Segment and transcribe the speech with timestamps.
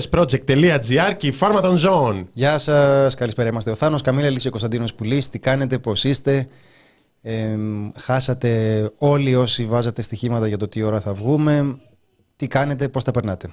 [0.00, 2.28] Είναι το thepressproject.gr και η Φάρμα των Ζώων.
[2.32, 3.48] Γεια σας, καλησπέρα.
[3.48, 5.28] Είμαστε ο Θάνος Καμίλα Λύση, ο Κωνσταντίνος Πουλής.
[5.28, 6.48] Τι κάνετε, πώς είστε;
[7.22, 7.56] Ε,
[7.98, 11.78] χάσατε όλοι όσοι βάζατε στοιχήματα για το τι ώρα θα βγούμε.
[12.36, 13.48] Τι κάνετε, πώς τα περνάτε;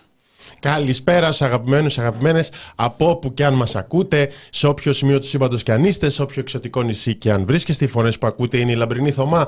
[0.60, 5.64] Καλησπέρα στους αγαπημένους, αγαπημένες, από όπου και αν μας ακούτε, σε όποιο σημείο του σύμπαντος
[5.64, 7.86] και αν είστε, σε όποιο εξωτικό νησί και αν βρίσκεστε.
[7.86, 9.48] Οι φωνές που ακούτε είναι η λαμπρινή Θωμά,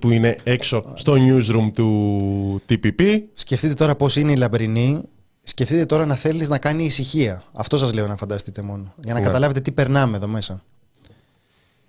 [0.00, 3.20] που είναι έξω στο newsroom του TPP.
[3.32, 5.02] Σκεφτείτε τώρα πώς είναι η λαμπρινή.
[5.48, 7.42] Σκεφτείτε τώρα να θέλεις να κάνει ησυχία.
[7.52, 8.92] Αυτό σας λέω να φανταστείτε μόνο.
[9.02, 9.26] Για να Ναι.
[9.26, 10.62] καταλάβετε τι περνάμε εδώ μέσα.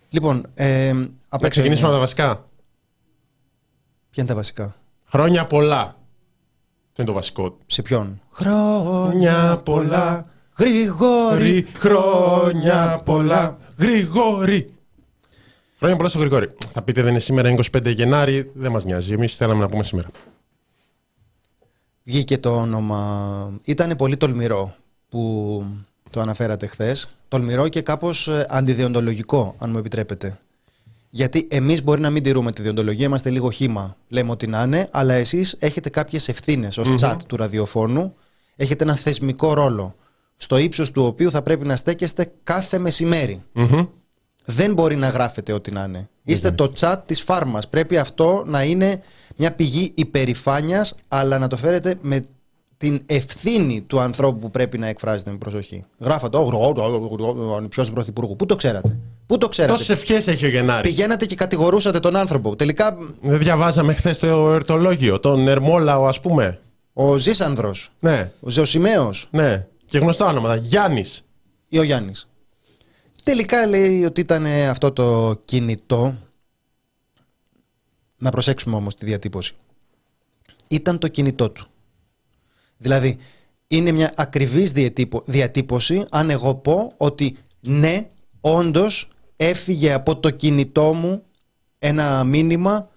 [0.09, 2.35] Λοιπόν, ε, απ' Να έξω ξεκινήσουμε είναι- από τα βασικά.
[4.09, 4.75] Ποια είναι τα βασικά;
[5.09, 5.79] Χρόνια πολλά.
[5.81, 10.27] Αυτό είναι το βασικό; Σε ποιον; Χρόνια πολλά.
[10.57, 11.49] Γρηγόρη.
[11.51, 13.57] Γρι- Χρόνια πολλά.
[13.77, 14.71] Γρηγόρη.
[15.79, 16.49] Χρόνια πολλά στο Γρηγόρη.
[16.73, 19.13] Θα πείτε δεν είναι σήμερα 25 Γενάρη, δεν μας νοιάζει.
[19.13, 20.07] Εμείς θέλαμε να πούμε σήμερα.
[22.07, 23.59] Βγήκε το όνομα.
[23.63, 24.75] Ήταν πολύ τολμηρό
[25.09, 25.63] που
[26.11, 27.09] το αναφέρατε χθες.
[27.27, 30.39] Τολμηρό και κάπως αντιδιοντολογικό, αν μου επιτρέπετε.
[31.09, 33.97] Γιατί εμείς μπορεί να μην τηρούμε τη διοντολογία, είμαστε λίγο χήμα.
[34.07, 38.13] Λέμε ότι να είναι, αλλά εσείς έχετε κάποιες ευθύνες ως chat του ραδιοφώνου.
[38.55, 39.95] Έχετε ένα θεσμικό ρόλο,
[40.35, 43.43] στο ύψος του οποίου θα πρέπει να στέκεστε κάθε μεσημέρι.
[43.51, 43.85] Μμμ.
[44.45, 46.09] Δεν μπορεί να γράφετε ό,τι να είναι.
[46.27, 47.67] Είστε το chat της φάρμας.
[47.67, 49.01] Πρέπει αυτό να είναι
[49.35, 52.25] μια πηγή υπερηφάνειας, αλλά να το φέρετε με
[52.77, 55.85] την ευθύνη του ανθρώπου που πρέπει να εκφράζεται με προσοχή.
[55.99, 58.35] Γράφατε, ο ανυψιός του Πρωθυπουργού.
[58.35, 60.89] Πού το ξέρατε; Πού το ξέρατε; Τόσες ευχές έχει ο Γενάρης.
[60.89, 62.55] Πηγαίνατε και κατηγορούσατε τον άνθρωπο.
[62.55, 66.59] Τελικά Δεν διαβάζαμε χθες το ερτολόγιο, τον Ερμόλαο ας πούμε.
[66.93, 69.65] ο Ζήσανδρος, Ναι, ο Ζεωσιμαίος ναι.
[69.85, 70.55] Και γνωστά ονόματα.
[70.55, 71.23] Γιάννης.
[71.69, 72.27] ή ο Γιάννης.
[73.27, 76.17] Τελικά λέει ότι ήταν ε, αυτό το κινητό.
[78.17, 79.53] Να προσέξουμε όμως τη διατύπωση.
[80.67, 81.67] Ήταν το κινητό του.
[82.77, 83.17] Δηλαδή,
[83.67, 88.09] είναι μια ακριβής διατύπω- διατύπωση αν εγώ πω ότι ναι,
[88.41, 91.23] όντως έφυγε από το κινητό μου
[91.79, 92.89] ένα μήνυμα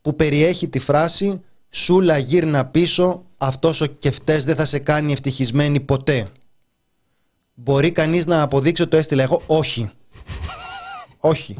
[0.00, 5.80] που περιέχει τη φράση «Σούλα γύρνα πίσω, αυτός ο κεφτές δεν θα σε κάνει ευτυχισμένη
[5.80, 6.30] ποτέ».
[7.54, 9.90] Μπορεί κανείς να αποδείξει ότι το έστειλα εγώ; Όχι.
[11.18, 11.56] Όχι.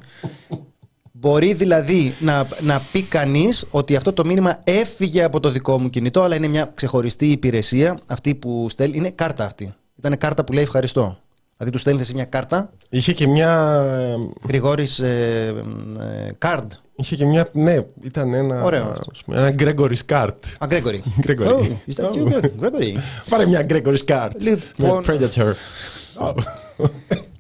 [1.13, 5.91] Μπορεί δηλαδή να, να πει κανείς ότι αυτό το μήνυμα έφυγε από το δικό μου
[5.91, 8.01] κινητό, αλλά είναι μια ξεχωριστή υπηρεσία.
[8.07, 8.97] Αυτή που στέλνει.
[8.97, 9.75] Είναι κάρτα αυτή.
[9.99, 11.19] Ήταν κάρτα που λέει ευχαριστώ.
[11.57, 12.71] Δηλαδή τους στέλνετε σε μια κάρτα.
[12.89, 13.83] Είχε και μια...
[14.49, 15.55] Γρηγόρης ε,
[16.27, 16.67] ε, card.
[16.97, 17.49] Είχε και μια...
[17.53, 18.63] Ναι, ήταν ένα...
[18.63, 20.35] Ωραίο ας πούμε, Ένα Gregory's card.
[20.59, 20.99] Α, Gregory.
[21.27, 21.47] Gregory.
[21.47, 22.93] Oh, is that you, Gregory?
[23.29, 24.31] Πάρε μια Gregory's card.
[24.39, 25.53] Λοιπόν- Με Predator.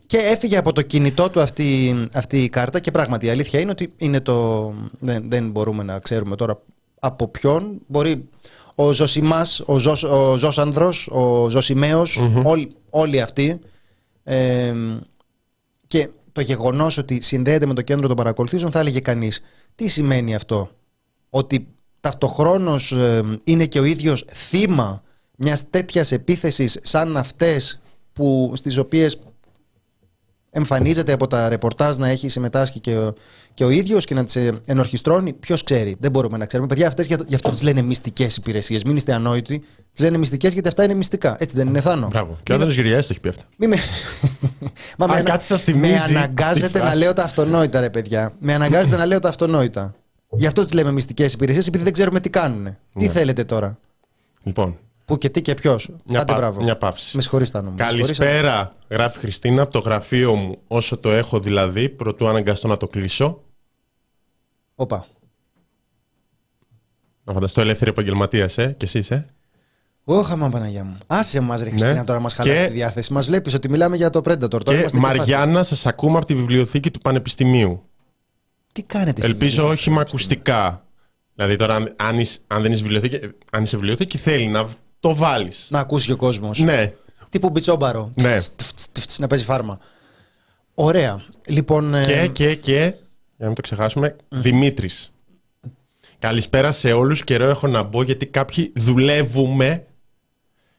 [0.06, 3.70] Και έφυγε από το κινητό του αυτή, αυτή η κάρτα και πράγματι η αλήθεια είναι
[3.70, 4.70] ότι είναι το,
[5.00, 6.60] δεν, δεν μπορούμε να ξέρουμε τώρα
[7.00, 7.80] από ποιον.
[7.86, 8.28] Μπορεί
[8.74, 13.60] ο Ζωσιμάς, ο, Ζως, ο Ζώσανδρος, ο ζωσιμεος όλοι, όλοι αυτοί.
[14.24, 14.74] Ε,
[15.86, 19.42] και το γεγονός ότι συνδέεται με το κέντρο των παρακολουθήσεων θα έλεγε κανείς
[19.74, 20.70] τι σημαίνει αυτό;
[21.30, 21.66] Ότι
[22.00, 25.02] ταυτοχρόνως ε, είναι και ο ίδιος θύμα
[25.36, 27.80] μιας τέτοιας επίθεσης σαν αυτές
[28.12, 29.18] που, στις οποίες
[30.54, 33.12] εμφανίζεται από τα ρεπορτάζ να έχει συμμετάσχει και ο,
[33.54, 35.32] και ο ίδιος και να τις ενορχιστρώνει.
[35.32, 36.68] Ποιος ξέρει, δεν μπορούμε να ξέρουμε.
[36.68, 38.82] Παιδιά, αυτές γι' αυτό τις λένε μυστικές υπηρεσίες.
[38.84, 39.64] Μην είστε ανόητοι.
[39.92, 41.36] Τις λένε μυστικές γιατί αυτά είναι μυστικά.
[41.38, 42.08] Έτσι δεν είναι, Θάνο.
[42.08, 42.38] Μπράβο.
[42.42, 43.42] Και ο Άδωνος Γυριάς το έχει πει αυτό.
[43.56, 43.76] Μη με...
[44.98, 46.98] Μα Αν με, ανα- κάτι σας θυμίζει με αυτή η αναγκάζετε να φράση.
[46.98, 48.32] λέω τα αυτονόητα, ρε παιδιά.
[48.38, 49.94] Με αναγκάζετε να λέω τα αυτονόητα.
[50.30, 52.76] Γι' αυτό τις λέμε μυστικές υπηρεσίες, επειδή δεν ξέρουμε τι κάνουν.
[52.98, 53.78] Τι θέλετε τώρα;
[54.42, 55.88] Λοιπόν, Πού και τι και ποιος.
[56.06, 56.62] μια, Άντε πα- μπράβο.
[56.62, 57.16] μια παύση.
[57.16, 57.76] Με συγχωρείς, Θάνο μου.
[57.76, 60.58] Με συγχωρείς, Καλησπέρα, γράφει Χριστίνα από το γραφείο μου.
[60.66, 63.42] Όσο το έχω δηλαδή, προτού αναγκαστώ να το κλείσω.
[64.74, 65.06] Όπα.
[67.24, 69.24] Να φανταστώ ελεύθερη επαγγελματίας, ε, και εσείς, ε.
[70.04, 70.98] Όχα μα Παναγιά μου.
[71.06, 72.04] Άσε μας, ρε Χριστίνα, Ναι.
[72.04, 73.12] τώρα μας χαλάσει Και- τη διάθεση.
[73.12, 74.48] Μας βλέπεις ότι μιλάμε για το Predator.
[74.48, 75.18] Τώρα Και είμαστε και φάση.
[75.18, 77.82] Μαριάννα, σας ακούμε από τη βιβλιοθήκη του Πανεπιστημίου.
[78.72, 80.84] Τι κάνετε στην Ελπίζω βιβλιοθήκη, όχι με Χριστίνα; ακουστικά.
[81.34, 84.68] Δηλαδή τώρα, αν, αν, είσαι- αν δεν είσαι βιβλιοθήκη, ε, αν είσαι βιβλιοθήκη, θέλει να
[85.08, 85.66] το βάλεις.
[85.70, 86.58] Να ακούσει και ο κόσμος.
[86.58, 86.92] Ναι.
[87.28, 88.12] Τύπου μπιτσόμπαρο.
[88.20, 88.36] Ναι.
[88.36, 89.78] Τφτς, τφτς, τφτς, Να παίζει φάρμα.
[90.74, 91.22] Ωραία.
[91.48, 91.94] Λοιπόν.
[91.94, 92.94] ε, Και, και, και, για
[93.36, 95.12] να μην το ξεχάσουμε, Δημήτρης.
[96.18, 97.24] Καλησπέρα σε όλους.
[97.24, 99.84] Καιρό έχω να μπω γιατί κάποιοι δουλεύουμε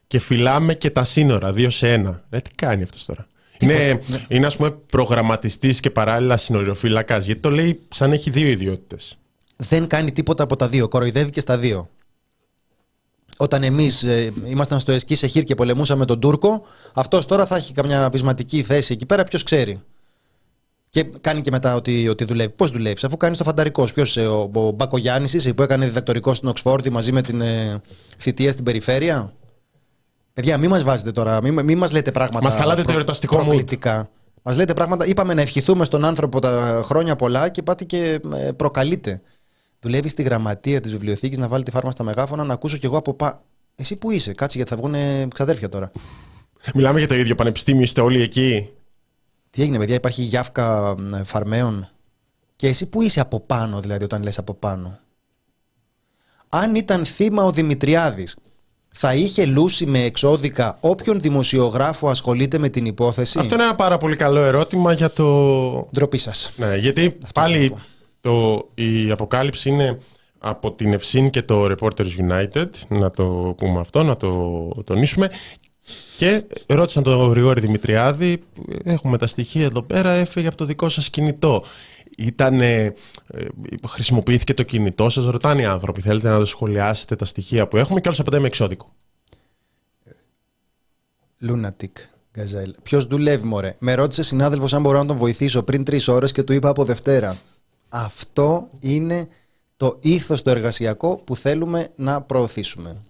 [0.06, 2.24] και φυλάμε και τα σύνορα, δύο σε ένα.
[2.30, 3.26] Ε, τι κάνει αυτός τώρα;
[3.58, 9.18] Είναι, είναι ας πούμε προγραμματιστής και παράλληλα συνοριοφύλακας, γιατί το λέει σαν έχει δύο ιδιότητες.
[9.56, 10.88] δεν κάνει τίποτα από τα δύο.
[10.88, 11.88] Κοροϊδεύει και στα δύο.
[13.36, 14.06] Όταν εμείς
[14.44, 16.62] ήμασταν στο Εσκή σε Χίρ και πολεμούσαμε τον Τούρκο,
[16.92, 19.80] αυτός τώρα θα έχει καμιά πεισματική θέση εκεί πέρα, ποιος ξέρει.
[20.90, 22.50] Και κάνει και μετά ότι, ότι δουλεύει.
[22.50, 23.88] Πώς δουλεύεις, αφού κάνεις το φανταρικό.
[23.94, 27.80] Ποιος, ο, ο Μπάκο Γιάννη, είσαι που έκανε διδακτορικό στην Οξφόρδη μαζί με την ε,
[28.18, 29.32] θητεία στην περιφέρεια.
[30.32, 32.42] Παιδιά, μην μας βάζετε τώρα, μην, μην μας λέτε πράγματα.
[32.44, 33.44] Μας χαλάτε το εορταστικό mood.
[33.44, 34.10] προκλητικά.
[34.42, 35.06] Μας λέτε πράγματα.
[35.06, 39.22] Είπαμε να ευχηθούμε στον άνθρωπο τα χρόνια πολλά και πάτε και ε, προκαλείτε.
[39.86, 42.96] Δουλεύει στη γραμματεία της βιβλιοθήκης να βάλει τη φάρμα στα μεγάφωνα να ακούσω κι εγώ
[42.96, 43.42] από πά.
[43.74, 44.94] Εσύ που είσαι, κάτσε γιατί θα βγουν
[45.28, 45.90] ξαδέρφια τώρα.
[46.74, 48.68] Μιλάμε για το ίδιο πανεπιστήμιο, είστε όλοι εκεί;
[49.50, 51.88] Τι έγινε, παιδιά, υπάρχει γιάφκα ε, φαρμαίων;
[52.56, 54.98] Και εσύ που είσαι από πάνω, δηλαδή, όταν λες από πάνω;
[56.48, 58.36] Αν ήταν θύμα ο Δημητριάδης,
[58.88, 63.98] θα είχε λούσει με εξώδικα όποιον δημοσιογράφο ασχολείται με την υπόθεση; Αυτό είναι ένα πάρα
[63.98, 65.88] πολύ καλό ερώτημα για το.
[65.92, 66.52] Ντροπή σας.
[66.56, 67.74] Ναι, γιατί πάλι
[68.26, 69.98] το, η αποκάλυψη είναι
[70.38, 75.30] από την Ευσύν και το Reporters United, να το πούμε αυτό, να το τονίσουμε.
[76.18, 78.42] Και ρώτησαν τον Γρηγόρη Δημητριάδη,
[78.84, 81.64] έχουμε τα στοιχεία εδώ πέρα, έφυγε από το δικό σας κινητό.
[82.16, 82.94] Ήταν, ε,
[83.88, 88.00] χρησιμοποιήθηκε το κινητό σας, ρωτάνε οι άνθρωποι, θέλετε να το σχολιάσετε τα στοιχεία που έχουμε
[88.00, 88.94] και όλος απαντάει με εξώδικο.
[91.48, 91.92] Lunatic.
[92.38, 92.74] Γκαζέλ.
[92.82, 96.42] Ποιος δουλεύει, μωρέ; Με ρώτησε συνάδελφος αν μπορώ να τον βοηθήσω πριν τρεις ώρες και
[96.42, 97.36] του είπα από Δευτέρα.
[97.88, 99.28] Αυτό είναι
[99.76, 103.02] το ήθος το εργασιακό που θέλουμε να προωθήσουμε.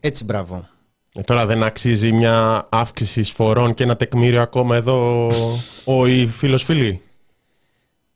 [0.00, 0.68] Έτσι, μπράβο.
[1.14, 5.30] Ε, τώρα δεν αξίζει μια αύξηση εισφορών και ένα τεκμήριο ακόμα εδώ
[5.84, 7.00] ο ή φίλος φίλοι.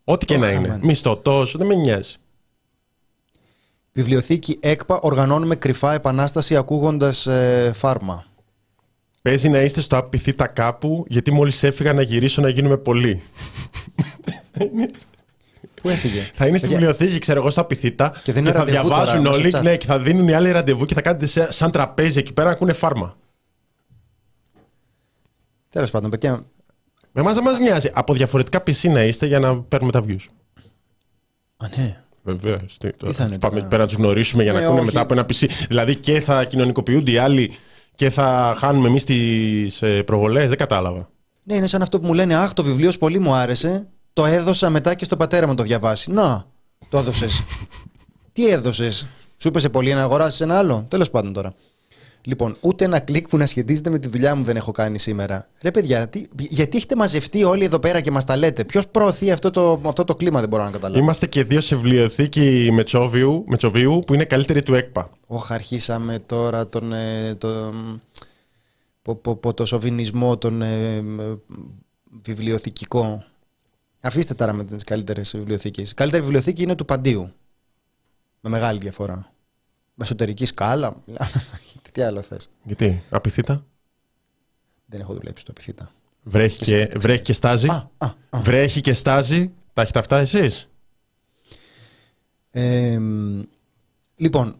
[0.04, 0.66] Ό,τι και Το να χαμένο.
[0.74, 0.78] είναι.
[0.82, 2.14] Μισθωτός, δεν με νοιάζει.
[3.92, 8.24] Βιβλιοθήκη ΕΚΠΑ οργανώνουμε κρυφά επανάσταση ακούγοντας ε, φάρμα.
[9.22, 13.22] Παίζει να είστε στο απειθήτα κάπου, γιατί μόλις έφυγα να γυρίσω να γίνουμε πολλοί.
[15.86, 16.30] Πού έφυγε.
[16.34, 19.22] Θα είναι στη Παιδιά, βιβλιοθήκη, ξέρω εγώ, στα πυθίτα Και δεν είναι θα ραντεβού διαβάζουν
[19.22, 19.62] τώρα, όλοι μέσω chat.
[19.62, 22.48] ναι, και θα δίνουν οι άλλοι ραντεβού και θα κάνετε σε- σαν τραπέζι εκεί πέρα
[22.48, 23.16] να ακούνε φάρμα.
[25.68, 26.44] Τέλος πάντων, παιδιά,
[27.12, 27.90] Με εμάς δεν μας νοιάζει.
[27.94, 30.24] Από διαφορετικά PC να είστε για να παίρνουμε τα views.
[31.56, 32.00] Α, ναι.
[32.22, 32.76] Βεβαίως.
[32.80, 34.80] Τι, τώρα, θα είναι Πάμε τώρα; εκεί πέρα να τους γνωρίσουμε για να Ναι, ακούνε
[34.80, 34.88] όχι.
[34.88, 35.46] μετά από ένα PC.
[35.68, 37.52] Δηλαδή και θα κοινωνικοποιούνται οι άλλοι
[37.94, 40.48] και θα χάνουμε εμείς τις προβολές.
[40.48, 41.08] Δεν κατάλαβα.
[41.42, 43.88] Ναι, είναι σαν αυτό που μου λένε Αχ, το βιβλίο σου πολύ μου άρεσε.
[44.16, 46.10] Το έδωσα μετά και στο πατέρα μου να το διαβάσει.
[46.10, 46.46] Να,
[46.88, 47.42] το έδωσες.
[48.32, 51.54] Τι έδωσες; Σου είπε σε πολύ να αγοράσεις ένα άλλο; Τέλος πάντων τώρα.
[52.22, 55.46] Λοιπόν, ούτε ένα κλικ που να σχετίζεται με τη δουλειά μου δεν έχω κάνει σήμερα.
[55.62, 59.30] Ρε παιδιά, τι, γιατί έχετε μαζευτεί όλοι εδώ πέρα και μας τα λέτε; Ποιος προωθεί
[59.30, 61.00] αυτό το, αυτό το κλίμα, δεν μπορώ να καταλάβω.
[61.00, 65.10] Είμαστε και δύο σε βιβλιοθήκη Μετσόβιου, Μετσοβίου που είναι καλύτερη του ΕΚΠΑ.
[65.26, 66.92] Όχι, αρχίσαμε τώρα τον.
[66.92, 67.72] Ε, το,
[69.02, 71.02] πο, πο, πο, το σοβινισμό, τον ε, ε,
[72.22, 73.24] βιβλιοθηκικό.
[74.06, 75.91] Αφήστε τώρα με τις καλύτερες βιβλιοθήκες.
[75.91, 77.32] Η καλύτερη βιβλιοθήκη είναι του Παντίου.
[78.41, 79.32] Με μεγάλη διαφορά.
[79.94, 81.01] Με εσωτερική σκάλα.
[81.93, 82.51] Τι άλλο θες.
[82.63, 83.65] Γιατί, απειθήτα.
[84.86, 85.91] Δεν έχω δουλέψει στο επιθύτα.
[86.22, 88.41] Βρέχει και, βρέχει και στάζει; Α, α, α.
[88.43, 90.69] Βρέχει και στάζει; Τα έχετε αυτά εσείς;
[92.51, 93.43] Ε, μ,
[94.17, 94.56] λοιπόν,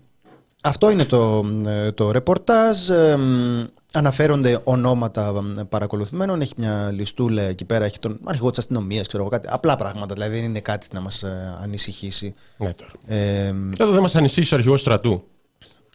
[0.63, 2.91] αυτό είναι το, ε, το ρεπορτάζ.
[2.91, 3.65] Ε, μ,
[3.97, 6.41] αναφέρονται ονόματα μ, παρακολουθημένων.
[6.41, 7.85] Έχει μια λιστούλα εκεί πέρα.
[7.85, 9.49] Έχει τον αρχηγό της αστυνομίας, ξέρω εγώ κάτι.
[9.51, 10.15] Απλά πράγματα.
[10.15, 11.25] Δηλαδή δεν είναι κάτι να μας
[11.63, 12.35] ανησυχήσει.
[12.57, 12.91] Ναι, τώρα.
[13.07, 15.25] Ε, μ, Εδώ δεν μας ανησύσει ο αρχηγός στρατού.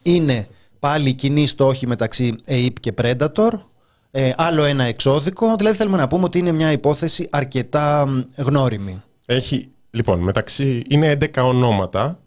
[0.03, 0.47] είναι
[0.79, 3.49] πάλι κοινή στόχη μεταξύ ΑΕΠ και Predator.
[4.11, 5.55] Ε, άλλο ένα εξώδικο.
[5.57, 9.01] Δηλαδή θέλουμε να πούμε ότι είναι μια υπόθεση αρκετά μ, γνώριμη.
[9.25, 12.19] Έχει, λοιπόν, μεταξύ, είναι 11 ονόματα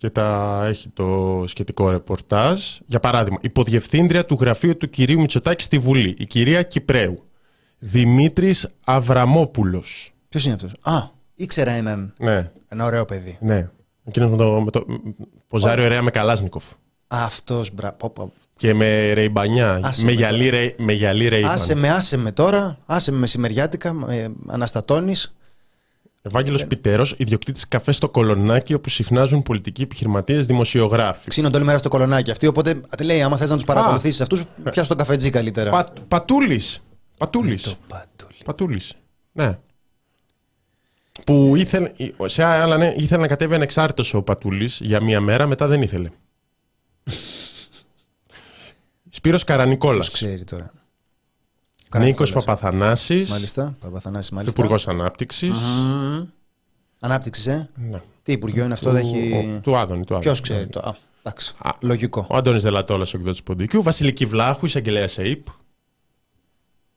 [0.00, 2.60] και τα έχει το σχετικό ρεπορτάζ.
[2.86, 7.24] Για παράδειγμα, υποδιευθύντρια του γραφείου του κυρίου Μητσοτάκη στη Βουλή, η κυρία Κυπρέου.
[7.78, 10.12] Δημήτρης Αβραμόπουλος.
[10.28, 12.14] Ποιος είναι αυτός; Α, ήξερα έναν.
[12.18, 13.36] Ναι, Ένα ωραίο παιδί.
[13.40, 13.68] ναι.
[14.04, 14.84] Εκείνος με το, με το
[15.48, 16.64] ποζάρι ωραία με Καλάσνικοφ.
[17.06, 18.32] Αυτός μπράβο.
[18.56, 19.80] Και με ρεϊμπανιά.
[19.82, 21.50] Άσε Με με γυαλί, ρεϊ, με γυαλί ρεϊμπαν.
[21.50, 22.78] Άσε με, άσε με τώρα.
[22.86, 23.94] Άσε με μεσημεριάτικα.
[24.08, 25.14] Ε, Αναστατώνει.
[26.22, 31.28] Ευάγγελος Πιτέρος, ιδιοκτήτης καφέ στο Κολονάκι, όπου συχνάζουν πολιτικοί επιχειρηματίες, δημοσιογράφοι.
[31.28, 32.46] Ξύνονται όλη μέρα στο κολονάκι αυτοί.
[32.46, 35.70] Οπότε τι λέει, άμα θες να τους παρακολουθήσεις αυτούς, πιάσου τον καφετζή καλύτερα.
[35.70, 36.82] Πα, πατούλης.
[37.18, 37.62] Πατούλης.
[37.62, 38.38] Το πατούλι.
[38.44, 38.94] Πατούλης.
[39.32, 39.58] Ναι.
[41.24, 41.92] Που ήθελε,
[42.24, 46.10] σε άλλα ναι, ήθελε να κατέβει ανεξάρτητος ο Πατούλης για μία μέρα, μετά δεν ήθελε.
[49.10, 50.10] Σπύρος Ποιος Καρανικόλας.
[50.10, 50.72] ξέρει τώρα.
[51.98, 52.44] Νίκος Καρανικόλας.
[52.44, 53.76] Παπαθανάσης, Μάλιστα.
[53.80, 54.60] Παπαθανάσης, μάλιστα.
[54.60, 55.54] Υπουργός Ανάπτυξης.
[55.54, 56.22] Μμμ.
[57.00, 58.00] Ανάπτυξης, ε; Ναι.
[58.22, 59.60] Τι υπουργείο είναι αυτό, Του, δεν έχει.
[59.62, 60.04] του Άδωνη.
[60.04, 60.40] Του Ποιος Άδωνη.
[60.40, 60.78] ξέρει το.
[60.80, 61.54] Α, εντάξει.
[61.58, 62.26] Α, Λογικό.
[62.30, 63.82] Ο Αντώνης Δελατόλας, ο εκδότης Ποντικού.
[63.82, 65.46] Βασιλική Βλάχου, εισαγγελέα ΕΙΠ.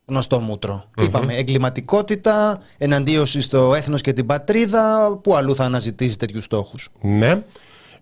[0.06, 0.84] Γνωστό μούτρο.
[1.02, 5.16] Είπαμε εγκληματικότητα, εναντίωση στο έθνος και την πατρίδα.
[5.24, 7.44] Πού αλλού θα αναζητήσει τέτοιους στόχους; Ναι.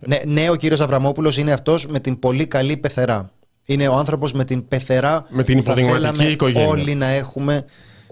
[0.06, 3.30] Ναι, ναι, ο κύριος Αβραμόπουλος είναι αυτός με την πολύ καλή πεθερά.
[3.66, 6.68] Είναι ο άνθρωπος με την πεθερά Με την που θα υποδειγματική θέλαμε οικογένεια.
[6.68, 7.64] όλοι να έχουμε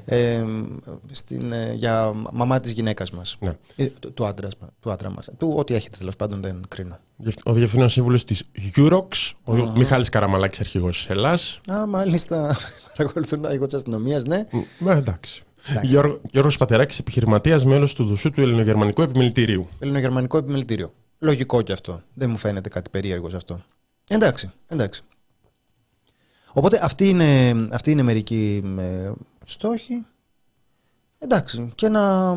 [0.04, 0.44] ε,
[1.12, 3.36] στην, ε, για μαμά της γυναίκας μας.
[3.40, 3.56] Ναι.
[3.76, 5.28] Ε, του, του, άντρας, μα- του άντρα μας.
[5.38, 6.98] Του ό,τι έχετε τέλος πάντων δεν κρίνω.
[7.44, 8.44] Ο διευθύνων σύμβουλος της
[8.76, 9.08] Eurox,
[9.44, 11.38] ο Μιχάλης Καραμαλάκης, αρχηγός της Ελλάδα.
[11.72, 12.56] Α, μάλιστα.
[12.96, 14.44] Παρακολουθούν τα της αστυνομίας, ναι.
[14.86, 15.42] Ε, εντάξει.
[15.82, 19.68] Γιώργο, Γιώργος Πατεράκης, επιχειρηματίας, μέλος του Δουσού του Ελληνογερμανικού Επιμελητηρίου.
[19.78, 20.92] Ελληνογερμανικό επιμελητήριο.
[21.18, 22.02] Λογικό κι αυτό.
[22.14, 23.62] Δεν μου φαίνεται κάτι περίεργο σε αυτό.
[24.08, 25.02] Εντάξει, εντάξει.
[26.52, 29.10] Οπότε αυτή είναι, αυτή είναι μερικοί ε,
[29.44, 30.06] στόχοι.
[31.18, 31.72] Εντάξει.
[31.74, 32.36] Και ένα...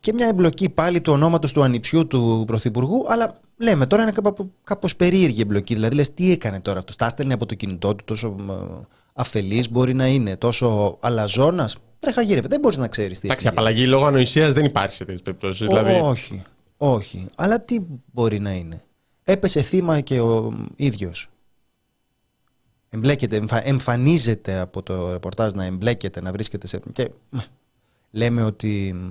[0.00, 4.50] Και μια εμπλοκή πάλι του ονόματος του ανιψιού του Πρωθυπουργού, αλλά λέμε τώρα είναι κάπου-
[4.64, 5.74] κάπως περίεργη εμπλοκή.
[5.74, 9.70] Δηλαδή λες τι έκανε τώρα αυτός, τα στέλνει από το κινητό του, τόσο ε, αφελής
[9.70, 11.76] μπορεί να είναι, τόσο αλαζόνας.
[11.98, 15.04] Τρέχα γύρευε, δεν μπορείς να ξέρεις τι Εντάξει, έχει απαλλαγή λόγω ανοησίας δεν υπάρχει σε
[15.04, 15.66] τέτοιες περιπτώσεις.
[15.66, 16.42] Δηλαδή, όχι,
[16.76, 17.26] όχι.
[17.36, 17.76] Αλλά τι
[18.12, 18.82] μπορεί να είναι.
[19.24, 21.28] Έπεσε θύμα και ο ίδιος.
[22.90, 26.80] Εμπλέκεται, εμφα- εμφανίζεται από το ρεπορτάζ να εμπλέκεται, να βρίσκεται σε...
[26.92, 27.38] Και μ,
[28.10, 29.10] λέμε ότι μ,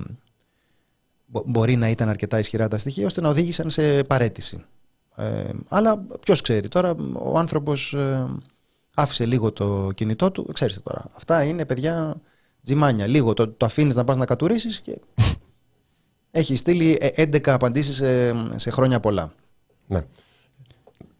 [1.26, 4.64] μπο- μπορεί να ήταν αρκετά ισχυρά τα στοιχεία ώστε να οδήγησαν σε παρέτηση.
[5.16, 6.68] Ε, αλλά ποιος ξέρει.
[6.68, 8.26] Τώρα ο άνθρωπος ε,
[8.94, 10.50] άφησε λίγο το κινητό του.
[10.52, 11.04] Ξέρετε τώρα.
[11.16, 12.14] Αυτά είναι παιδιά
[12.62, 13.06] τζιμάνια.
[13.06, 15.00] Λίγο το, το αφήνεις να πας να κατουρίσεις και
[16.30, 19.32] έχει στείλει ε, 11 απαντήσεις σε, σε χρόνια πολλά.
[19.86, 20.04] ναι.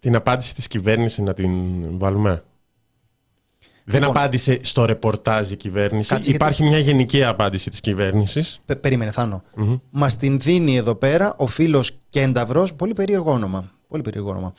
[0.06, 1.50] Την απάντηση της κυβέρνησης να την
[1.98, 2.42] βάλουμε;
[3.84, 4.16] Δεν Λοιπόν.
[4.16, 6.08] απάντησε στο ρεπορτάζ η κυβέρνηση.
[6.08, 8.60] Κάτσε, γιατί- Υπάρχει μια γενική απάντηση της κυβέρνησης.
[8.64, 9.42] Πε- περίμενε, Θάνο.
[9.90, 13.70] Μας την δίνει εδώ πέρα ο φίλος Κένταυρος, πολύ περίεργο όνομα.
[13.88, 14.54] Πολύ περίεργο όνομα.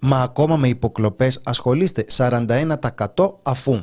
[0.00, 3.80] Μα ακόμα με υποκλοπές ασχολείστε 41% αφού.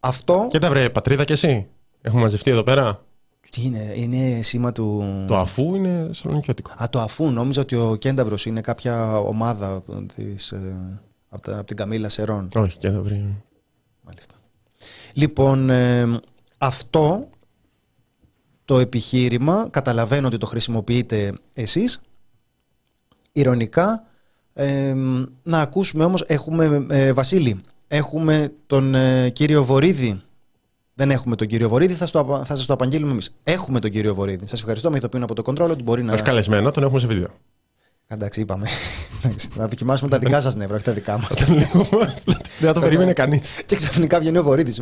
[0.00, 0.46] Αυτό.
[0.50, 1.66] Και τα βρε, πατρίδα κι εσύ.
[2.02, 3.04] Έχουμε μαζευτεί εδώ πέρα.
[3.56, 5.04] Τι είναι, είναι σήμα του.
[5.28, 6.70] Το αφού είναι σαλονικιώτικο.
[6.82, 7.30] Α, το αφού.
[7.30, 9.82] Νόμιζα ότι ο Κένταυρος είναι κάποια ομάδα
[10.14, 12.48] της, ε, από, τα- από την Καμίλα Σερών.
[12.54, 13.20] Όχι, και τα βρε.
[14.02, 14.34] Μάλιστα.
[15.12, 16.06] Λοιπόν, ε,
[16.58, 17.28] αυτό
[18.64, 22.00] το επιχείρημα, καταλαβαίνω ότι το χρησιμοποιείτε εσείς,
[23.32, 24.04] ηρωνικά,
[24.52, 24.94] ε,
[25.42, 30.20] να ακούσουμε όμως, έχουμε, ε, Βασίλη, έχουμε τον ε, κύριο Βορύδη.
[30.98, 33.34] Δεν έχουμε τον κύριο Βορύδη, θα, στο, απα- θα σας το απαγγείλουμε εμείς.
[33.42, 34.46] Έχουμε τον κύριο Βορύδη.
[34.46, 36.12] Σας ευχαριστώ, με ηθοποιούν από το κοντρόλ ότι μπορεί να...
[36.12, 37.28] Όχι καλεσμένο, τον έχουμε σε βίντεο.
[38.06, 38.66] Εντάξει, είπαμε.
[39.24, 41.28] Εντάξει, να δοκιμάσουμε τα δικά σας νεύρα, όχι τα δικά μας.
[42.58, 43.60] Δεν θα το περίμενε κανείς.
[43.66, 44.80] Και ξαφνικά βγαίνει ο Βορύδης.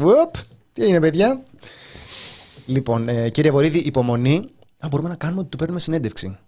[0.73, 1.43] Τι έγινε, παιδιά;
[2.67, 4.49] Λοιπόν, ε, κύριε Βορύδη, υπομονή.
[4.79, 6.39] Α, μπορούμε να κάνουμε ότι του παίρνουμε συνέντευξη.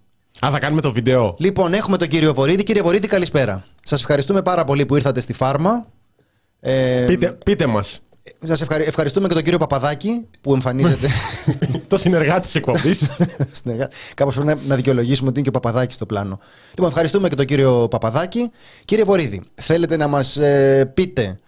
[0.46, 1.34] Α, θα κάνουμε το βίντεο.
[1.38, 2.62] Λοιπόν, έχουμε τον κύριο Βορύδη.
[2.62, 3.64] Κύριε Βορύδη, καλησπέρα.
[3.82, 5.84] Σας ευχαριστούμε πάρα πολύ που ήρθατε στη Φάρμα.
[6.60, 8.00] Ε, Πείτε, πείτε μας.
[8.38, 8.84] Σας ευχαρι...
[8.84, 11.08] ευχαριστούμε και τον κύριο Παπαδάκη που εμφανίζεται.
[11.88, 13.10] το συνεργάτη της εκπομπής.
[13.62, 13.90] Συνεργά...
[14.14, 16.38] Κάπως πρέπει να, να δικαιολογήσουμε ότι είναι και ο Παπαδάκης στο πλάνο.
[16.68, 18.50] Λοιπόν, ευχαριστούμε και τον κύριο Παπαδάκη.
[18.84, 20.38] Κύριε Βορύδη, θέλετε να μας
[20.94, 21.38] πείτε.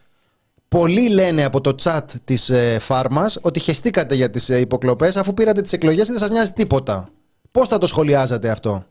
[0.68, 5.34] Πολλοί λένε από το chat της ε, Φάρμας ότι χεστήκατε για τις ε, υποκλοπές αφού
[5.34, 7.08] πήρατε τις εκλογές και δεν σας νοιάζει τίποτα.
[7.50, 8.84] Πώς θα το σχολιάζατε αυτό,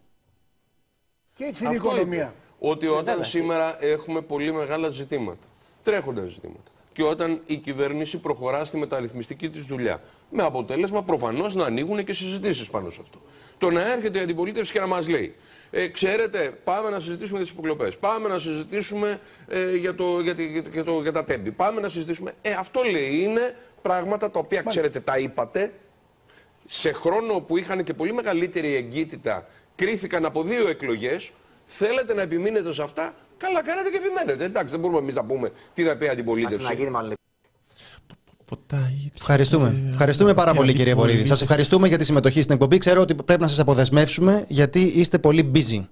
[1.33, 2.21] Και έτσι είναι η Αυτό οικονομία.
[2.21, 5.47] είπε, ότι όταν σήμερα έχουμε πολύ μεγάλα ζητήματα,
[5.83, 11.65] τρέχοντα ζητήματα, και όταν η κυβέρνηση προχωρά στη μεταρρυθμιστική της δουλειά, με αποτέλεσμα προφανώς να
[11.65, 13.21] ανοίγουν και συζητήσεις πάνω σε αυτό.
[13.57, 15.35] Το να έρχεται η αντιπολίτευση και να μας λέει,
[15.71, 20.45] ε, ξέρετε, πάμε να συζητήσουμε τις υποκλοπές, πάμε να συζητήσουμε ε, για, το, για, τη-
[20.45, 22.33] για, το- για, το- για τα τέμπη, πάμε να συζητήσουμε.
[22.41, 25.73] Ε, αυτό λέει είναι πράγματα τα οποία ξέρετε, τα είπατε,
[26.67, 31.31] σε χρόνο που είχαν και πολύ μεγαλύτερη εγκύτητα, κρίθηκαν από δύο εκλογές.
[31.65, 33.13] Θέλετε να επιμείνετε σε αυτά.
[33.37, 34.43] Καλά, κάνετε και επιμένετε.
[34.43, 36.63] Εντάξει, δεν μπορούμε εμείς να πούμε τι θα πει η αντιπολίτευση.
[36.63, 37.13] να γίνει μάλλον
[39.15, 39.83] Ευχαριστούμε.
[39.89, 41.25] Ευχαριστούμε πάρα πολύ, κύριε Βορύδη.
[41.25, 42.77] Σας ευχαριστούμε για τη συμμετοχή στην εκπομπή.
[42.77, 45.85] Ξέρω ότι πρέπει να σας αποδεσμεύσουμε γιατί είστε πολύ busy.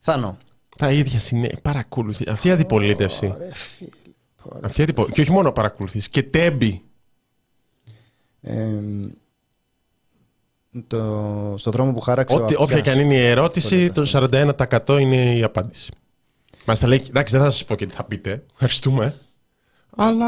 [0.00, 0.38] Θάνο.
[0.76, 1.58] Τα ίδια συνέχεια.
[1.62, 2.24] Παρακολουθεί.
[2.28, 3.34] Αυτή η αντιπολίτευση.
[4.62, 5.08] Αυτή η αντιπο...
[5.08, 6.08] Και όχι μόνο παρακολουθείς.
[6.08, 6.82] Και τέμπη.
[10.76, 12.68] Ε, το, στο δρόμο που χάραξε ο Ό,τι, αυτιάς.
[12.68, 14.30] όποια και αν είναι η ερώτηση, το
[14.86, 15.90] 41% είναι η απάντηση.
[16.64, 18.42] Μα τα λέει, εντάξει, δεν θα σας πω και τι θα πείτε.
[18.52, 19.14] Ευχαριστούμε.
[19.96, 20.26] Αλλά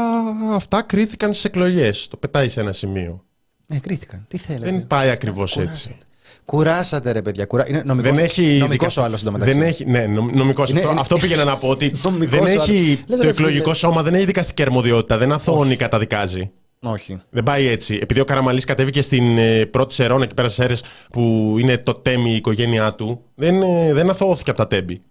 [0.53, 2.07] αυτά κρίθηκαν στις εκλογές.
[2.07, 3.23] Το πετάει σε ένα σημείο.
[3.67, 4.25] Ε, κρίθηκαν.
[4.27, 5.87] Τι θέλετε; Δεν πάει ακριβώς έτσι.
[5.89, 6.05] Κουράσατε.
[6.45, 7.45] Κουράσατε, ρε παιδιά.
[7.45, 7.69] Κουρα...
[7.69, 8.57] Είναι νομικός, Δεν έχει.
[8.59, 9.59] νομικός δικα- ο άλλος εντωμεταξύ.
[9.59, 9.85] Δεν έχει.
[9.85, 10.69] Ναι, νομ- νομικός.
[10.69, 12.71] Είναι- αυτό, είναι- αυτό πήγαινα να πω ότι Νομικός δεν ο έχει.
[12.77, 13.03] άλλος.
[13.07, 13.75] Λες, το ρε εκλογικό φίλε.
[13.75, 15.17] σώμα δεν έχει δικαστική αρμοδιότητα.
[15.17, 16.51] Δεν αθώνει, καταδικάζει.
[16.83, 17.21] Όχι.
[17.29, 17.99] Δεν πάει έτσι.
[18.01, 21.93] Επειδή ο Καραμαλής κατέβηκε στην ε, πρώτη Σερών εκεί πέρα στις αίρες που είναι το
[21.93, 25.01] τέμι η οικογένειά του, δεν, ε, δεν αθώθηκε από τα τέμπη.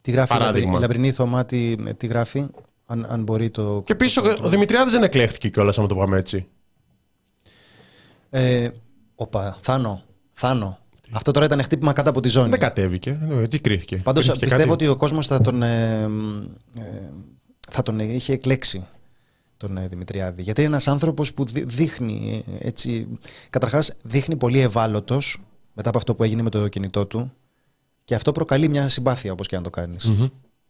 [0.00, 0.72] Τι γράφει η Παράδειγμα.
[0.72, 2.46] λαμπρι- η λαμπρινή Θωμάτη, ε, τι γράφει,
[2.86, 3.82] αν, αν μπορεί το...
[3.86, 6.46] Και επίση ο, ο Δημητριάδης δεν εκλέχθηκε κιόλας, αν το πάμε έτσι.
[8.30, 8.68] Ε,
[9.14, 10.78] οπα, Θάνο, Θάνο.
[11.12, 12.48] Αυτό τώρα ήταν χτύπημα κάτω από τη ζώνη.
[12.50, 13.18] Δεν κατέβηκε.
[13.30, 13.96] Ε, τι κρίθηκε.
[13.96, 16.02] Πάντως Κρίθηκε πιστεύω κάτι; ότι ο κόσμος θα τον, ε,
[16.78, 17.10] ε,
[17.70, 18.86] θα τον είχε εκλέξει.
[19.66, 20.42] Τον ε, Δημητριάδη.
[20.42, 23.06] Γιατί είναι ένας άνθρωπος που δει- δείχνει ε, έτσι...
[23.50, 25.40] Καταρχάς δείχνει πολύ ευάλωτος
[25.72, 27.32] μετά από αυτό που έγινε με το κινητό του
[28.04, 30.12] και αυτό προκαλεί μια συμπάθεια όπως και αν το κάνεις.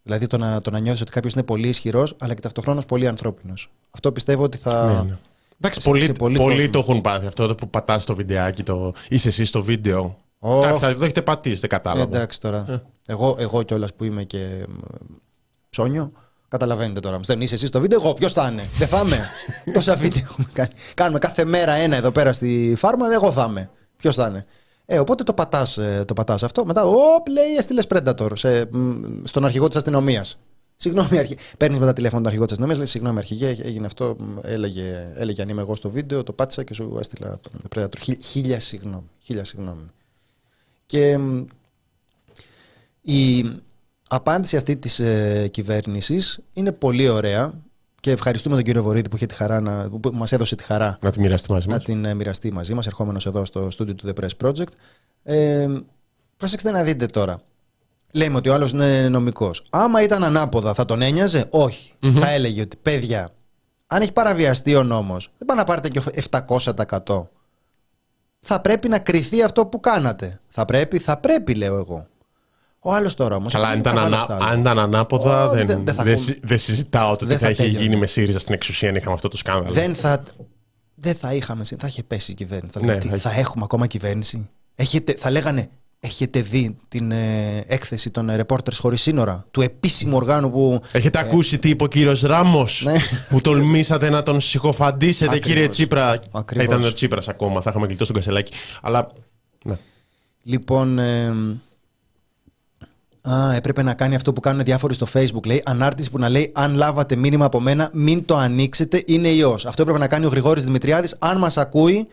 [0.03, 3.07] Δηλαδή το να, το να νιώθεις ότι κάποιος είναι πολύ ισχυρός αλλά και ταυτοχρόνως πολύ
[3.07, 3.69] ανθρώπινος.
[3.91, 4.85] Αυτό πιστεύω ότι θα...
[5.03, 5.17] Ναι, ναι.
[5.59, 6.69] Εντάξει, σε- πολλοί, σε πολύ πολλοί κόσμο.
[6.71, 10.17] το έχουν πάθει αυτό που πατάς στο βιντεάκι, το είσαι εσύ στο βίντεο.
[10.39, 10.61] Ω.
[10.61, 12.17] Κάποιοι θα το έχετε πατήσει, δεν Ε, κατάλαβα.
[12.17, 12.83] εντάξει τώρα.
[13.05, 14.73] Εγώ, εγώ κιόλας που είμαι και μ,
[15.69, 16.11] ψώνιο,
[16.53, 17.17] καταλαβαίνετε τώρα.
[17.17, 19.25] Μου στέλνει είσαι εσύ στο βίντεο, εγώ ποιος θα είναι; Δεν θα είμαι.
[19.73, 20.69] Τόσα βίντεο έχουμε κάνει.
[20.93, 23.69] Κάνουμε κάθε μέρα ένα εδώ πέρα στη φάρμα, εγώ θα είμαι.
[23.97, 24.45] Ποιος θα είναι;
[24.85, 26.65] Ε, οπότε το πατάς το πατάς αυτό.
[26.65, 28.91] Μετά, όπ, λέει, έστειλες Predator σε, μ,
[29.23, 30.39] στον αρχηγό της αστυνομίας.
[30.75, 31.35] Συγγνώμη, αρχι...
[31.57, 34.15] παίρνεις μετά τηλέφωνο τον αρχηγό της αστυνομίας, λέει Συγγνώμη, αρχηγέ, έγινε αυτό.
[34.19, 37.39] μ, Έλεγε, έλεγε αν είμαι εγώ στο βίντεο, το πάτησα και σου έστειλα
[37.75, 37.97] Predator.
[38.01, 39.09] Χι- Χίλια συγγνώμη.
[39.19, 39.89] Χίλια συγγνώμη.
[40.85, 41.45] Και μ,
[43.01, 43.43] η
[44.15, 47.53] απάντηση αυτή της ε, κυβέρνησης είναι πολύ ωραία
[47.99, 50.97] και ευχαριστούμε τον κύριο Βορύδη που, είχε τη χαρά να, που μας έδωσε τη χαρά
[51.01, 51.83] Να τη μοιραστεί μαζί να μας.
[51.83, 54.71] την ε, μοιραστεί μαζί μας ερχόμενος εδώ στο στούντιο του The Press Project.
[55.23, 55.67] Ε,
[56.37, 57.41] προσέξτε να δείτε τώρα.
[58.11, 59.63] Λέμε ότι ο άλλος είναι νομικός.
[59.69, 61.93] Άμα ήταν ανάποδα θα τον ένοιαζε; Όχι.
[62.13, 63.29] Θα έλεγε ότι παιδιά,
[63.87, 66.01] αν έχει παραβιαστεί ο νόμος, δεν πάνε να πάρετε και
[66.47, 67.27] 700%.
[68.39, 70.39] Θα πρέπει να κρυθεί αυτό που κάνατε.
[70.47, 72.07] Θα πρέπει, θα πρέπει λέω εγώ.
[72.85, 73.53] Ο άλλος τώρα όμως.
[73.53, 76.27] Καλά, αν ήταν, ανά, αν ήταν ανάποδα, Ω, δεν, δεν- δεν θα δεν ακούμε.
[76.33, 77.83] συ- δεν συζητάω το τι Δεν θα, θα είχε τέλειωνε.
[77.83, 79.73] γίνει με ΣΥΡΙΖΑ στην εξουσία αν είχαμε αυτό το σκάνδαλο.
[79.73, 80.23] Δεν θα,
[80.95, 81.65] δεν θα είχαμε.
[81.65, 82.73] συ- Θα είχε πέσει η κυβέρνηση.
[82.73, 85.69] Θα, Ναι, λέγανε, τι, θα θα έχουμε ακόμα κυβέρνηση; Έχετε, θα λέγανε,
[85.99, 90.81] έχετε δει την ε, έκθεση των ε, Reporters Χωρίς Σύνορα, του επίσημου οργάνου που.
[90.91, 92.93] Έχετε ακούσει τι είπε ο κύριος Ράμος; Ναι.
[93.29, 95.47] που τολμήσατε να τον συκοφαντήσετε, Ακριβώς.
[95.51, 96.19] κύριε Τσίπρα.
[96.31, 96.65] Ακριβώς.
[96.65, 98.53] Ήταν ο Τσίπρας ακόμα, θα είχαμε γλιτώσει τον Κασελάκη.
[98.81, 99.11] Αλλά.
[99.65, 99.75] Ναι.
[100.43, 100.99] Λοιπόν.
[100.99, 101.33] ε,
[103.29, 105.45] Α, έπρεπε να κάνει αυτό που κάνουν διάφοροι στο Facebook.
[105.45, 109.65] Λέει ανάρτηση που να λέει: Αν λάβατε μήνυμα από μένα, μην το ανοίξετε, είναι ιός.
[109.65, 111.15] Αυτό έπρεπε να κάνει ο Γρηγόρης Δημητριάδης.
[111.19, 112.07] Αν μας ακούει,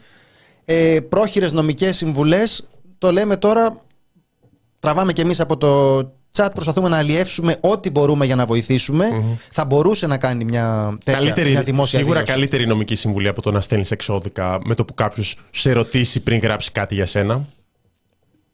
[0.64, 2.68] ε, πρόχειρες νομικές συμβουλές,
[2.98, 3.80] το λέμε τώρα.
[4.80, 5.98] Τραβάμε κι εμείς από το
[6.36, 9.06] chat, προσπαθούμε να αλλιεύσουμε ό,τι μπορούμε για να βοηθησουμε
[9.50, 12.32] Θα μπορούσε να κάνει μια τέτοια Καλύτερη, μια δημόσια σίγουρα δήλωση.
[12.32, 16.38] καλύτερη νομική συμβουλή από το να στέλνεις εξώδικα με το που κάποιος σε ρωτήσει πριν
[16.38, 17.46] γράψει κάτι για σένα.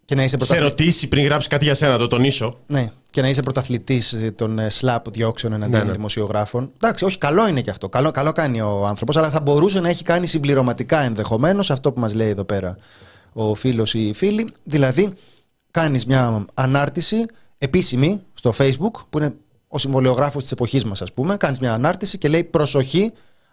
[0.07, 0.69] Και να είσαι Σε πρωταθλητής.
[0.71, 2.59] ρωτήσει πριν γράψει κάτι για σένα, το τονίσω.
[2.66, 5.92] Ναι, και να είσαι πρωταθλητής των ε, slap διώξεων εναντίον Ναι, ναι.
[5.92, 6.73] δημοσιογράφων.
[6.75, 7.88] Εντάξει, όχι, καλό είναι και αυτό.
[7.88, 12.01] Καλό, καλό κάνει ο άνθρωπος, αλλά θα μπορούσε να έχει κάνει συμπληρωματικά ενδεχομένως αυτό που
[12.01, 12.77] μας λέει εδώ πέρα
[13.33, 14.53] ο φίλος ή η φίλη.
[14.64, 15.12] Δηλαδή,
[15.71, 17.27] κάνεις μια ανάρτηση
[17.59, 19.35] επίσημη στο Facebook, που είναι
[19.69, 21.37] ο συμβολιογράφος της εποχής μας, ας πούμε.
[21.37, 23.12] Κάνεις μια ανάρτηση και λέει προσοχή,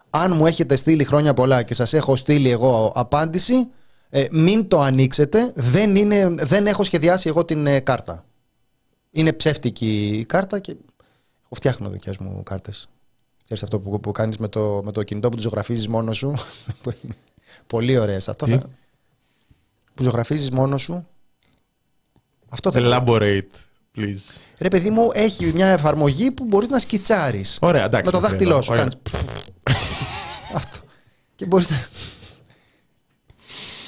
[0.09, 3.67] αν μου έχετε στείλει χρόνια πολλά και σας έχω στείλει εγώ απάντηση,
[4.15, 5.51] ε, μην το ανοίξετε.
[5.55, 8.25] Δεν, είναι, δεν έχω σχεδιάσει εγώ την ε, κάρτα.
[9.11, 12.89] Είναι ψεύτικη η κάρτα και εγώ φτιάχνω δικές μου κάρτες.
[13.43, 16.33] Ξέρεις αυτό που, που κάνεις με το, με το κινητό που του ζωγραφίζεις μόνο σου.
[17.67, 18.15] Πολύ ωραίο.
[18.15, 18.69] Αυτό Τι; θα...
[19.93, 21.07] Που ζωγραφίζεις μόνο σου.
[22.49, 23.41] Αυτό θα Elaborate,
[23.97, 24.21] please.
[24.57, 27.57] Ρε παιδί μου, έχει μια εφαρμογή που μπορείς να σκιτσάρεις.
[27.61, 28.05] Ωραία, εντάξει.
[28.05, 28.71] Με το οκ, δάχτυλό σου.
[28.71, 28.83] ωραία.
[28.83, 28.97] Κάνεις...
[30.59, 30.77] Αυτό.
[31.35, 31.87] Και μπορείς να.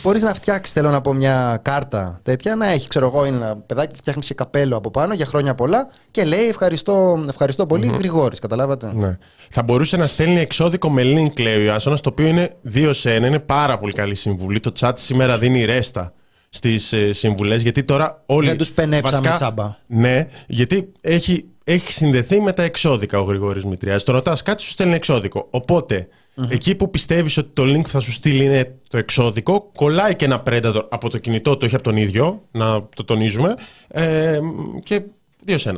[0.05, 3.57] Μπορείς να φτιάξεις, θέλω να πω, μια κάρτα τέτοια, να έχει, ξέρω εγώ, είναι ένα
[3.57, 7.87] παιδάκι που φτιάχνεις και καπέλο από πάνω για χρόνια πολλά και λέει ευχαριστώ, ευχαριστώ πολύ,
[7.87, 9.17] Γρηγόρης, καταλάβατε; Ναι.
[9.49, 13.15] Θα μπορούσε να στέλνει εξώδικο με link, λέει ο Ιάσονας, το οποίο είναι 2 σε
[13.15, 13.23] 1.
[13.23, 14.59] Είναι πάρα πολύ καλή συμβουλή.
[14.59, 16.13] Το chat σήμερα δίνει ρέστα
[16.49, 18.47] στις ε, συμβουλές, γιατί τώρα όλοι.
[18.47, 19.75] Δεν τους πενέψαμε τσάμπα.
[19.87, 24.03] Ναι, γιατί έχει, έχει συνδεθεί με τα εξώδικα ο Γρηγόρης Μητριάς.
[24.03, 25.47] Το ρωτάς κάτι, σου στέλνει εξώδικο.
[25.49, 26.07] Οπότε,
[26.50, 30.26] εκεί που πιστεύεις ότι το link που θα σου στείλει είναι το εξώδικο, κολλάει και
[30.26, 33.56] ένα Predator από το κινητό, το έχει από τον ίδιο, να το τονίζουμε.
[33.88, 34.39] Ε,
[34.84, 35.02] και
[35.48, 35.78] 2 σε 1.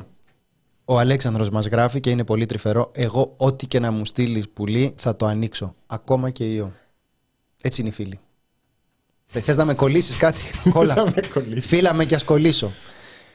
[0.86, 2.92] Ο Αλέξανδρος μας γράφει και είναι πολύ τρυφερό.
[2.94, 5.76] Εγώ, ό,τι και να μου στείλεις πουλί, θα το ανοίξω.
[5.88, 6.74] Ακόμα και ιό.
[7.62, 8.20] Έτσι είναι οι φίλοι.
[9.32, 10.94] Δεν θες να με κολλήσεις κάτι, κόλλα.
[10.94, 11.66] Θα με κολλήσεις.
[11.66, 12.72] Φίλα με και ας κολλήσω.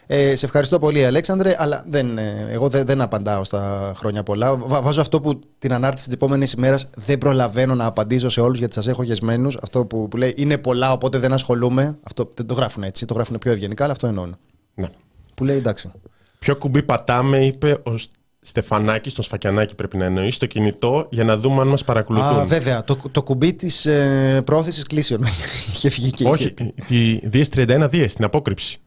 [0.07, 4.57] Ε, σε ευχαριστώ πολύ, Αλέξανδρε, αλλά δεν, ε, εγώ δεν, δεν απαντάω στα χρόνια πολλά.
[4.57, 8.59] Βα- βάζω αυτό που την ανάρτηση της επόμενης ημέρας δεν προλαβαίνω να απαντήσω σε όλους
[8.59, 9.57] γιατί σας έχω γεσμένους.
[9.63, 11.99] Αυτό που, που λέει είναι πολλά, οπότε δεν ασχολούμαι.
[12.03, 14.37] Αυτό δεν το γράφουν έτσι, το γράφουν πιο ευγενικά, αλλά αυτό εννοούν.
[14.75, 14.87] Ναι.
[15.35, 15.91] Που λέει εντάξει.
[16.39, 17.95] Ποιο κουμπί πατάμε, είπε ο
[18.41, 22.39] Στεφανάκης, τον Σφακιανάκη πρέπει να εννοείς, στο κινητό για να δούμε αν μας παρακολουθούν.
[22.41, 25.25] Α, βέβαια, το, το κουμπί της ε, πρόθεσης κλήσεων.
[25.73, 28.81] είχε βγει και Όχι, είχε- τη DS31 DS, την απόκρυψη.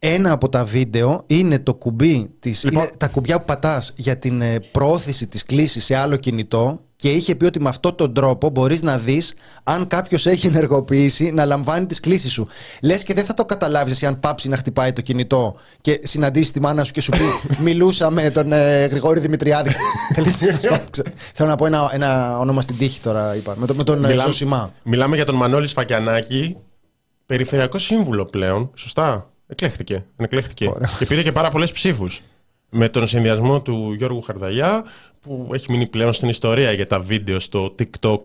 [0.00, 2.82] Ένα από τα βίντεο είναι το κουμπί της, Λοιπόν.
[2.82, 7.10] είναι τα κουμπιά που πατάς για την ε, προώθηση της κλήσης σε άλλο κινητό και
[7.10, 11.44] είχε πει ότι με αυτόν τον τρόπο μπορείς να δεις αν κάποιος έχει ενεργοποιήσει να
[11.44, 12.48] λαμβάνει τις κλήσεις σου.
[12.82, 16.50] Λες και δεν θα το καταλάβεις εσύ αν πάψει να χτυπάει το κινητό και συναντήσεις
[16.52, 17.24] τη μάνα σου και σου πει
[17.64, 19.70] Μιλούσα με τον ε, Γρηγόρη Δημητριάδη.
[21.34, 23.54] Θέλω να πω ένα, ένα όνομα στην τύχη τώρα, είπα.
[23.58, 24.72] Με, το, με τον ε, Μιλάμε- Ζωσιμά.
[24.82, 26.56] Μιλάμε για τον Μανώλης Σφακιανάκη,
[27.26, 28.70] περιφερειακό σύμβουλο πλέον.
[28.74, 30.04] Σωστά; Εκλέχθηκε.
[30.16, 30.68] Εκλέχθηκε.
[30.68, 30.90] Ωραία.
[30.98, 32.20] Και πήρε και πάρα πολλές ψήφους.
[32.70, 34.84] Με τον συνδυασμό του Γιώργου Χαρδαγιά,
[35.20, 38.20] που έχει μείνει πλέον στην ιστορία για τα βίντεο στο TikTok.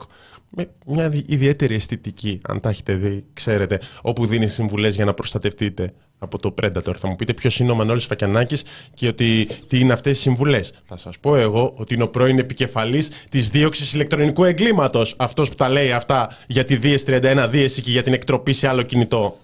[0.55, 5.13] Με μια δι- ιδιαίτερη αισθητική, αν τα έχετε δει, ξέρετε, όπου δίνει συμβουλές για να
[5.13, 6.95] προστατευτείτε από το Predator.
[6.97, 10.73] Θα μου πείτε ποιος είναι ο Μανώλης Φακιανάκης και ότι, τι είναι αυτές οι συμβουλές.
[10.85, 15.15] Θα σας πω εγώ ότι είναι ο πρώην επικεφαλής της δίωξης ηλεκτρονικού εγκλήματος.
[15.17, 18.67] Αυτός που τα λέει αυτά για τη Δίες 31 δίεση και για την εκτροπή σε
[18.67, 19.37] άλλο κινητό.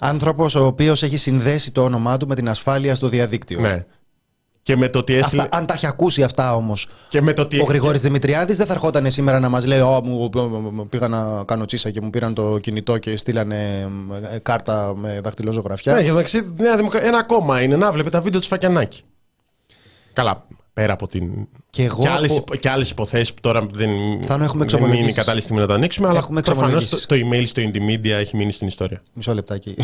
[0.00, 3.60] Άνθρωπος ο οποίος έχει συνδέσει το όνομά του με την ασφάλεια στο διαδίκτυο.
[3.60, 3.84] Ναι.
[4.62, 5.42] Και με το ότι έστειλε.
[5.42, 6.88] Αυτά, αν τα έχει ακούσει αυτά όμως.
[7.08, 7.60] Και με το ότι...
[7.60, 10.30] Ο Γρηγόρης Δημητριάδης δεν θα ερχόταν σήμερα να μας λέει: Ω, μου
[10.72, 13.88] μου πήγα να κάνω τσίσα και μου πήραν το κινητό και στείλανε
[14.32, 15.94] ε, κάρτα με δαχτυλόζωγραφιά.
[15.94, 17.08] Ναι, για μεταξύ, Νέα Δημοκρατία.
[17.08, 19.02] Ένα ακόμα είναι να βλέπει τα βίντεο του Φακιανάκη.
[20.12, 21.30] Καλά, πέρα από την.
[21.70, 23.90] Και εγώ και άλλες, από- υπο- και άλλες υποθέσεις που τώρα δεν,
[24.22, 25.14] Θα έχουμε δεν είναι η εξομολογήσεις.
[25.14, 27.52] κατάλληλη στιγμή να τα ανοίξουμε, αλλά Έχουμε προφανώς το, εξομολογήσεις.
[27.52, 29.02] το email στο Indymedia έχει μείνει στην ιστορία.
[29.12, 29.76] Μισό λεπτάκι.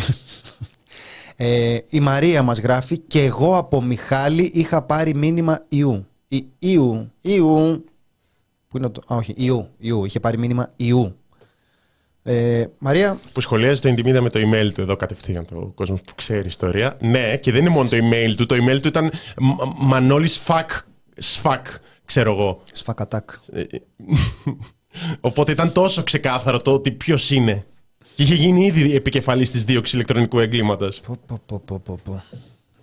[1.35, 6.05] Ε, η Μαρία μας γράφει και εγώ από Μιχάλη είχα πάρει μήνυμα Ιού.
[6.27, 7.11] Η, Ιού.
[7.21, 7.85] Ιού.
[8.67, 9.01] Πού είναι το...
[9.13, 9.33] Α, όχι.
[9.37, 9.67] Ιού.
[9.77, 10.05] Ιού.
[10.05, 11.15] Είχε πάρει μήνυμα Ιού.
[12.23, 16.15] Ε, Μαρία, Που σχολιάζει το Indymedia με το email του εδώ κατευθείαν, το κόσμος που
[16.15, 16.97] ξέρει ιστορία.
[17.01, 18.45] Ναι, και δεν είναι μόνο το email του.
[18.45, 19.11] Το email του ήταν
[19.77, 20.69] Μανώλης Σφακ.
[21.17, 21.67] Σφακ,
[22.05, 22.63] ξέρω εγώ.
[22.71, 23.29] σφακατάκ.
[23.53, 23.63] Ε,
[25.19, 27.65] Οπότε ήταν τόσο ξεκάθαρο το ότι ποιος είναι.
[28.15, 30.99] Και είχε γίνει ήδη επικεφαλής της δίωξης ηλεκτρονικού εγκλήματος.
[30.99, 32.23] Πω, πω, πω, πω, πω, πω.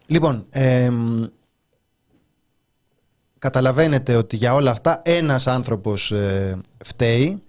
[0.07, 1.25] Λοιπόν, εμ,
[3.39, 7.43] καταλαβαίνετε ότι για όλα αυτά ένας άνθρωπος ε, φταίει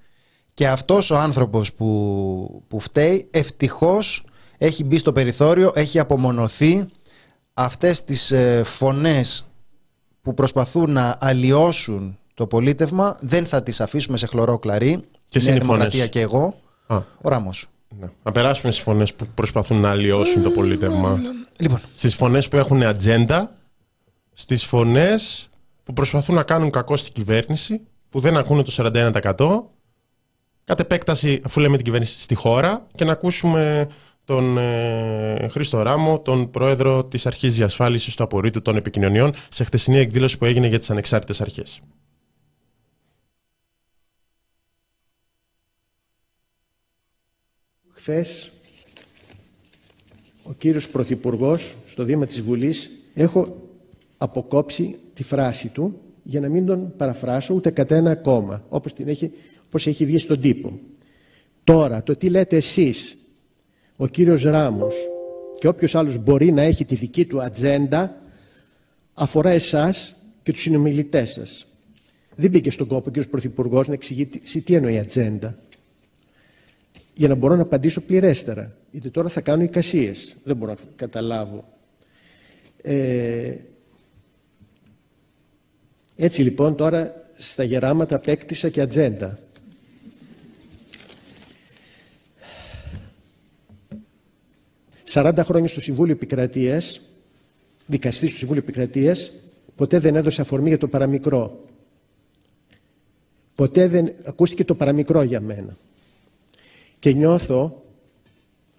[0.60, 4.24] και αυτός ο άνθρωπος που, που φταίει ευτυχώς
[4.58, 6.86] έχει μπει στο περιθώριο, έχει απομονωθεί
[7.54, 9.48] αυτές τις ε, φωνές
[10.22, 15.46] που προσπαθούν να αλλοιώσουν το πολίτευμα δεν θα τις αφήσουμε σε χλωρό κλαρί Ποιες η
[15.46, 17.70] Νέα είναι οι φωνές; Δημοκρατία και εγώ Α, ο Ράμος
[18.00, 18.10] ναι.
[18.24, 21.22] Να περάσουμε στις φωνές που προσπαθούν να αλλοιώσουν το πολίτευμα.
[21.60, 23.56] λοιπόν Στις φωνές που έχουν ατζέντα.
[24.34, 25.50] Στις φωνές
[25.84, 27.82] που προσπαθούν να κάνουν κακό στην κυβέρνηση.
[28.10, 29.79] Που δεν ακούνε το 41%.
[30.70, 32.88] Κατ' επέκταση, αφού λέμε την κυβέρνηση στη χώρα.
[32.96, 33.90] Και να ακούσουμε
[34.26, 39.98] τον ε, Χρήστο Ράμο, τον πρόεδρο της Αρχής Διασφάλισης του Απορρίτου των Επικοινωνιών, σε χτεσινή
[39.98, 41.82] εκδήλωση που έγινε για τις ανεξάρτητες αρχές.
[47.92, 48.52] Χθες
[50.44, 53.58] ο κύριος Πρωθυπουργός στο βήμα της Βουλής έχω
[54.18, 59.08] αποκόψει τη φράση του για να μην τον παραφράσω ούτε κατά ένα κόμμα όπως, την
[59.08, 59.32] έχει,
[59.70, 60.80] όπως έχει βγει στον τύπο.
[61.64, 63.18] Τώρα το τι λέτε εσείς
[63.98, 64.96] ο κύριος Ράμος
[65.60, 68.22] και όποιος άλλος μπορεί να έχει τη δική του ατζέντα
[69.14, 71.66] αφορά εσάς και τους συνομιλητές σας.
[72.36, 75.58] Δεν μπήκε στον κόπο ο κύριος Πρωθυπουργός να εξηγήσει τι εννοεί ατζέντα
[77.14, 78.76] για να μπορώ να απαντήσω πληρέστερα.
[78.92, 80.36] Γιατί τώρα θα κάνω εικασίες.
[80.44, 81.78] Δεν μπορώ να καταλάβω.
[82.82, 83.56] Ε,
[86.16, 89.40] έτσι λοιπόν τώρα στα γεράματα απέκτησα και ατζέντα.
[95.10, 97.02] «40 χρόνια στο Συμβούλιο Επικρατείας,
[97.86, 99.32] δικαστής στο Συμβούλιο Επικρατείας,
[99.76, 101.64] ποτέ δεν έδωσε αφορμή για το παραμικρό.
[103.56, 105.78] Ποτέ δεν ακούστηκε το παραμικρό για μένα
[107.00, 107.84] και νιώθω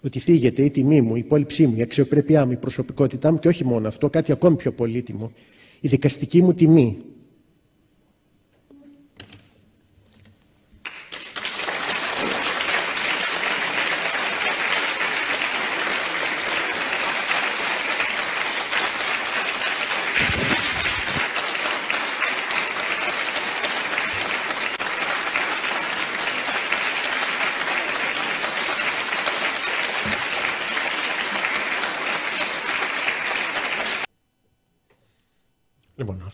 [0.03, 3.49] ότι θίγεται η τιμή μου, η υπόλοιψή μου, η αξιοπρέπειά μου, η προσωπικότητά μου και
[3.49, 5.33] όχι μόνο αυτό, κάτι ακόμη πιο πολύτιμο,
[5.81, 6.99] η δικαστική μου τιμή.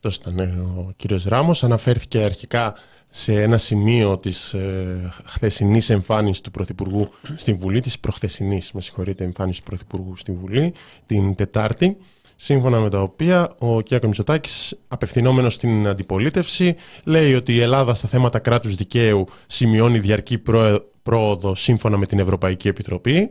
[0.06, 1.64] Λοιπόν, αυτός ήταν ε, ο κύριος Ράμος.
[1.64, 2.74] Αναφέρθηκε αρχικά
[3.08, 9.24] σε ένα σημείο της ε, χθεσινής εμφάνισης του Πρωθυπουργού στην Βουλή, της προχθεσινής, με συγχωρείτε,
[9.24, 10.72] εμφάνισης του Πρωθυπουργού στην Βουλή,
[11.06, 11.96] την Τετάρτη,
[12.36, 13.90] σύμφωνα με τα οποία ο κ.
[13.90, 20.82] Μητσοτάκης, απευθυνόμενος στην αντιπολίτευση, λέει ότι η Ελλάδα στα θέματα κράτους δικαίου σημειώνει διαρκή πρόε-
[21.02, 23.30] πρόοδο σύμφωνα με την Ευρωπαϊκή Επιτροπή.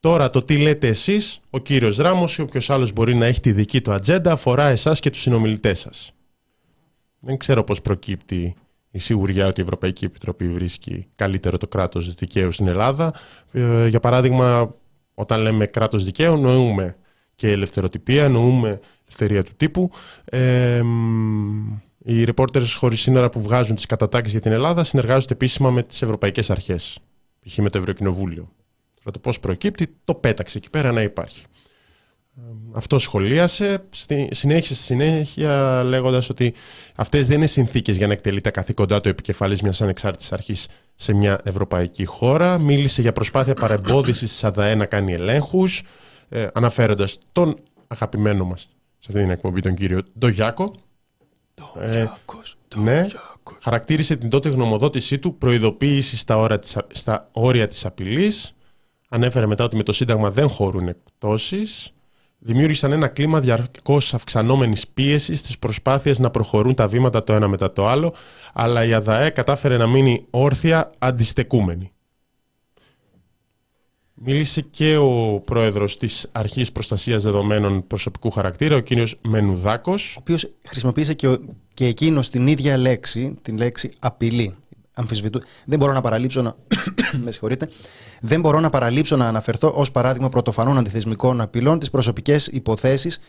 [0.00, 3.52] Τώρα το τι λέτε εσείς, ο κύριος Ράμος ή όποιος άλλος μπορεί να έχει τη
[3.52, 6.12] δική του ατζέντα αφορά εσάς και τους συνομιλητές σας.
[7.18, 8.54] Δεν ξέρω πώς προκύπτει
[8.90, 13.14] η σιγουριά ότι η Ευρωπαϊκή Επιτροπή βρίσκει καλύτερο το κράτος δικαίου στην Ελλάδα.
[13.52, 14.74] Ε, για παράδειγμα,
[15.14, 16.96] όταν λέμε κράτος δικαίου, νοούμε
[17.34, 19.90] και ελευθεροτυπία, νοούμε ελευθερία του τύπου.
[20.24, 20.82] Ε,
[22.04, 26.02] οι reporters χωρίς σύνορα που βγάζουν τις κατατάξεις για την Ελλάδα συνεργάζονται επίσημα με τις
[26.02, 26.98] ευρωπαϊκές αρχές.
[27.40, 27.56] Π.χ.
[27.56, 28.48] με το Ευρωκοινοβούλιο.
[29.02, 31.44] Τώρα το πώς προκύπτει, το πέταξε εκεί πέρα να υπάρχει.
[32.72, 36.54] Αυτό σχολίασε, στη, συνέχισε στη συνέχεια λέγοντας ότι
[36.94, 41.12] αυτές δεν είναι συνθήκες για να εκτελεί τα καθήκοντά του επικεφαλής μιας ανεξάρτητης αρχής σε
[41.12, 42.58] μια ευρωπαϊκή χώρα.
[42.58, 45.82] Μίλησε για προσπάθεια παρεμπόδισης της ΑΔΑΕ να κάνει ελέγχους,
[46.28, 48.60] ε, αναφέροντας τον αγαπημένο μας
[48.98, 50.74] σε αυτή την εκπομπή, τον κύριο Ντογιάκο.
[51.80, 52.06] Ε,
[52.76, 53.06] ναι,
[53.62, 58.54] χαρακτήρισε την τότε γνωμοδότησή του προειδοποίησης στα, όρια της, στα όρια της απειλής.
[59.12, 61.92] Ανέφερε μετά ότι με το Σύνταγμα δεν χωρούν εκτόσεις
[62.40, 67.72] δημιούργησαν ένα κλίμα διαρκώς αυξανόμενης πίεσης στις προσπάθειες να προχωρούν τα βήματα το ένα μετά
[67.72, 68.14] το άλλο,
[68.52, 71.92] αλλά η ΑΔΑΕ κατάφερε να μείνει όρθια αντιστεκούμενη.
[74.14, 78.86] Μίλησε και ο πρόεδρος της Αρχής Προστασίας Δεδομένων Προσωπικού Χαρακτήρα, ο κ.
[79.28, 80.14] Μενουδάκος.
[80.16, 81.38] Ο οποίος χρησιμοποίησε και,
[81.74, 84.56] και εκείνος την ίδια λέξη, την λέξη απειλή.
[85.00, 85.42] Αμφισβητού.
[85.64, 86.54] Δεν μπορώ να παραλείψω να.
[87.24, 87.68] με συγχωρείτε.
[88.20, 93.20] Δεν μπορώ να παραλείψω να αναφερθώ ως παράδειγμα πρωτοφανών αντιθεσμικών απειλών τις προσωπικές υποθέσεις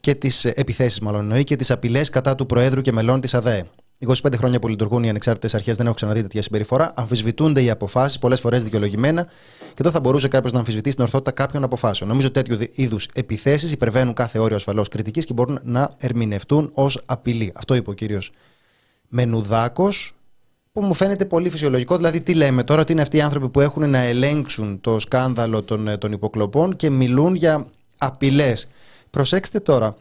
[0.00, 3.66] και τις επιθέσεις, μάλλον εννοεί, και τις απειλές κατά του Προέδρου και μελών της ΑΔΕ.
[4.06, 6.92] 25 χρόνια που λειτουργούν οι ανεξάρτητες αρχές δεν έχω ξαναδεί τέτοια συμπεριφορά.
[6.96, 9.24] Αμφισβητούνται οι αποφάσεις, πολλές φορές δικαιολογημένα,
[9.58, 12.08] και εδώ θα μπορούσε κάποιος να αμφισβητήσει την ορθότητα κάποιων αποφάσεων.
[12.08, 17.52] Νομίζω τέτοιου είδους επιθέσεις υπερβαίνουν κάθε όριο ασφαλώς κριτικής και μπορούν να ερμηνευτούν ως απειλή.
[17.54, 18.32] Αυτό είπε ο κύριος
[19.08, 20.14] Μενουδάκος,
[20.80, 21.96] που μου φαίνεται πολύ φυσιολογικό.
[21.96, 25.62] Δηλαδή, τι λέμε τώρα, ότι είναι αυτοί οι άνθρωποι που έχουν να ελέγξουν το σκάνδαλο
[25.62, 27.66] των, ε, των υποκλοπών και μιλούν για
[27.98, 28.68] απειλές.
[29.10, 29.96] Προσέξτε τώρα.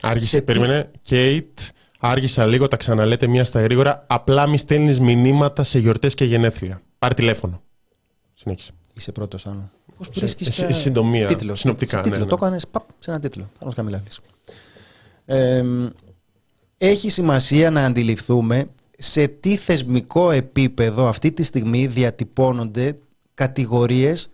[0.00, 0.44] Άργησε, τι...
[0.44, 0.90] περίμενε.
[1.02, 1.58] Κέιτ,
[1.98, 4.04] άργησα λίγο, τα ξαναλέτε μία στα γρήγορα.
[4.06, 6.82] Απλά μη στέλνεις μηνύματα σε γιορτές και γενέθλια.
[6.98, 7.62] Πάρε τηλέφωνο.
[8.34, 8.72] Συνέχισε.
[8.94, 9.70] Είσαι πρώτος, Άνω.
[9.96, 10.44] Πώς βρίσκει.
[10.44, 10.72] τα...
[10.72, 11.26] Συντομία.
[11.26, 11.60] Τίτλος.
[11.60, 11.96] Συνοπτικά.
[11.96, 12.18] Σε, τίτλο.
[12.18, 12.30] Ναι, ναι.
[12.30, 12.66] Το έκανες
[12.98, 13.50] σε ένα τίτλο.
[13.58, 14.04] Πάνω καμιλάλη.
[15.24, 15.62] Ε,
[16.78, 18.68] έχει σημασία να αντιληφθούμε
[19.02, 22.98] σε τι θεσμικό επίπεδο αυτή τη στιγμή διατυπώνονται
[23.34, 24.30] κατηγορίες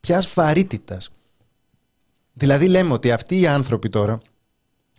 [0.00, 1.10] ποιας βαρύτητας.
[2.32, 4.20] Δηλαδή λέμε ότι αυτοί οι άνθρωποι τώρα,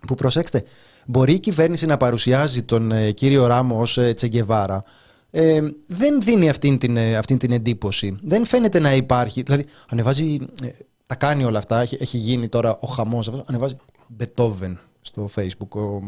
[0.06, 0.64] που προσέξτε,
[1.06, 4.84] μπορεί η κυβέρνηση να παρουσιάζει τον ε, κύριο Ράμο ως ε, Τσεγκεβάρα,
[5.30, 8.18] ε, δεν δίνει αυτήν την, ε, αυτήν την εντύπωση.
[8.22, 9.42] Δεν φαίνεται να υπάρχει.
[9.42, 10.38] Δηλαδή, ανεβάζει.
[11.06, 11.80] τα κάνει όλα αυτά.
[11.80, 13.44] Έχει, έχει γίνει τώρα ο χαμός αυτός.
[13.46, 15.68] Ανεβάζει Μπετόβεν στο Facebook.
[15.68, 16.00] Ο,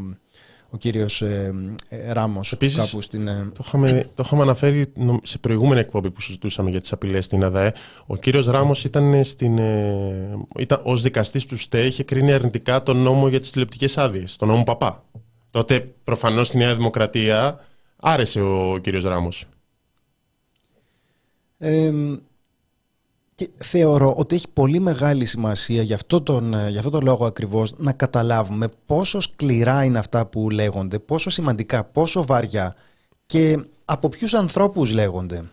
[0.70, 1.54] ο κύριος ε,
[1.88, 3.28] ε, Ράμος κάπου στην...
[3.28, 7.44] Ε, το, είχαμε, το είχαμε αναφέρει σε προηγούμενη εκπομπή που συζητούσαμε για τις απειλές στην
[7.44, 7.72] ΑΔΑΕ.
[8.06, 12.96] Ο κύριος Ράμος ήταν, στην, ε, ήταν ως δικαστής του ΣΤΕ, είχε κρίνει αρνητικά τον
[12.96, 15.04] νόμο για τις τηλεπτικές άδειες, τον νόμο Παπά.
[15.50, 17.64] Τότε προφανώς στη Νέα Δημοκρατία
[17.96, 19.46] άρεσε ο κύριος Ράμος.
[21.58, 21.92] Ε,
[23.40, 27.26] και θεωρώ ότι έχει πολύ μεγάλη σημασία για αυτό τον, ε, για αυτό τον λόγο
[27.26, 32.76] ακριβώς να καταλάβουμε πόσο σκληρά είναι αυτά που λέγονται, πόσο σημαντικά, πόσο βαριά
[33.26, 35.48] και από ποιους ανθρώπους λέγονται.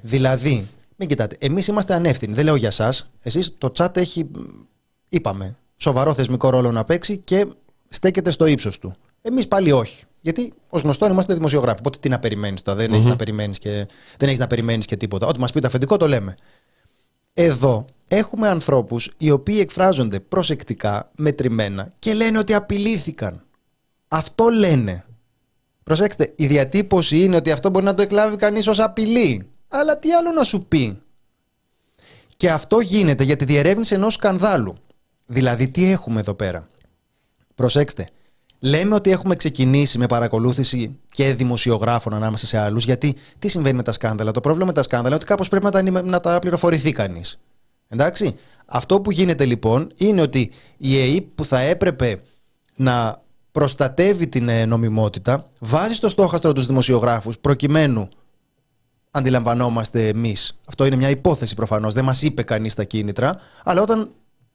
[0.00, 4.30] Δηλαδή, μην κοιτάτε, εμείς είμαστε ανεύθυνοι, δεν λέω για σας, εσείς το chat έχει,
[5.08, 7.46] είπαμε, σοβαρό θεσμικό ρόλο να παίξει και
[7.88, 8.94] στέκεται στο ύψος του.
[9.22, 10.04] Εμείς πάλι όχι.
[10.20, 11.78] Γιατί ως γνωστό είμαστε δημοσιογράφοι.
[11.78, 13.86] Οπότε τι να περιμένεις τώρα, δεν έχεις να περιμένεις και,
[14.38, 15.26] να περιμένεις και τίποτα.
[15.26, 16.36] Ό,τι μας πει το αφεντικό το λέμε.
[17.36, 23.44] Εδώ έχουμε ανθρώπους οι οποίοι εκφράζονται προσεκτικά, μετρημένα και λένε ότι απειλήθηκαν.
[24.08, 25.04] Αυτό λένε.
[25.82, 29.48] Προσέξτε, η διατύπωση είναι ότι αυτό μπορεί να το εκλάβει κανείς ως απειλή.
[29.68, 31.02] Αλλά τι άλλο να σου πει;
[32.36, 34.76] Και αυτό γίνεται για τη διερεύνηση ενός σκανδάλου.
[35.26, 36.68] Δηλαδή τι έχουμε εδώ πέρα;
[37.54, 38.08] Προσέξτε,
[38.64, 43.82] Λέμε ότι έχουμε ξεκινήσει με παρακολούθηση και δημοσιογράφων ανάμεσα σε άλλους, γιατί τι συμβαίνει με
[43.82, 46.38] τα σκάνδαλα; Το πρόβλημα με τα σκάνδαλα είναι ότι κάπως πρέπει να τα, να τα
[46.38, 47.40] πληροφορηθεί κανείς.
[47.88, 48.36] Εντάξει.
[48.66, 52.20] Αυτό που γίνεται λοιπόν είναι ότι η ΕΕΠ που θα έπρεπε
[52.76, 53.22] να
[53.52, 58.08] προστατεύει την ε, νομιμότητα βάζει στο στόχαστρο τους δημοσιογράφους προκειμένου
[59.10, 60.58] αντιλαμβανόμαστε εμείς.
[60.68, 61.94] Αυτό είναι μια υπόθεση προφανώς.
[61.94, 63.36] Δεν μας είπε κανείς τα κίνητρα.
[63.64, 64.10] Αλλά όταν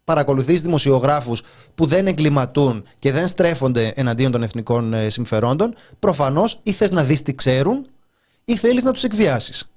[0.10, 1.42] παρακολουθείς δημοσιογράφους
[1.76, 7.04] που δεν εγκληματούν και δεν στρέφονται εναντίον των εθνικών ε, συμφερόντων, προφανώς ή θες να
[7.04, 7.88] δεις τι ξέρουν
[8.46, 9.70] ή θέλεις να τους εκβιάσεις.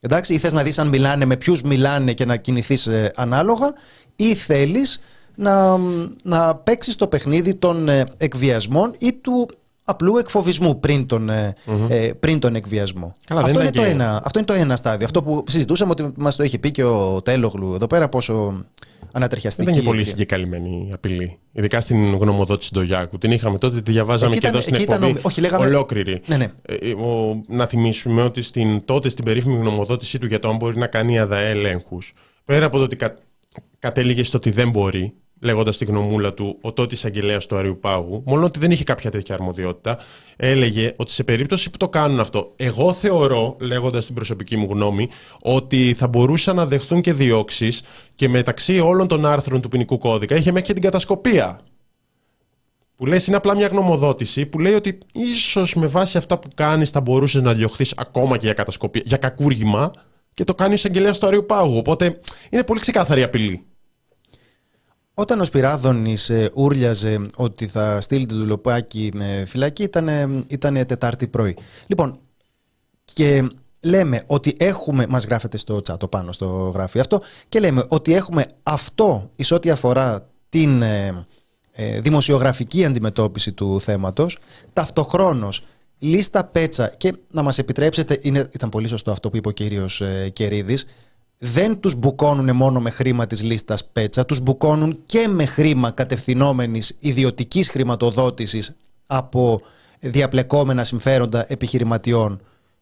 [0.00, 3.72] Εντάξει, ή θες να δεις αν μιλάνε, με ποιους μιλάνε και να κινηθείς ε, ανάλογα
[4.16, 5.00] ή θέλεις
[5.34, 5.76] να,
[6.22, 9.48] να παίξεις το παιχνίδι των ε, εκβιασμών ή του
[9.90, 11.54] απλού εκφοβισμού πριν τον, ε,
[11.88, 13.14] ε, πριν τον εκβιασμό.
[13.26, 15.04] Καλά, αυτό, δεν είναι ήταν το και- ένα, αυτό είναι το ένα στάδιο.
[15.04, 18.64] Αυτό που συζητούσαμε ότι μας το είχε πει και ο Τέλογλου εδώ πέρα, πόσο
[19.12, 19.64] ανατριχιαστική.
[19.64, 20.10] Δεν ήταν και πολύ είναι.
[20.10, 21.38] συγκεκαλυμμένη η απειλή.
[21.52, 23.18] Ειδικά στην γνωμοδότηση του Γιάκου.
[23.18, 25.18] Την είχαμε τότε, τη διαβάζαμε Εκεί και ήταν- εδώ στην εκεί ήταν εκπομπή.
[25.18, 26.20] ο- όχι, λέγαμε- Ολόκληρη.
[26.26, 26.46] Ναι, ναι.
[26.62, 30.78] Ε, ο- να θυμίσουμε ότι στην, τότε στην περίφημη γνωμοδότησή του για το αν μπορεί
[30.78, 32.12] να κάνει η ΑΔΑΕ ελέγχους,
[32.44, 33.14] πέρα από το ότι κα,
[33.78, 38.22] κατέληγε στο ότι δεν μπορεί, λέγοντας τη γνωμούλα του ο τότε εισαγγελέα του Αριού Πάγου,
[38.26, 39.98] μόνο ότι δεν είχε κάποια τέτοια αρμοδιότητα,
[40.36, 45.08] έλεγε ότι σε περίπτωση που το κάνουν αυτό, εγώ θεωρώ, λέγοντας την προσωπική μου γνώμη,
[45.42, 47.82] ότι θα μπορούσαν να δεχτούν και διώξεις
[48.14, 51.60] και μεταξύ όλων των άρθρων του ποινικού κώδικα είχε μέχρι και την κατασκοπία.
[52.96, 56.90] Που λες είναι απλά μια γνωμοδότηση που λέει ότι ίσως με βάση αυτά που κάνεις
[56.90, 59.90] θα μπορούσες να διωχθείς ακόμα και για κατασκοπία, για κακούργημα
[60.34, 61.76] και το κάνει ο εισαγγελέας του Αριού Πάγου.
[61.76, 63.64] Οπότε είναι πολύ ξεκάθαρη η απειλή.
[65.20, 70.08] Όταν ο Σπυράδωνης ε, ούρλιαζε ότι θα στείλει το δουλοπάκι με φυλακή ήταν,
[70.48, 71.56] ήταν Τετάρτη πρωί.
[71.86, 72.18] Λοιπόν,
[73.04, 78.14] και λέμε ότι έχουμε, μας γράφεται στο τσάτο πάνω στο γράφει αυτό, και λέμε ότι
[78.14, 81.26] έχουμε αυτό εις ό,τι αφορά την ε,
[81.72, 84.38] ε, δημοσιογραφική αντιμετώπιση του θέματος,
[84.72, 85.64] ταυτοχρόνως
[85.98, 90.00] λίστα πέτσα και να μας επιτρέψετε, είναι, ήταν πολύ σωστό αυτό που είπε ο κύριος
[90.00, 90.86] ε, Κερίδης,
[91.42, 96.96] δεν τους μπουκώνουν μόνο με χρήμα της λίστας πέτσα, τους μπουκώνουν και με χρήμα κατευθυνόμενης
[96.98, 98.72] ιδιωτικής χρηματοδότησης
[99.06, 99.60] από
[100.00, 102.40] διαπλεκόμενα συμφέροντα επιχειρηματιών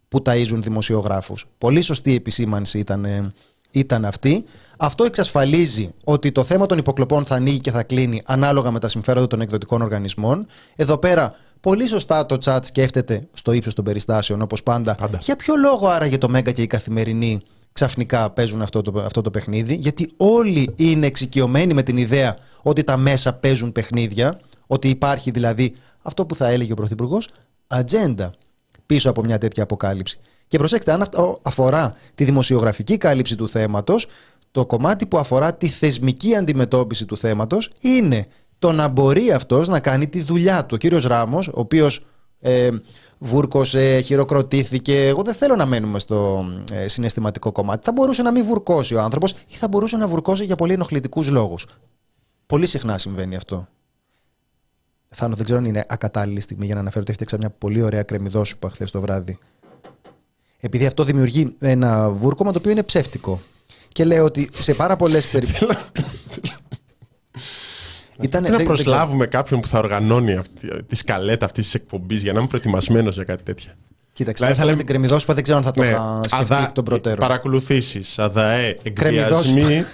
[0.09, 1.47] που ταΐζουν δημοσιογράφους.
[1.59, 3.33] Πολύ σωστή επισήμανση ήταν, ε,
[3.71, 4.45] ήταν αυτή.
[4.77, 8.89] Αυτό εξασφαλίζει ότι το θέμα των υποκλοπών θα ανοίγει και θα κλείνει ανάλογα με τα
[8.89, 10.47] συμφέροντα των εκδοτικών οργανισμών.
[10.77, 14.95] Εδώ πέρα πολύ σωστά το chat σκέφτεται στο ύψος των περιστάσεων όπως πάντα.
[14.95, 15.19] Πάντα.
[15.23, 17.43] Για ποιο λόγο άραγε το Μέγκα και η Καθημερινή
[17.79, 22.85] ξαφνικά παίζουν αυτό το, αυτό το παιχνίδι, γιατί όλοι είναι εξοικειωμένοι με την ιδέα ότι
[22.85, 27.29] τα μέσα παίζουν παιχνίδια, ότι υπάρχει δηλαδή αυτό που θα έλεγε ο Πρωθυπουργός,
[27.67, 28.35] ατζέντα
[28.87, 30.19] πίσω από μια τέτοια αποκάλυψη.
[30.49, 34.07] Και προσέξτε, αν αυτό αφορά τη δημοσιογραφική κάλυψη του θέματος,
[34.51, 38.27] το κομμάτι που αφορά τη θεσμική αντιμετώπιση του θέματος είναι
[38.59, 40.75] το να μπορεί αυτός να κάνει τη δουλειά του.
[40.75, 42.07] Ο κύριος Ράμος, ο οποίος
[42.41, 42.69] ε,
[43.19, 45.07] βούρκωσε, χειροκροτήθηκε.
[45.07, 47.85] Εγώ δεν θέλω να μένουμε στο ε, συναισθηματικό κομμάτι.
[47.85, 51.29] Θα μπορούσε να μην βουρκώσει ο άνθρωπος ή θα μπορούσε να βουρκώσει για πολύ ενοχλητικούς
[51.29, 51.67] λόγους.
[52.47, 53.69] Πολύ συχνά συμβαίνει αυτό.
[55.09, 58.03] Θάνο, δεν ξέρω αν είναι ακατάλληλη στιγμή για να αναφέρω ότι έφτιαξα μια πολύ ωραία
[58.03, 59.39] κρεμμυδόσουπα χθες το βράδυ.
[60.61, 63.41] Επειδή αυτό δημιουργεί ένα βούρκωμα το οποίο είναι ψεύτικο.
[63.89, 65.79] Και λέω ότι σε πάρα πολλές περιπτώσει.
[68.21, 72.33] Ήταν, Πρέπει να προσλάβουμε κάποιον που θα οργανώνει αυτή, τη σκαλέτα αυτής της εκπομπής για
[72.33, 73.75] να είμαι προετοιμασμένος για κάτι τέτοια.
[74.19, 76.55] Κοίταξε, Δηλαδή, θα θα λέμε- την κρεμμυδόσουπα δεν ξέρω αν θα το Ναι, είχα σκεφτεί
[76.65, 77.19] εκ των προτέρων.
[77.19, 79.61] Παρακολουθήσεις, ΑΔΑΕ, Κρεμμυδόσουπα.
[79.61, 79.85] εκβιασμοί,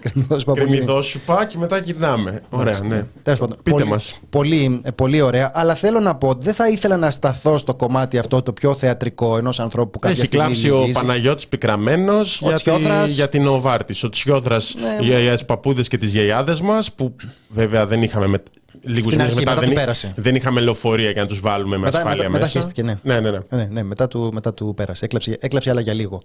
[0.00, 2.42] Κρεμμυδόσουπα πολύ- κρεμμυδόσουπα και μετά γυρνάμε.
[2.50, 3.06] Ωραία, ναι.
[3.22, 4.14] Τέλος πάντων, Πείτε πολύ, μας.
[4.30, 5.50] Πολύ, ε, πολύ ωραία.
[5.54, 9.36] Αλλά θέλω να πω, δεν θα ήθελα να σταθώ στο κομμάτι αυτό το πιο θεατρικό
[9.36, 10.92] ενός ανθρώπου που κάποια Έχει στιγμή κλάψει ο λυγίζει.
[10.92, 13.10] Παναγιώτης Πικραμένος για, τη, Τσιόδρας.
[13.10, 14.02] για την Οβάρτης.
[14.04, 15.06] Ο Τσιόδρας Ναι.
[15.06, 17.16] για, για τις παππούδες και τις γιαγιάδες μας που
[17.48, 18.42] βέβαια δεν είχαμε
[18.84, 20.12] με, λίγους Στην μήνες αρχή, μετά δεν, του εί- πέρασε.
[20.16, 22.58] δεν είχαμε λεωφορεία για να τους βάλουμε με Μετά- ασφάλεια μετά- μετά μέσα.
[22.58, 22.98] χέστηκε, ναι.
[23.02, 23.38] Ναι, ναι, ναι.
[23.48, 25.04] Ναι, ναι, μετά του, μετά του πέρασε.
[25.04, 26.22] Έκλαψε, έκλαψε αλλά για λίγο.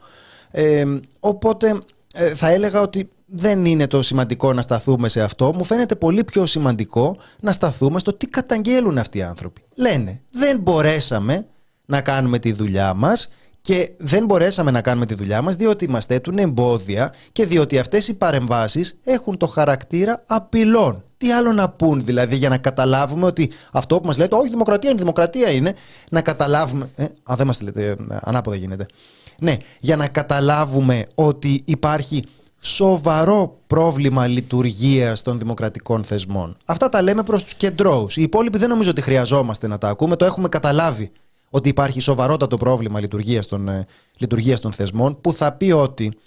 [0.51, 0.83] Ε,
[1.19, 1.81] οπότε
[2.13, 5.53] ε, θα έλεγα ότι δεν είναι το σημαντικό να σταθούμε σε αυτό.
[5.55, 9.61] Μου φαίνεται πολύ πιο σημαντικό να σταθούμε στο τι καταγγέλουν αυτοί οι άνθρωποι.
[9.75, 11.45] Λένε, δεν μπορέσαμε
[11.85, 13.29] να κάνουμε τη δουλειά μας
[13.67, 18.07] και δεν μπορέσαμε να κάνουμε τη δουλειά μας διότι μας θέτουν εμπόδια και διότι αυτές
[18.07, 21.03] οι παρεμβάσεις έχουν το χαρακτήρα απειλών.
[21.17, 24.89] Τι άλλο να πούν δηλαδή για να καταλάβουμε ότι αυτό που μας λέτε, όχι δημοκρατία
[24.89, 25.73] είναι, δημοκρατία είναι,
[26.09, 28.85] να καταλάβουμε, ε, α δεν μας λέτε, ε, ανάποδα γίνεται.
[29.41, 32.23] Ναι, για να καταλάβουμε ότι υπάρχει
[32.59, 36.57] σοβαρό πρόβλημα λειτουργίας των δημοκρατικών θεσμών.
[36.65, 38.17] Αυτά τα λέμε προς τους κεντρώους.
[38.17, 41.11] Οι υπόλοιποι δεν νομίζω ότι χρειαζόμαστε να τα ακούμε, το έχουμε καταλάβει
[41.49, 43.85] ότι υπάρχει σοβαρότατο πρόβλημα λειτουργίας των, ε,
[44.17, 46.17] λειτουργίας των θεσμών που θα πει ότι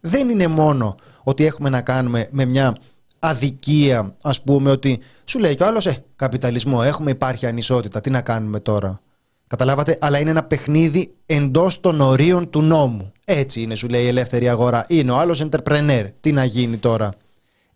[0.00, 2.76] δεν είναι μόνο ότι έχουμε να κάνουμε με μια
[3.18, 8.10] αδικία ας πούμε ότι σου λέει κι ο άλλος ε, καπιταλισμό έχουμε υπάρχει ανισότητα τι
[8.10, 9.00] να κάνουμε τώρα
[9.48, 13.12] καταλάβατε; Αλλά είναι ένα παιχνίδι εντός των ορίων του νόμου.
[13.24, 14.84] Έτσι είναι σου λέει η ελεύθερη αγορά.
[14.88, 16.04] Είναι ο άλλος entrepreneur.
[16.20, 17.12] Τι να γίνει τώρα;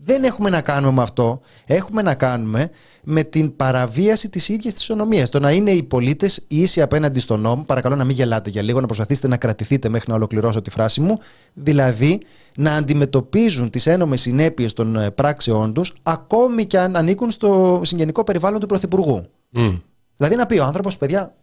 [0.04, 1.40] Δεν έχουμε να κάνουμε με αυτό.
[1.66, 2.70] Έχουμε να κάνουμε
[3.02, 5.30] με την παραβίαση της ίδιας της ονομίας.
[5.30, 7.64] Το να είναι οι πολίτες ίσοι απέναντι στον νόμο.
[7.64, 11.00] Παρακαλώ να μην γελάτε για λίγο, να προσπαθήσετε να κρατηθείτε μέχρι να ολοκληρώσω τη φράση
[11.00, 11.18] μου.
[11.54, 12.20] Δηλαδή,
[12.56, 18.24] να αντιμετωπίζουν τις ένομες συνέπειες των ε, πράξεών τους, ακόμη και αν ανήκουν στο συγγενικό
[18.24, 19.26] περιβάλλον του Πρωθυπουργού.
[19.50, 19.74] Μμ.
[20.16, 21.34] Δηλαδή, να πει ο άνθρωπος, παιδιά,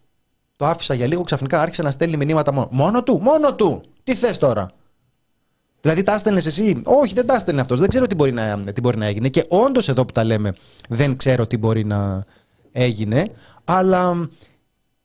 [0.56, 2.68] το άφησα για λίγο, ξαφνικά άρχισε να στέλνει μηνύματα μόνο.
[2.72, 3.84] Μόνο του, μόνο του!
[4.04, 4.72] Τι θες τώρα;
[5.82, 7.80] Δηλαδή τα έστελνε εσύ; Όχι, δεν τα έστελνε αυτός.
[7.80, 9.30] Δεν ξέρω τι μπορεί, να, τι μπορεί να έγινε.
[9.30, 10.54] Και όντως εδώ που τα λέμε,
[10.90, 12.26] δεν ξέρω τι μπορεί να
[12.72, 13.32] έγινε.
[13.64, 14.30] Αλλά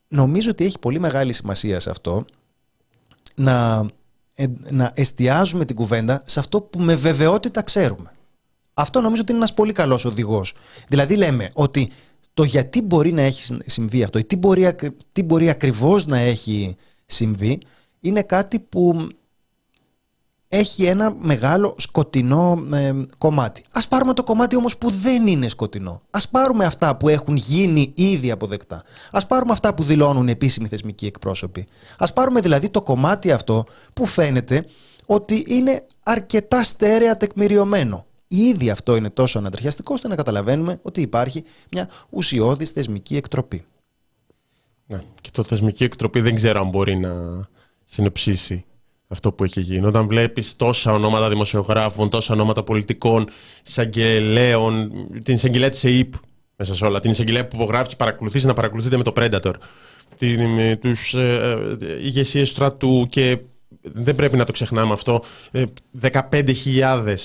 [0.07, 2.25] νομίζω ότι έχει πολύ μεγάλη σημασία σε αυτό
[3.35, 3.85] να,
[4.33, 8.09] ε, να εστιάζουμε την κουβέντα σε αυτό που με βεβαιότητα ξέρουμε.
[8.73, 10.53] Αυτό νομίζω ότι είναι ένας πολύ καλός οδηγός.
[10.87, 11.91] Δηλαδή λέμε ότι
[12.33, 14.75] το γιατί μπορεί να έχει συμβεί αυτό ή τι μπορεί,
[15.13, 17.59] τι μπορεί ακριβώς να έχει συμβεί
[17.99, 19.07] είναι κάτι που
[20.55, 23.63] έχει ένα μεγάλο σκοτεινό ε, κομμάτι.
[23.73, 25.99] Ας πάρουμε το κομμάτι όμως που δεν είναι σκοτεινό.
[26.09, 28.83] Ας πάρουμε αυτά που έχουν γίνει ήδη αποδεκτά.
[29.11, 31.67] Ας πάρουμε αυτά που δηλώνουν επίσημοι θεσμικοί εκπρόσωποι.
[31.97, 34.65] Ας πάρουμε δηλαδή το κομμάτι αυτό που φαίνεται
[35.05, 38.05] ότι είναι αρκετά στέρεα τεκμηριωμένο.
[38.27, 43.65] Ήδη αυτό είναι τόσο ανατριχιαστικό ώστε να καταλαβαίνουμε ότι υπάρχει μια ουσιώδης θεσμική εκτροπή.
[44.85, 45.01] Ναι.
[45.21, 47.13] Και το θεσμική εκτροπή δεν ξέρω αν μπορεί να
[47.85, 48.65] συνοψίσει
[49.07, 49.85] αυτό που έχει γίνει.
[49.85, 53.27] Όταν βλέπεις τόσα ονόματα δημοσιογράφων, τόσα ονόματα πολιτικών,
[53.65, 54.91] εισαγγελέων,
[55.23, 56.13] την εισαγγελέα της ΕΕΠ
[56.55, 59.53] μέσα σε όλα, την εισαγγελέα που υπογράφεις, παρακολουθείς να παρακολουθείτε με το Predator,
[60.17, 63.37] την, με τους ε, ε, ηγεσίες στρατού και
[63.81, 65.23] δεν πρέπει να το ξεχνάμε αυτό,
[66.01, 67.15] 15.000 ε,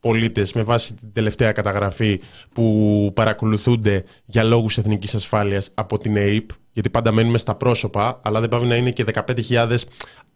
[0.00, 2.20] πολίτες με βάση την τελευταία καταγραφή
[2.52, 8.40] που παρακολουθούνται για λόγους εθνικής ασφάλειας από την ΑΕΠ, γιατί πάντα μένουμε στα πρόσωπα, αλλά
[8.40, 9.04] δεν πάει να είναι και
[9.48, 9.76] 15.000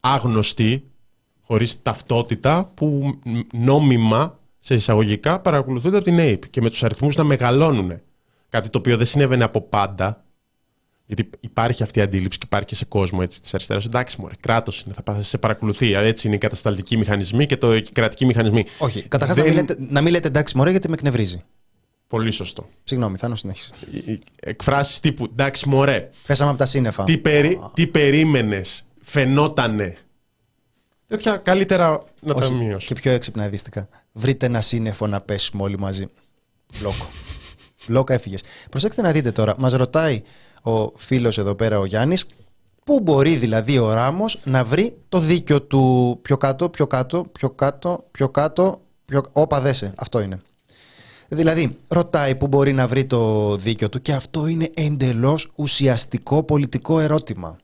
[0.01, 0.85] άγνωστοι,
[1.43, 3.19] χωρίς ταυτότητα, που
[3.53, 8.01] νόμιμα, σε εισαγωγικά, παρακολουθούνται από την ΑΕΠ και με τους αριθμούς να μεγαλώνουν.
[8.49, 10.25] Κάτι το οποίο δεν συνέβαινε από πάντα,
[11.07, 13.85] γιατί υπάρχει αυτή η αντίληψη και υπάρχει και σε κόσμο της αριστεράς.
[13.85, 15.93] Εντάξει, μωρέ, κράτος είναι, θα σε παρακολουθεί.
[15.93, 18.65] Έτσι είναι οι κατασταλτικοί μηχανισμοί και το, οι κρατικοί μηχανισμοί.
[18.79, 19.03] Όχι.
[19.03, 19.45] Καταρχάς, Δεν...
[19.45, 21.45] να, μην λέτε, να μην λέτε εντάξει, μωρέ, γιατί με εκνευρίζει.
[22.09, 22.69] Πολύ σωστό.
[22.85, 23.73] Συγγνώμη, θα συνέχισης.
[24.41, 26.11] Εκφράσεις τύπου εντάξει, μωρέ.
[26.27, 27.05] Πέσαμε από τα σύννεφα.
[27.05, 29.97] Τι, περί, τι περίμενες, φαινότανε.
[31.07, 32.87] Τέτοια καλύτερα να Όχι, τα μειώσει.
[32.87, 33.89] Και πιο έξυπνα ειδίστηκα.
[34.13, 36.07] Βρείτε ένα σύννεφο να πέσουμε όλοι μαζί.
[36.83, 37.07] Λόκο.
[37.87, 38.43] Λόκα έφυγες.
[38.71, 39.55] Προσέξτε να δείτε τώρα.
[39.59, 40.23] Μας ρωτάει
[40.63, 42.27] ο φίλος εδώ πέρα ο Γιάννης
[42.85, 47.51] πού μπορεί δηλαδή ο Ράμος να βρει το δίκιο του πιο κάτω, πιο κάτω, πιο
[47.51, 49.21] κάτω, πιο κάτω, πιο...
[49.33, 50.43] όπα δέσε, αυτό είναι.
[51.29, 57.01] Δηλαδή, ρωτάει που μπορεί να βρει το δίκιο του και αυτό είναι εντελώς ουσιαστικό πολιτικό
[57.01, 57.59] ερώτημα.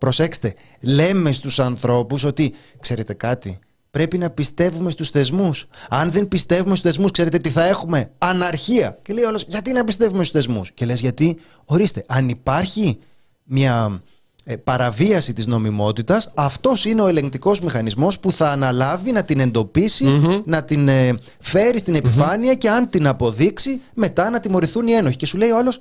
[0.00, 3.58] Προσέξτε, λέμε στους ανθρώπους ότι, ξέρετε κάτι,
[3.90, 5.66] Πρέπει να πιστεύουμε στους θεσμούς.
[5.88, 8.98] Αν δεν πιστεύουμε στους θεσμούς, ξέρετε τι θα έχουμε; Αναρχία.
[9.02, 12.98] Και λέει όλος, γιατί να πιστεύουμε στους θεσμούς; Και λες, γιατί, ορίστε, αν υπάρχει
[13.44, 14.02] μια
[14.44, 20.04] ε, παραβίαση της νομιμότητας, αυτός είναι ο ελεγκτικός μηχανισμός που θα αναλάβει να την εντοπισει
[20.44, 25.16] να την ε, φέρει στην επιφάνεια και αν την αποδείξει, μετά να τιμωρηθούν οι ένοχοι.
[25.16, 25.80] Και σου λέει ο άλλος,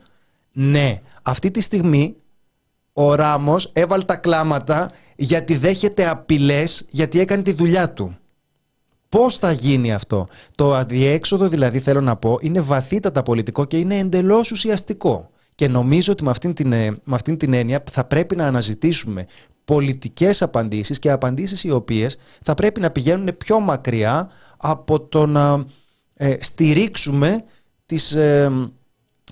[0.51, 2.15] ναι, αυτή τη στιγμή
[2.93, 8.17] ο Ράμος έβαλε τα κλάματα γιατί δέχεται απειλές γιατί έκανε τη δουλειά του.
[9.09, 13.97] Πώς θα γίνει αυτό; Το αδιέξοδο δηλαδή θέλω να πω είναι βαθύτατα πολιτικό και είναι
[13.97, 15.29] εντελώς ουσιαστικό.
[15.55, 19.25] Και νομίζω ότι με αυτήν την, ε, με αυτήν την έννοια θα πρέπει να αναζητήσουμε
[19.65, 25.65] πολιτικές απαντήσεις και απαντήσεις οι οποίες θα πρέπει να πηγαίνουν πιο μακριά από το να
[26.13, 27.43] ε, στηρίξουμε
[27.85, 28.51] τις, ε,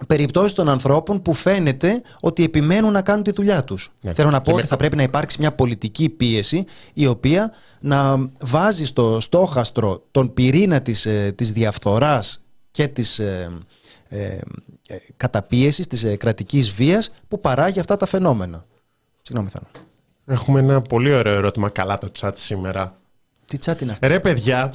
[0.07, 3.91] περιπτώσεις των ανθρώπων που φαίνεται ότι επιμένουν να κάνουν τη δουλειά τους.
[4.01, 4.13] Ναι.
[4.13, 8.85] Θέλω να πω ότι θα πρέπει να υπάρξει μια πολιτική πίεση η οποία να βάζει
[8.85, 13.51] στο στόχαστρο τον πυρήνα της, ε, της διαφθοράς και της ε,
[14.07, 14.25] ε,
[14.87, 18.65] ε καταπίεσης, της ε, κρατικής βίας που παράγει αυτά τα φαινόμενα.
[19.21, 19.67] Συγγνώμη Θάνο.
[20.25, 22.99] Έχουμε ένα πολύ ωραίο ερώτημα καλά το chat σήμερα.
[23.45, 24.73] Τι chat είναι αυτό; Ρε παιδιά,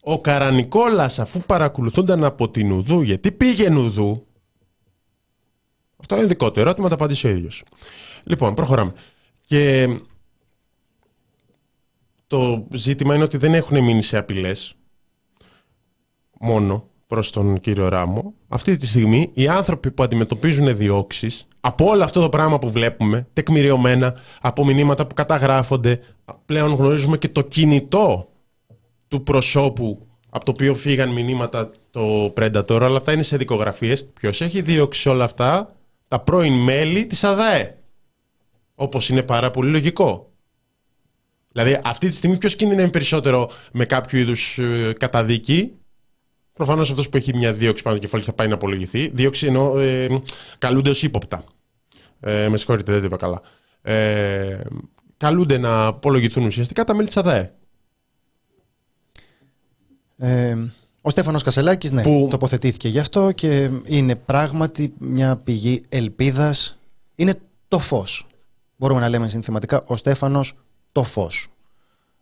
[0.00, 4.26] ο Καρανικόλας αφού παρακολουθούνταν από την Ουδού, γιατί πήγε Ουδού,
[6.02, 7.62] αυτό είναι δικό του ερώτημα, θα απαντήσει ο ίδιος.
[8.24, 8.92] Λοιπόν, προχωράμε.
[9.44, 9.88] Και
[12.26, 14.74] το ζήτημα είναι ότι δεν έχουν μείνει σε απειλές
[16.40, 18.34] μόνο προς τον κύριο Ράμο.
[18.48, 23.26] Αυτή τη στιγμή οι άνθρωποι που αντιμετωπίζουν διώξεις από όλο αυτό το πράγμα που βλέπουμε,
[23.32, 26.00] τεκμηριωμένα, από μηνύματα που καταγράφονται,
[26.46, 28.28] πλέον γνωρίζουμε και το κινητό
[29.08, 34.04] του προσώπου από το οποίο φύγαν μηνύματα το Predator, αλλά αυτά είναι σε δικογραφίες.
[34.04, 35.74] Ποιος έχει διώξει όλα αυτά,
[36.12, 37.78] τα πρώην μέλη της ΑΔΑΕ.
[38.74, 40.32] Όπως είναι πάρα πολύ λογικό.
[41.52, 45.72] Δηλαδή αυτή τη στιγμή ποιος κινδυνεύει περισσότερο με κάποιο είδους ε, καταδίκη;
[46.52, 49.08] Προφανώς αυτός που έχει μια δίωξη πάνω το κεφάλι θα πάει να απολογηθεί.
[49.08, 50.22] Δίωξη ενώ ε,
[50.58, 51.44] καλούνται ως ύποπτα.
[52.20, 53.42] Ε, με συγχωρείτε δεν το είπα καλά.
[53.82, 54.60] Ε,
[55.16, 57.54] καλούνται να απολογηθούν ουσιαστικά τα μέλη της ΑΔΑΕ.
[60.16, 60.56] Ε,
[61.02, 62.26] ο Στέφανος Κασελάκης, ναι, που...
[62.30, 66.78] τοποθετήθηκε γι' αυτό και είναι πράγματι μια πηγή ελπίδας.
[67.14, 67.34] Είναι
[67.68, 68.26] το φως.
[68.76, 70.54] Μπορούμε να λέμε συνθηματικά ο Στέφανος
[70.92, 71.48] το φως.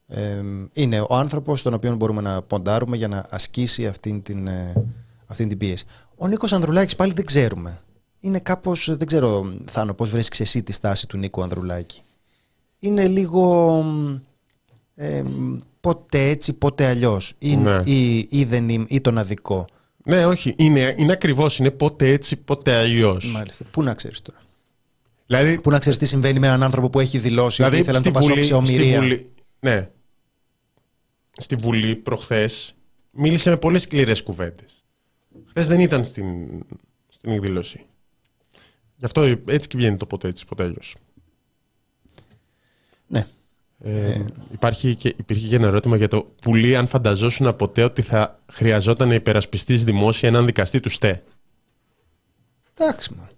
[0.07, 4.73] Ε, είναι ο άνθρωπος τον οποίο μπορούμε να ποντάρουμε για να ασκήσει αυτήν την, ε,
[5.27, 5.85] αυτήν την πίεση.
[6.17, 7.81] Ο Νίκος Ανδρουλάκης πάλι δεν ξέρουμε.
[8.21, 12.03] είναι κάπως, δεν ξέρω Θάνο πώς βρίσκεις εσύ τη στάση του Νίκου Ανδρουλάκη.
[12.79, 13.85] Είναι λίγο
[14.95, 15.23] ε,
[15.81, 17.35] ποτέ έτσι, ποτέ αλλιώς.
[17.39, 17.81] Ή, Ναι.
[17.85, 19.65] ή, ή, δεν είμαι, ή τον αδικό.
[20.05, 20.55] Ναι, όχι.
[20.59, 21.59] Είναι, είναι ακριβώς.
[21.59, 23.27] Είναι ποτέ έτσι, ποτέ αλλιώς.
[23.27, 23.65] Μάλιστα.
[23.71, 24.39] Πού να ξέρεις τώρα.
[25.27, 27.99] Δηλαδή, Πού να ξέρεις τι συμβαίνει με έναν άνθρωπο που έχει δηλώσει δηλαδή ότι ήθελε
[27.99, 29.01] να στη τον πασώξει στη ομοιρία.
[29.01, 29.27] Βουλή,
[29.61, 29.91] ναι.
[31.33, 32.75] Στη Βουλή προχθές
[33.11, 34.85] μίλησε με πολλές σκληρές κουβέντες.
[35.49, 36.27] Χθες δεν ήταν στην,
[37.09, 37.81] στην εκδήλωση.
[38.97, 40.97] Γι' αυτό έτσι και βγαίνει το ποτέ έτσι, ποτέ αλλιώς.
[43.83, 43.91] Ναι.
[43.91, 48.39] Ε, υπάρχει και, υπήρχε και ένα ερώτημα για το πουλί αν φανταζόσουν ποτέ ότι θα
[48.53, 51.23] χρειαζόταν να υπερασπιστείς δημόσια έναν δικαστή του ΣΤΕ.
[52.75, 53.29] Εντάξει μου.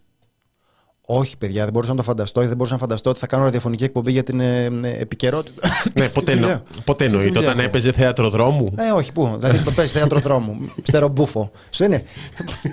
[1.14, 2.40] Όχι, παιδιά, δεν μπορούσα να το φανταστώ.
[2.40, 5.68] Δεν μπορούσα να φανταστώ ότι θα κάνω ραδιοφωνική εκπομπή για την ε, ε, επικαιρότητα.
[5.98, 6.62] ναι, ποτέ, Τι εννο, δουλειά.
[6.84, 7.28] ποτέ Τι εννοείται.
[7.32, 7.68] δουλειά Όταν έχω.
[7.68, 8.72] έπαιζε θέατρο δρόμου.
[8.76, 9.36] Ε, όχι, πού.
[9.38, 10.58] Δηλαδή, πες θέατρο δρόμου.
[10.82, 11.50] Στερομπούφο.
[11.70, 12.02] Σου είναι.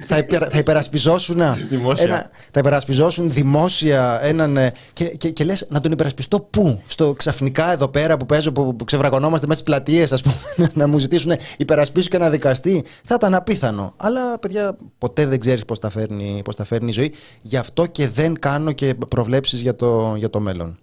[0.08, 1.42] θα, υπερα, θα υπερασπιζόσουν.
[1.70, 2.06] Δημόσια.
[2.06, 4.58] Ένα, θα υπερασπιζόσουν δημόσια έναν.
[4.58, 8.52] ε, Και, και, και λες να τον υπερασπιστώ πού; Στο ξαφνικά εδώ πέρα που παίζω,
[8.52, 12.84] που, που ξεβρακωνόμαστε μέσα στις πλατείες, ας πούμε, να μου ζητήσουν υπερασπίσου και ένα δικαστή.
[13.04, 13.94] Θα ήταν απίθανο.
[13.98, 17.14] Αλλά, παιδιά, ποτέ δεν ξέρεις πώς τα, φέρνει, πώς τα φέρνει η ζωή.
[17.42, 20.80] Γι' αυτό και δεν κάνω και προβλέψεις για το, για το μέλλον.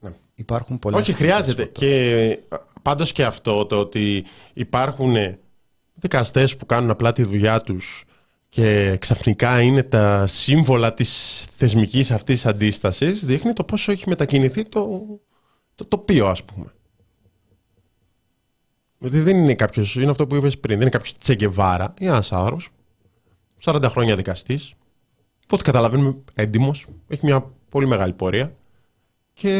[0.00, 0.10] Ναι.
[0.34, 0.96] Υπάρχουν πολλά.
[0.96, 1.64] Όχι, χρειάζεται.
[1.64, 2.38] Και
[2.82, 5.14] πάντως και αυτό το ότι υπάρχουν
[5.94, 8.04] δικαστές που κάνουν απλά τη δουλειά τους
[8.48, 15.02] και ξαφνικά είναι τα σύμβολα της θεσμικής αυτής αντίστασης δείχνει το πόσο έχει μετακινηθεί το,
[15.74, 16.72] το τοπίο ας πούμε.
[18.98, 22.32] Γιατί δεν είναι κάποιος, είναι αυτό που είπες πριν, δεν είναι κάποιος Τσεγκεβάρα, είναι ένας
[22.32, 22.68] άνθρωπος,
[23.64, 24.74] 40 χρόνια δικαστής,
[25.52, 28.54] που ό,τι καταλαβαίνουμε έντιμος, έχει μια πολύ μεγάλη πορεία
[29.34, 29.50] και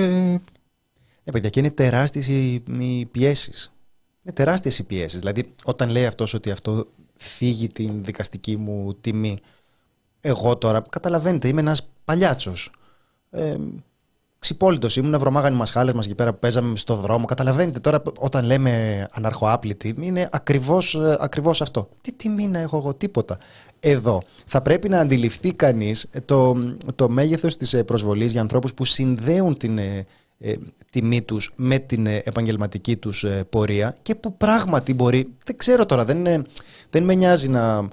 [1.25, 3.73] Ναι, παιδιά, και είναι τεράστιες οι, οι πιέσεις.
[4.25, 5.19] Είναι τεράστιες οι πιέσεις.
[5.19, 6.87] Δηλαδή, όταν λέει αυτός ότι αυτό
[7.17, 9.39] θίγει την δικαστική μου τιμή,
[10.21, 12.73] εγώ τώρα, καταλαβαίνετε, είμαι ένας παλιάτσος.
[13.31, 13.57] Ε,
[14.43, 17.25] Ξυπόλυτος ήμουν, βρωμάγανε οι μασχάλες μας εκεί πέρα που παίζαμε στο δρόμο.
[17.25, 21.89] Καταλαβαίνετε τώρα, όταν λέμε αναρχοάπλητη, είναι ακριβώς, ε, ακριβώς αυτό.
[22.01, 23.39] Τι τιμή να έχω εγώ, τίποτα.
[23.81, 26.55] Εδώ θα πρέπει να αντιληφθεί κανείς ε, το,
[26.95, 30.07] το μέγεθος της ε, προσβολής για ανθρώπους που συνδέουν την ε,
[30.39, 30.53] ε,
[30.91, 35.87] τιμή τους με την ε, επαγγελματική τους ε, πορεία και που πράγματι μπορεί, δεν ξέρω
[35.87, 36.43] τώρα, δεν, είναι-
[36.91, 37.85] δεν με νοιάζει να, ε,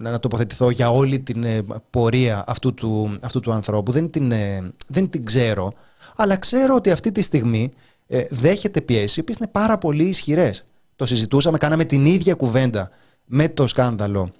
[0.00, 4.32] να να τοποθετηθώ για όλη την ε, πορεία αυτού του, αυτού του ανθρώπου, δεν την,
[4.32, 5.72] ε, δεν την ξέρω,
[6.16, 7.72] αλλά ξέρω ότι αυτή τη στιγμή
[8.06, 10.64] ε, δέχεται πιέσεις, οι οποίες είναι πάρα πολύ ισχυρές.
[10.96, 12.90] Το συζητούσαμε, κάναμε την ίδια κουβέντα
[13.24, 14.32] με το σκάνδαλο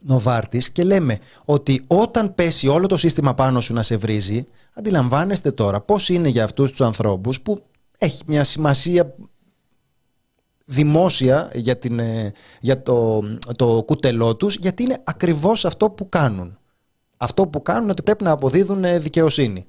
[0.00, 5.50] Νοβάρτης και λέμε ότι όταν πέσει όλο το σύστημα πάνω σου να σε βρίζει, αντιλαμβάνεστε
[5.52, 7.62] τώρα πώς είναι για αυτούς τους ανθρώπους που
[7.98, 9.14] έχει μια σημασία
[10.70, 13.22] δημόσια για, την, ε, για το,
[13.56, 16.58] το κουτελό τους, γιατί είναι ακριβώς αυτό που κάνουν.
[17.16, 19.66] Αυτό που κάνουν είναι ότι πρέπει να αποδίδουν ε, δικαιοσύνη.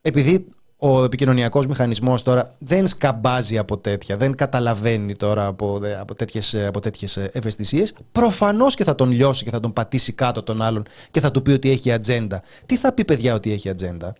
[0.00, 0.46] Επειδή
[0.84, 6.54] ο επικοινωνιακός μηχανισμός τώρα δεν σκαμπάζει από τέτοια, δεν καταλαβαίνει τώρα από, ε, από, τέτοιες,
[6.54, 10.42] ε, από τέτοιες ε, ευαισθησίες, προφανώς και θα τον λιώσει και θα τον πατήσει κάτω
[10.42, 12.42] τον άλλον και θα του πει ότι έχει ατζέντα.
[12.66, 14.14] Τι θα πει παιδιά ότι έχει ατζέντα;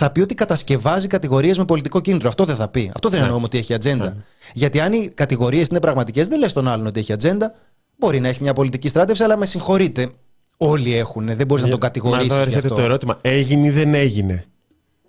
[0.00, 2.28] Θα πει ότι κατασκευάζει κατηγορίες με πολιτικό κίνητρο.
[2.28, 2.90] Αυτό δεν θα πει.
[2.94, 4.16] Αυτό δεν εννοούμε ότι έχει ατζέντα.
[4.52, 7.54] Γιατί αν οι κατηγορίες είναι πραγματικές, δεν λες τον άλλον ότι έχει ατζέντα.
[7.98, 10.10] Μπορεί να έχει μια πολιτική στράτευση, αλλά με συγχωρείτε.
[10.56, 11.26] Όλοι έχουν.
[11.36, 12.32] Δεν μπορείς να τον Μα κατηγορήσεις.
[12.32, 12.74] εδώ έρχεται αυτό.
[12.74, 13.18] το ερώτημα.
[13.20, 14.44] Έγινε ή δεν έγινε.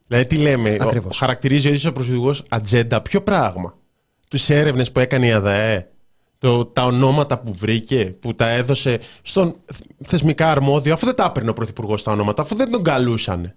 [0.07, 1.17] Δηλαδή τι λέμε, ο, Ακριβώς.
[1.17, 3.01] χαρακτηρίζει ο ίδιος ο προσφυγικός ατζέντα.
[3.01, 3.77] Ποιο πράγμα;
[4.27, 5.87] Τους έρευνες που έκανε η ΑΔΑΕ,
[6.37, 9.55] το, τα ονόματα που βρήκε, που τα έδωσε στον
[10.05, 13.53] θεσμικά αρμόδιο, αφού δεν τα έπαιρνε ο Πρωθυπουργός τα ονόματα, αφού δεν τον καλούσαν.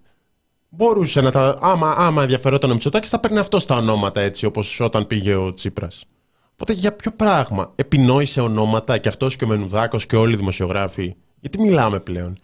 [0.75, 1.57] Μπορούσε να τα.
[1.61, 5.53] Άμα, άμα ενδιαφερόταν ο Μητσοτάκης, θα παίρνει αυτός τα ονόματα έτσι, όπως όταν πήγε ο
[5.53, 6.05] Τσίπρας.
[6.53, 7.71] Οπότε για ποιο πράγμα.
[7.75, 12.37] Επινόησε ονόματα και αυτός και ο Μενουδάκος και όλοι οι δημοσιογράφοι; Γιατί μιλάμε πλέον.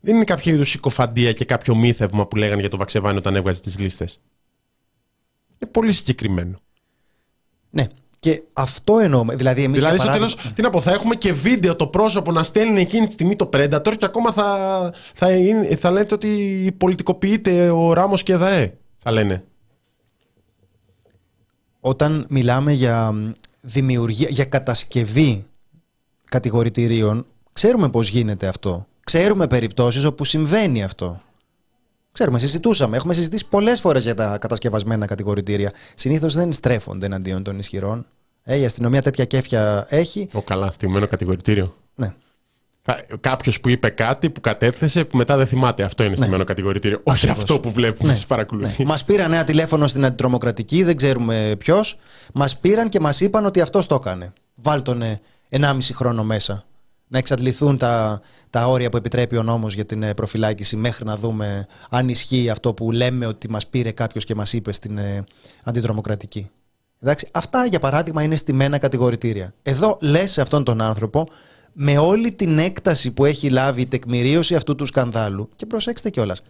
[0.00, 3.60] Δεν είναι κάποιο είδους συκοφαντία και κάποιο μύθευμα που λέγανε για το Βαξεβάνι όταν έβγαζε
[3.60, 4.20] τις λίστες.
[5.58, 6.58] Είναι πολύ συγκεκριμένο.
[7.70, 7.86] Ναι.
[8.20, 9.34] Και αυτό εννοούμε.
[9.34, 9.78] Δηλαδή, εμείς.
[9.78, 13.06] δηλαδή, στο τέλος, τι να πω, θα έχουμε και βίντεο το πρόσωπο να στέλνει εκείνη
[13.06, 18.22] τη στιγμή το Predator και ακόμα θα, θα, είναι, θα λέτε ότι πολιτικοποιείται ο Ράμος
[18.22, 18.76] και ΔΑΕ.
[18.98, 19.44] Θα λένε.
[21.80, 23.14] Όταν μιλάμε για
[23.60, 25.46] δημιουργία, για κατασκευή
[26.24, 28.86] κατηγορητηρίων, ξέρουμε πώς γίνεται αυτό.
[29.04, 31.20] Ξέρουμε περιπτώσεις όπου συμβαίνει αυτό.
[32.16, 32.96] Ξέρουμε, συζητούσαμε.
[32.96, 35.72] Έχουμε συζητήσει πολλές φορές για τα κατασκευασμένα κατηγορητήρια.
[35.94, 38.06] Συνήθως δεν στρέφονται εναντίον των ισχυρών.
[38.42, 40.28] Ε, η αστυνομία τέτοια κέφια έχει.
[40.32, 41.74] Ο καλά, στημένο κατηγορητήριο.
[41.94, 42.14] Ναι.
[43.20, 45.82] Κάποιος που είπε κάτι που κατέθεσε που μετά δεν θυμάται.
[45.82, 47.00] Αυτό είναι στημένο κατηγορητήριο.
[47.02, 47.38] Όχι Ακριβώς.
[47.38, 48.16] αυτό που βλέπουμε Ναι.
[48.16, 48.84] στι παρακολουθήσει.
[48.84, 51.98] Μας πήραν ένα τηλέφωνο στην αντιτρομοκρατική, δεν ξέρουμε ποιος.
[52.34, 54.32] Μας πήραν και μας είπαν ότι αυτός το έκανε.
[54.54, 56.64] Βάλ τον ε, 1,5 χρόνο μέσα.
[57.08, 61.16] Να εξαντληθούν τα, τα όρια που επιτρέπει ο νόμος για την ε, προφυλάκηση μέχρι να
[61.16, 65.24] δούμε αν ισχύει αυτό που λέμε ότι μας πήρε κάποιος και μας είπε στην ε,
[65.64, 66.50] αντιδρομοκρατική.
[67.00, 69.54] Εντάξει, αυτά για παράδειγμα είναι στημένα κατηγορητήρια.
[69.62, 71.28] Εδώ λες σε αυτόν τον άνθρωπο
[71.72, 76.42] με όλη την έκταση που έχει λάβει η τεκμηρίωση αυτού του σκανδάλου και προσέξτε κιόλας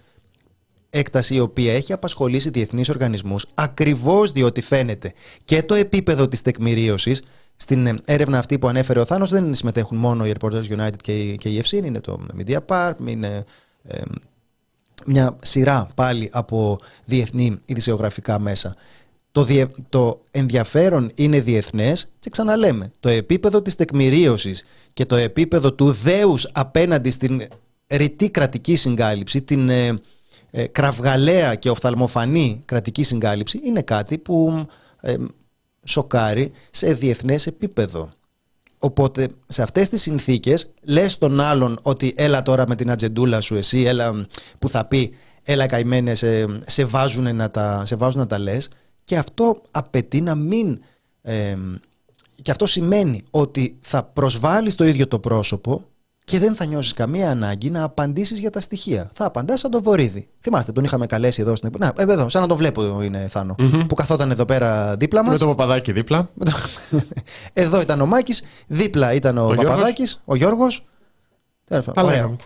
[0.90, 5.12] έκταση η οποία έχει απασχολήσει διεθνείς οργανισμούς ακριβώς διότι φαίνεται
[5.44, 7.22] και το επίπεδο της τεκμηρίωσης
[7.56, 11.18] στην ε, έρευνα αυτή που ανέφερε ο Θάνος δεν συμμετέχουν μόνο οι Reporters United και
[11.18, 13.44] η, και η EFC, είναι το Media Park, είναι
[13.84, 14.02] ε,
[15.06, 18.76] μια σειρά πάλι από διεθνή ειδησιογραφικά μέσα.
[19.32, 19.46] Το,
[19.88, 26.48] το ενδιαφέρον είναι διεθνές και ξαναλέμε, το επίπεδο της τεκμηρίωσης και το επίπεδο του δέους
[26.52, 27.42] απέναντι στην
[27.86, 30.00] ρητή κρατική συγκάλυψη, την ε,
[30.50, 34.66] ε, κραυγαλαία και οφθαλμοφανή κρατική συγκάλυψη είναι κάτι που
[35.00, 35.14] ε,
[35.86, 38.10] σοκάρει σε διεθνές επίπεδο.
[38.78, 43.54] Οπότε σε αυτές τις συνθήκες λες τον άλλον ότι έλα τώρα με την ατζεντούλα σου
[43.54, 44.26] εσύ, έλα
[44.58, 48.68] που θα πει έλα καημένε σε, σε, βάζουν να τα, σε βάζουν να τα λες
[49.04, 50.80] και αυτό απαιτεί να μην...
[51.22, 51.56] Ε,
[52.42, 55.84] και αυτό σημαίνει ότι θα προσβάλλεις το ίδιο το πρόσωπο
[56.30, 59.10] και δεν θα νιώσεις καμία ανάγκη να απαντήσεις για τα στοιχεία.
[59.14, 60.28] Θα απαντάς σαν το βορίδι.
[60.40, 63.54] Θυμάστε, τον είχαμε καλέσει εδώ στην Να, ε, εδώ, σαν να το βλέπω είναι Θάνο.
[63.58, 63.84] Mm-hmm.
[63.88, 65.32] Που καθόταν εδώ πέρα δίπλα μας.
[65.32, 66.30] Με το παπαδάκι δίπλα.
[67.52, 70.84] εδώ ήταν ο Μάκης, δίπλα ήταν ο, ο Παπαδάκης, ο Γιώργος.
[71.94, 72.36] Ωραία.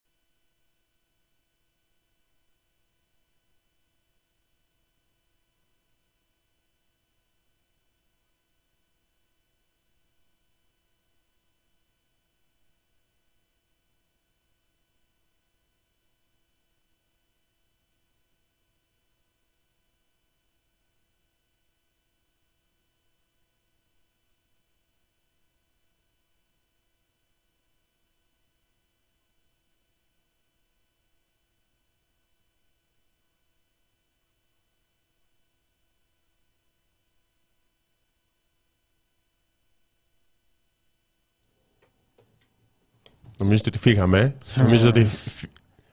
[43.40, 44.36] Νομίζω ότι φύγαμε.
[44.54, 45.06] Νομίζω ότι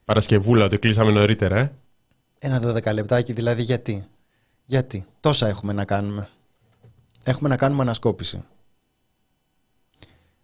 [0.05, 1.57] Παρασκευούλα, ότι κλείσαμε νωρίτερα.
[1.57, 1.71] Ε;
[2.39, 4.05] Ένα δωδεκαλεπτάκι, δηλαδή γιατί;
[4.65, 6.29] Γιατί; Τόσα έχουμε να κάνουμε.
[7.23, 8.43] Έχουμε να κάνουμε ανασκόπηση.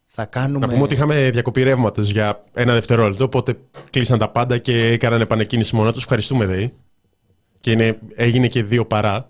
[0.05, 0.65] Θα κάνουμε...
[0.65, 5.21] Να πούμε ότι είχαμε διακοπή ρεύματος για ένα δευτερόλεπτο, οπότε κλείσαν τα πάντα και έκαναν
[5.21, 6.01] επανεκκίνηση μόνο τους.
[6.01, 6.73] Ευχαριστούμε, ΔΕΗ.
[7.59, 9.29] Και είναι, έγινε και δύο παρά.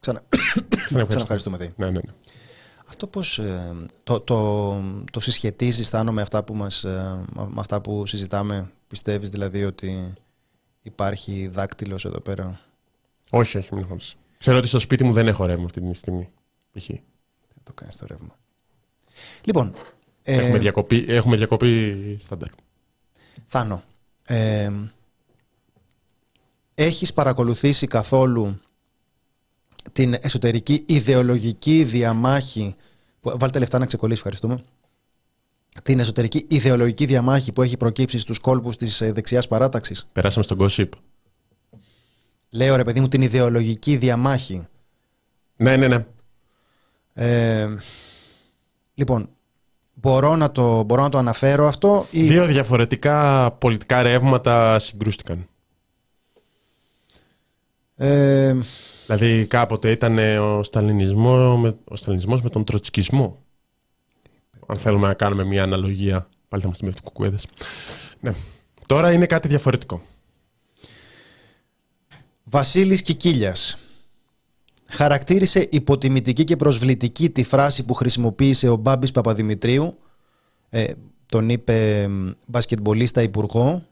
[0.00, 0.22] Ξανα...
[1.06, 1.72] Ξαναευχαριστούμε, ΔΕΗ.
[1.76, 2.12] Ναι, ναι, ναι.
[3.02, 4.82] Αυτό πώς ε, το, το,
[5.12, 10.14] το συσχετίζεις, Θάνο, με αυτά, που μας, ε, με αυτά που συζητάμε; Πιστεύεις δηλαδή ότι
[10.82, 12.60] υπάρχει δάκτυλος εδώ πέρα;
[13.30, 14.16] Όχι, όχι, μην χωρίς.
[14.38, 16.28] Ξέρω ότι στο σπίτι μου δεν έχω ρεύμα αυτή τη στιγμή.
[16.72, 16.86] Π.χ.
[16.86, 18.36] Δεν το κάνεις το ρεύμα.
[19.44, 19.74] Λοιπόν.
[20.22, 22.48] Ε, έχουμε, διακοπή, έχουμε διακοπή στάνταρ.
[23.46, 23.82] Θάνο,
[24.22, 24.70] ε,
[26.74, 28.60] έχεις παρακολουθήσει καθόλου
[29.92, 32.74] την εσωτερική ιδεολογική διαμάχη.
[33.20, 34.62] Βάλτε λεφτά να ξεκολλήσει, ευχαριστούμε.
[35.82, 40.06] Την εσωτερική ιδεολογική διαμάχη που έχει προκύψει στους κόλπους της ε, δεξιάς παράταξης.
[40.12, 40.88] Περάσαμε στον gossip.
[42.50, 44.66] Λέω ρε παιδί μου την ιδεολογική διαμάχη.
[45.56, 46.06] Ναι, ναι, ναι.
[47.12, 47.68] Ε,
[48.94, 49.28] λοιπόν,
[49.94, 52.06] μπορώ να, το, μπορώ να το αναφέρω αυτό.
[52.10, 52.22] Ή...
[52.22, 55.48] Δύο διαφορετικά πολιτικά ρεύματα συγκρούστηκαν.
[57.96, 58.56] Ε,
[59.16, 63.42] Δηλαδή κάποτε ήταν ο σταλινισμός με, ο σταλινισμός με τον τροτσκισμό.
[64.66, 66.28] Αν θέλουμε να κάνουμε μια αναλογία.
[66.48, 67.46] Πάλι θα είμαστε με κουκουέδες.
[68.20, 68.32] Ναι.
[68.86, 70.02] Τώρα είναι κάτι διαφορετικό.
[72.44, 73.78] Βασίλης Κικίλιας
[74.90, 79.98] χαρακτήρισε υποτιμητική και προσβλητική τη φράση που χρησιμοποίησε ο Μπάμπης Παπαδημητρίου
[80.68, 80.92] ε,
[81.26, 82.08] τον είπε
[82.46, 83.86] μπασκετμπολίστα υπουργό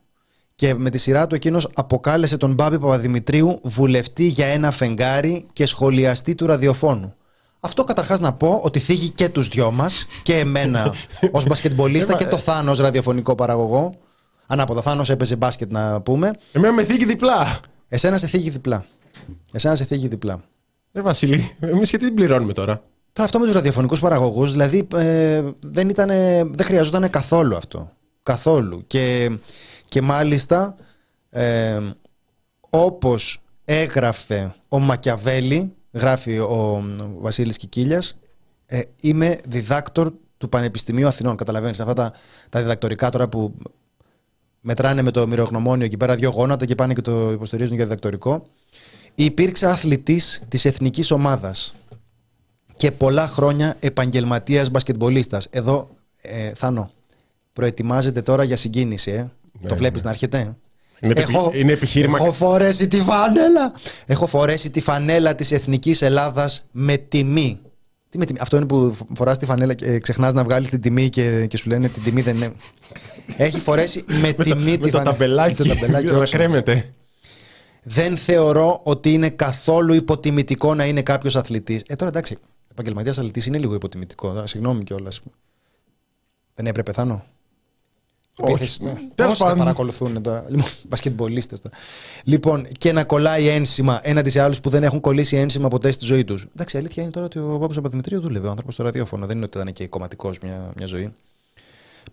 [0.58, 5.66] και με τη σειρά του εκείνος αποκάλεσε τον Μπάμπη Παπαδημητρίου βουλευτή για ένα φεγγάρι και
[5.66, 7.14] σχολιαστή του ραδιοφώνου.
[7.60, 10.94] Αυτό καταρχάς να πω ότι θίγει και τους δυο μας, και εμένα
[11.30, 13.94] ως μπασκετμπολίστα και το Θάνος ραδιοφωνικό παραγωγό.
[14.46, 16.30] Ανάποδα, Θάνος έπαιζε μπάσκετ να πούμε.
[16.52, 17.60] Εμένα με θίγει διπλά.
[17.88, 18.86] Εσένα σε θίγει διπλά.
[19.52, 20.42] Εσένα σε θίγει διπλά.
[20.92, 22.82] Ε, Βασίλη, εμείς γιατί την πληρώνουμε τώρα;
[23.12, 27.90] Τώρα αυτό με τους ραδιοφωνικούς παραγωγούς, δηλαδή ε, δεν, δεν χρειαζόταν καθόλου αυτό.
[28.22, 28.86] Καθόλου.
[28.86, 29.30] Και
[29.88, 30.76] και μάλιστα
[31.30, 31.80] ε,
[32.70, 36.84] όπως έγραφε ο Μακιαβέλη, γράφει ο
[37.18, 38.18] Βασίλης Κικίλιας,
[38.66, 41.36] ε, είμαι διδάκτορ του Πανεπιστημίου Αθηνών.
[41.36, 42.12] Καταλαβαίνεις αυτά τα,
[42.48, 43.54] τα διδακτορικά τώρα που
[44.60, 48.46] μετράνε με το μυρογνωμόνιο εκεί πέρα δύο γόνατα και πάνε και το υποστηρίζουν για διδακτορικό.
[49.14, 51.74] Υπήρξε αθλητής της εθνικής ομάδας
[52.76, 55.46] και πολλά χρόνια επαγγελματίας μπασκετμπολίστας.
[55.50, 55.88] Εδώ,
[56.22, 56.90] ε, Θάνο,
[57.52, 59.30] προετοιμάζεται τώρα για συγκίνηση, ε.
[59.66, 60.56] Το βλέπεις να έρχεται;
[61.00, 62.18] Είναι, Έχω- είναι επιχείρημα.
[62.20, 63.72] Έχω φορέσει τη φανέλα.
[64.06, 67.60] Έχω φορέσει τη φανέλα της Εθνικής Ελλάδας με τιμή.
[68.08, 71.08] Τι με τιμή; Αυτό είναι που φοράς τη φανέλα και ξεχνάς να βγάλεις την τιμή
[71.08, 72.52] και, και σου λένε την τιμή δεν είναι.
[73.36, 75.02] Έχει φορέσει με τιμή με τη το φανέλα.
[75.02, 75.62] ταμπελάκι.
[75.68, 76.32] Με το ταμπελάκι, να όχι.
[76.32, 76.92] κρέμεται.
[77.82, 81.82] Δεν θεωρώ ότι είναι καθόλου υποτιμητικό να είναι κάποιος αθλητής.
[81.86, 82.36] Ε, τώρα εντάξει.
[82.70, 84.32] Επαγγελματίας αθλητής είναι λίγο υποτιμητικό.
[84.32, 85.20] τώρα, Συγγνώμη κιόλας.
[86.54, 87.24] Δεν έπρεπε θάνο.
[88.40, 88.52] Όχι.
[88.52, 88.90] Επίθεση, ναι.
[88.90, 89.58] Τέλος Πόσοι θα πάντων.
[89.58, 91.76] παρακολουθούν τώρα; Λοιπόν, μπασκετμπολίστες τώρα.
[92.24, 96.04] Λοιπόν, και να κολλάει ένσημα έναντι σε άλλους που δεν έχουν κολλήσει ένσημα ποτέ στη
[96.04, 96.46] ζωή τους.
[96.54, 99.26] Εντάξει, η αλήθεια είναι τώρα ότι ο Πάπος Παπαδημητρίου δούλευε ο άνθρωπος στο ραδιόφωνο.
[99.26, 101.14] Δεν είναι ότι ήταν και κομματικός μια, μια ζωή.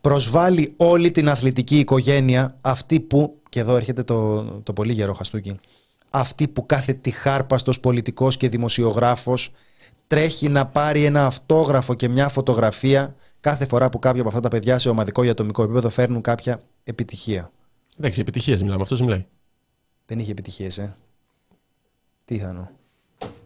[0.02, 5.60] Προσβάλλει όλη την αθλητική οικογένεια αυτή που, και εδώ έρχεται το, το πολύ γερό χαστούκι,
[6.10, 9.52] αυτή που κάθε τυχάρπαστος πολιτικός και δημοσιογράφος
[10.08, 13.16] τρέχει να πάρει ένα αυτόγραφο και μια φωτογραφία
[13.46, 16.64] κάθε φορά που κάποια από αυτά τα παιδιά σε ομαδικό ή ατομικό επίπεδο φέρνουν κάποια
[16.84, 17.52] επιτυχία.
[17.98, 18.82] Εντάξει, επιτυχίες μιλάμε.
[18.82, 19.26] Αυτός μιλάει.
[20.06, 20.96] Δεν είχε επιτυχίες, ε.
[22.26, 22.72] Τι θα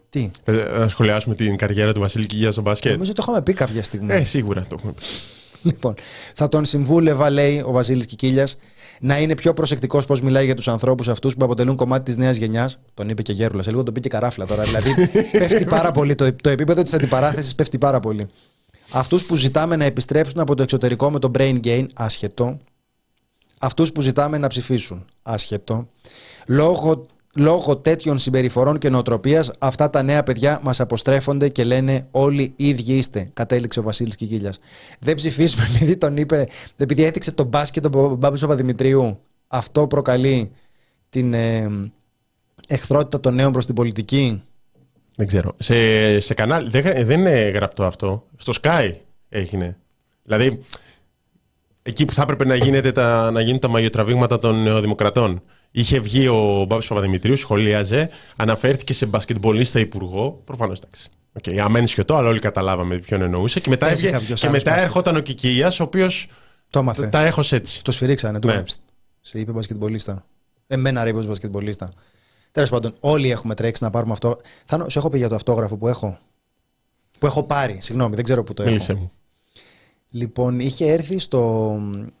[0.08, 3.52] Τι; Ε, Να σχολιάσουμε την καριέρα του Βασίλη Κιγία στο μπάσκετ; Νομίζω το είχαμε πει
[3.52, 4.12] κάποια στιγμή.
[4.12, 5.02] Ε, σίγουρα το έχουμε πει.
[5.70, 5.94] Λοιπόν,
[6.34, 8.56] θα τον συμβούλευα, λέει ο Βασίλης Κικίλιας,
[9.00, 12.36] να είναι πιο προσεκτικός πώς μιλάει για τους ανθρώπους αυτούς που αποτελούν κομμάτι της νέας
[12.36, 12.78] γενιάς.
[12.94, 13.64] Τον είπε και Γέρουλας.
[13.64, 14.62] Σε λίγο τον πει και καράφλα τώρα.
[14.62, 16.14] Δηλαδή πέφτει πάρα πολύ.
[16.14, 18.28] Το, το επίπεδο της αντιπαράθεσης πέφτει πάρα πολύ.
[18.92, 22.58] Αυτούς που ζητάμε να επιστρέψουν από το εξωτερικό με το brain gain, άσχετο.
[23.60, 25.88] Αυτούς που ζητάμε να ψηφίσουν, άσχετο.
[26.46, 32.52] Λόγω, λόγω τέτοιων συμπεριφορών και νοοτροπίας αυτά τα νέα παιδιά μας αποστρέφονται και λένε όλοι
[32.56, 34.58] ίδιοι είστε, κατέληξε ο Βασίλης Κικίλιας.
[34.98, 39.18] Δεν ψηφίσουμε επειδή τον είπε, επειδή έθιξε τον μπάσκετ τον Μπάμπης Παπαδημητρίου.
[39.48, 40.50] Αυτό προκαλεί
[41.08, 41.68] την ε,
[42.68, 44.42] εχθρότητα των νέων προς την πολιτική.
[45.16, 45.54] Δεν ξέρω.
[45.58, 46.68] Σε, σε κανάλι.
[46.70, 48.26] Δεν, γρα- δεν είναι γραπτό αυτό.
[48.36, 48.90] Στο Sky
[49.28, 49.76] έγινε.
[50.22, 50.60] Δηλαδή,
[51.82, 55.42] εκεί που θα έπρεπε να, γίνεται τα, να γίνουν τα μαγειοτραβήγματα των νεοδημοκρατών.
[55.70, 60.42] Είχε βγει ο Μπάμπης Παπαδημητρίους, σχολίαζε, αναφέρθηκε σε μπασκετμπολίστα υπουργό.
[60.44, 61.08] Προφανώς εντάξει.
[61.42, 63.60] Okay, αμέν σιωτό, αλλά όλοι καταλάβαμε ποιον εννοούσε.
[63.60, 64.88] Και μετά, Παίζει έβγε- κάποιος και άλλος μετά μπάσκετ.
[64.88, 66.28] έρχονταν ο Κικία, ο οποίος
[66.70, 67.06] Το έμαθε.
[67.06, 67.84] τα έχωσε έτσι.
[67.84, 68.38] Το σφυρίξανε.
[68.38, 68.54] Του Ναι.
[68.54, 68.62] ναι.
[69.20, 70.26] Σε είπε μπασκετμπολίστα.
[70.66, 71.92] Εμένα ρε είπε μπασκετμπολίστα.
[72.52, 74.36] Τέλος πάντων, όλοι έχουμε τρέξει να πάρουμε αυτό.
[74.64, 76.18] Θα σου έχω πει για το αυτόγραφο που έχω.
[77.18, 77.76] Που έχω πάρει.
[77.80, 79.00] Συγγνώμη, δεν ξέρω που το Μίλησε έχω.
[79.00, 79.10] μου.
[80.12, 81.76] Λοιπόν, είχε έρθει στο,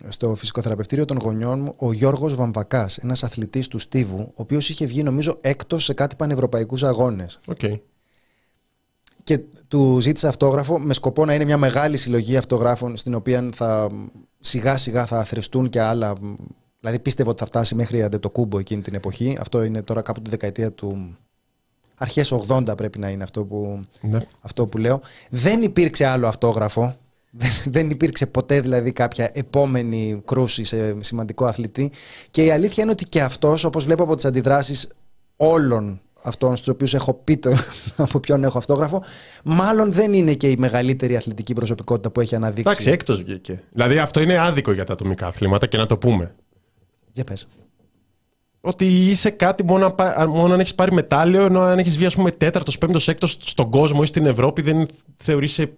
[0.08, 4.86] στο φυσικοθεραπευτήριο των γονιών μου ο Γιώργος Βαμβακάς, ένας αθλητής του Στίβου, ο οποίος είχε
[4.86, 7.40] βγει νομίζω έκτος σε κάτι πανευρωπαϊκούς αγώνες.
[7.46, 7.60] Οκ.
[9.24, 13.90] Και του ζήτησα αυτόγραφο με σκοπό να είναι μια μεγάλη συλλογή αυτογράφων στην οποία θα
[14.40, 16.14] σιγά σιγά θα αθρεστούν και άλλα.
[16.80, 19.36] Δηλαδή πίστευα ότι θα φτάσει μέχρι αντετοκούμπο εκείνη την εποχή.
[19.40, 21.16] Αυτό είναι τώρα κάπου τη δεκαετία του.
[21.96, 24.18] Αρχές 80 πρέπει να είναι αυτό που, Ναι.
[24.40, 25.00] αυτό που λέω.
[25.30, 26.96] Δεν υπήρξε άλλο αυτόγραφο.
[27.30, 31.92] Δεν- Δεν υπήρξε ποτέ δηλαδή κάποια επόμενη κρούση σε σημαντικό αθλητή.
[32.30, 34.88] Και η αλήθεια είναι ότι και αυτός, όπως βλέπω από τις αντιδράσεις
[35.36, 37.50] όλων αυτών στους οποίους έχω πει το,
[37.96, 39.02] από ποιον έχω αυτόγραφο,
[39.44, 42.62] μάλλον δεν είναι και η μεγαλύτερη αθλητική προσωπικότητα που έχει αναδείξει.
[42.70, 43.62] Εντάξει, έκτος βγήκε.
[43.72, 46.34] Δηλαδή αυτό είναι άδικο για τα ατομικά αθλήματα και να το πούμε.
[47.12, 47.46] Για πες.
[48.60, 52.06] Ότι είσαι κάτι μόνο, αν πα- μόνο αν έχεις πάρει μετάλλιο, ενώ αν έχεις βγει,
[52.06, 54.86] ας πούμε, τέταρτος, πέμπτος, έκτος στον κόσμο ή στην Ευρώπη, δεν
[55.16, 55.72] θεωρείσαι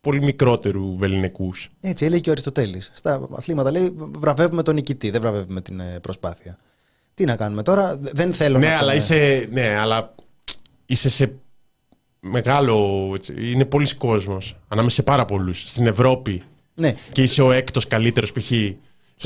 [0.00, 1.68] πολύ μικρότερου βεληνικούς.
[1.80, 2.90] Έτσι έλεγε και ο Αριστοτέλης.
[2.94, 6.58] Στα αθλήματα λέει βραβεύουμε τον νικητή, δεν βραβεύουμε την ε, προσπάθεια.
[7.14, 10.14] Τι να κάνουμε τώρα, δεν θέλω Ναι, να αλλά πούμε- είσαι, ναι, αλλά
[10.86, 11.32] είσαι σε
[12.20, 13.10] μεγάλο.
[13.14, 14.56] έτσι, είναι πολλοί κόσμος.
[14.68, 15.64] Ανάμεσα σε πάρα πολλούς.
[15.68, 16.42] Στην Ευρώπη.
[16.74, 18.50] Ναι, Και είσαι ο έκτος καλύτερος π.χ.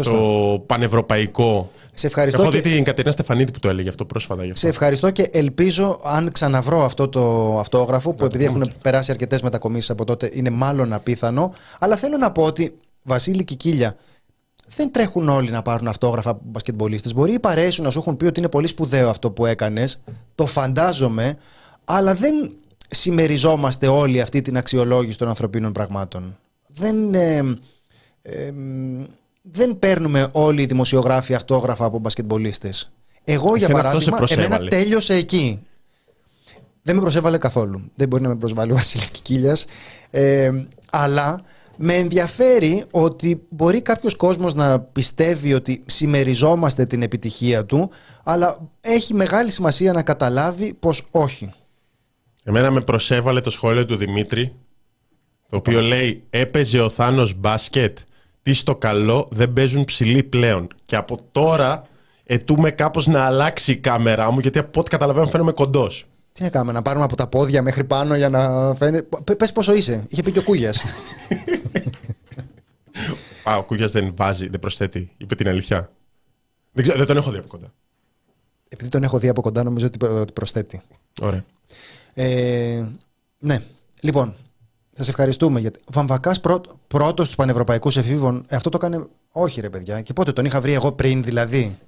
[0.02, 1.70] στο πανευρωπαϊκό.
[1.94, 2.60] σε ευχαριστώ Έχω και...
[2.60, 4.44] δει την Κατερίνα Στεφανίδη που το έλεγε αυτό πρόσφατα.
[4.44, 4.60] Γι αυτό.
[4.60, 9.90] Σε ευχαριστώ και ελπίζω αν ξαναβρω αυτό το αυτόγραφο που επειδή έχουν περάσει αρκετές μετακομίσεις
[9.90, 11.52] από τότε είναι μάλλον απίθανο.
[11.78, 13.96] Αλλά θέλω να πω ότι Βασίλη Κικίλια
[14.76, 17.14] δεν τρέχουν όλοι να πάρουν αυτόγραφα από μπασκετμπολίστες.
[17.14, 20.02] Μπορεί οι παρέες σου να σου έχουν πει ότι είναι πολύ σπουδαίο αυτό που έκανες.
[20.34, 21.36] Το φαντάζομαι,
[21.84, 22.56] αλλά δεν
[22.88, 26.38] συμμεριζόμαστε όλοι αυτή την αξιολόγηση των ανθρωπίνων πραγμάτων.
[26.66, 27.56] Δεν, ε,
[28.22, 29.04] ε, μ,
[29.50, 32.90] δεν παίρνουμε όλοι οι δημοσιογράφοι αυτόγραφα από μπασκετμπολίστες.
[33.24, 34.54] Εγώ για Εσένα αυτός σε παράδειγμα, προσέβαλε.
[34.54, 35.62] εμένα τέλειωσε εκεί.
[36.82, 37.90] Δεν με προσέβαλε καθόλου.
[37.94, 39.66] Δεν μπορεί να με προσβάλλει ο Βασίλης Κικίλιας.
[40.10, 40.50] Ε,
[40.90, 41.42] αλλά
[41.76, 47.90] με ενδιαφέρει ότι μπορεί κάποιος κόσμος να πιστεύει ότι συμμεριζόμαστε την επιτυχία του,
[48.24, 51.54] αλλά έχει μεγάλη σημασία να καταλάβει πως όχι.
[52.44, 54.54] Εμένα με προσέβαλε το σχόλιο του Δημήτρη,
[55.48, 57.98] το οποίο λέει έπαιζε ο Θάνος μπάσκετ,
[58.46, 60.68] τι στο καλό δεν παίζουν ψηλοί πλέον.
[60.86, 61.86] Και από τώρα
[62.24, 66.06] ετούμε κάπως να αλλάξει η κάμερά μου, γιατί από ό,τι καταλαβαίνω φαίνομαι κοντός.
[66.32, 69.16] Τι να κάνουμε, να πάρουμε από τα πόδια μέχρι πάνω για να φαίνεται.
[69.24, 70.06] Πε- Πες πόσο είσαι.
[70.08, 70.84] Είχε πει και ο Κούγιας.
[73.50, 75.10] Α, ο Κούγιας δεν βάζει, δεν προσθέτει.
[75.16, 75.90] Είπε την αλήθεια.
[76.72, 77.72] Δεν, ξέρω, δεν τον έχω δει από κοντά.
[78.68, 80.82] Επειδή τον έχω δει από κοντά, νομίζω ότι ότι προσθέτει.
[81.20, 81.44] Ωραία.
[82.14, 82.84] Ε,
[83.38, 83.58] ναι.
[84.00, 84.36] Λοιπόν,
[84.96, 85.60] σας ευχαριστούμε.
[85.60, 85.78] Γιατί...
[85.84, 86.34] Ο Βαμβακά
[86.86, 88.44] πρώτος στους πανευρωπαϊκούς εφήβων.
[88.48, 89.06] Ε, αυτό το έκανε.
[89.32, 90.00] Όχι, ρε παιδιά.
[90.00, 91.78] Και πότε τον είχα βρει εγώ πριν, δηλαδή;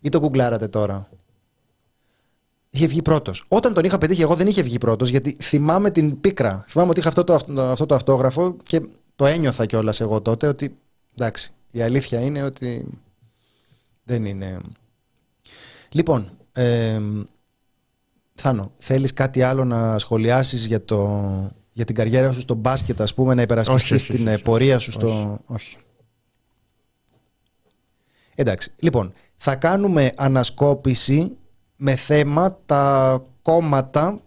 [0.00, 1.08] Ή το κουγκλάρατε τώρα;
[2.70, 3.44] Είχε βγει πρώτος.
[3.48, 6.64] Όταν τον είχα πετύχει, εγώ δεν είχε βγει πρώτος, γιατί θυμάμαι την πίκρα.
[6.68, 8.80] Θυμάμαι ότι είχα αυτό το, αυτό το αυτόγραφο και
[9.16, 10.76] το ένιωθα κιόλας εγώ τότε ότι.
[11.14, 12.98] Εντάξει, η αλήθεια είναι ότι
[14.04, 14.58] δεν είναι.
[15.90, 17.00] Λοιπόν, ε,
[18.34, 21.20] Θάνο, θέλεις κάτι άλλο να σχολιάσεις για, το,
[21.72, 25.38] για την καριέρα σου στο μπάσκετ, ας πούμε, να υπερασπιστείς την ε, πορεία σου στο...
[25.46, 25.76] Όχι.
[28.34, 31.36] Εντάξει, λοιπόν, θα κάνουμε ανασκόπηση
[31.76, 34.20] με θέμα τα κόμματα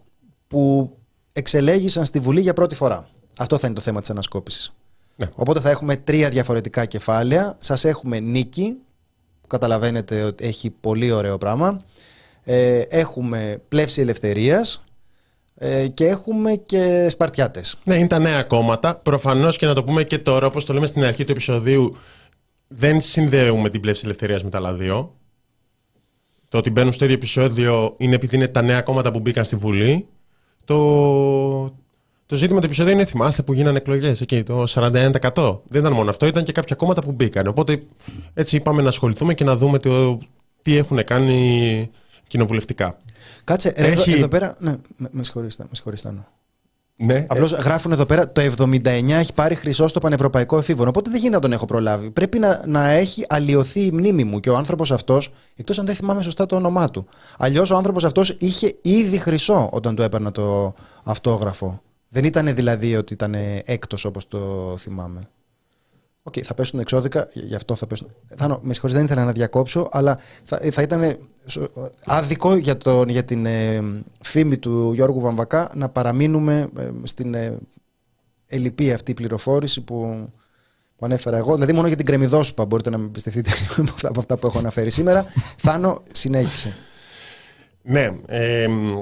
[0.48, 0.92] που
[1.34, 3.10] εξελέγησαν στη Βουλή για πρώτη φορά.
[3.38, 4.74] Αυτό θα είναι το θέμα της ανασκόπησης.
[5.16, 5.30] Ναι.
[5.36, 7.56] Οπότε θα έχουμε τρία διαφορετικά κεφάλαια.
[7.60, 8.78] Σας έχουμε νίκη,
[9.42, 11.82] που καταλαβαίνετε ότι έχει πολύ ωραίο πράγμα.
[12.44, 14.84] Ε, έχουμε πλεύση ελευθερίας
[15.56, 17.78] ε, και έχουμε και Σπαρτιάτες.
[17.86, 18.96] Ναι, είναι τα νέα κόμματα.
[18.96, 21.98] Προφανώς και να το πούμε και τώρα, όπως το λέμε στην αρχή του επεισοδίου,
[22.68, 25.16] δεν συνδέουμε την πλεύση ελευθερίας με τα άλλα δύο.
[26.50, 29.56] Το ότι μπαίνουν στο ίδιο επεισόδιο είναι επειδή είναι τα νέα κόμματα που μπήκαν στη
[29.56, 30.08] Βουλή.
[30.66, 30.76] Το,
[32.26, 35.12] το ζήτημα του επεισόδου είναι, θυμάστε που γίνανε εκλογές εκεί, το 41%.
[35.66, 37.48] Δεν ήταν μόνο αυτό, ήταν και κάποια κόμματα που μπήκαν.
[37.48, 37.84] Οπότε
[38.34, 40.18] έτσι είπαμε να ασχοληθούμε και να δούμε το,
[40.62, 41.90] τι έχουν κάνει
[42.34, 42.98] κοινοβουλευτικά.
[43.44, 44.56] Κάτσε, ρε, Έχει- εδώ, εδώ πέρα.
[44.60, 46.26] Ναι, με, με συγχωρείς, με συγχωρείς, Θάνο.
[46.96, 50.88] Ναι, Απλώς γράφουν εδώ πέρα το 79 έχει πάρει χρυσό στο πανευρωπαϊκό εφήβων.
[50.88, 52.12] Οπότε δεν γίνεται να τον έχω προλάβει.
[52.12, 55.96] Πρέπει να, να έχει αλλοιωθεί η μνήμη μου και ο άνθρωπος αυτός, εκτός αν δεν
[55.96, 57.08] θυμάμαι σωστά το όνομά του.
[57.38, 60.74] Αλλιώς ο άνθρωπος αυτός είχε ήδη χρυσό όταν του έπαιρνα το
[61.04, 61.82] αυτόγραφο.
[62.10, 65.28] Δεν ήταν δηλαδή ότι ήταν έκτος όπως το θυμάμαι.
[66.26, 68.08] Οκ, θα πέσουν εξώδικα, γι' αυτό θα πέσουν.
[68.36, 71.70] Θάνο, με συγχωρείς, δεν ήθελα να διακόψω, αλλά θα, θα ήταν σο-
[72.06, 73.82] άδικο για, τον, για την ε,
[74.22, 77.58] φήμη του Γιώργου Βαμβακά να παραμείνουμε ε, στην ε,
[78.46, 80.26] ελλειπή αυτή πληροφόρηση που,
[80.96, 81.54] που ανέφερα εγώ.
[81.54, 84.58] Δηλαδή, μόνο για την κρεμιδόσουπα μπορείτε να με εμπιστευτείτε από αυτά- από αυτά που έχω
[84.60, 85.26] αναφέρει σήμερα.
[85.58, 86.76] Θάνο, συνέχισε.
[87.82, 88.10] Ναι.
[88.26, 89.02] ε, μ,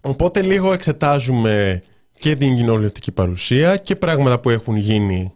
[0.00, 1.82] οπότε λίγο εξετάζουμε
[2.18, 5.32] και την κοινοβουλευτική παρουσία και πράγματα που έχουν γίνει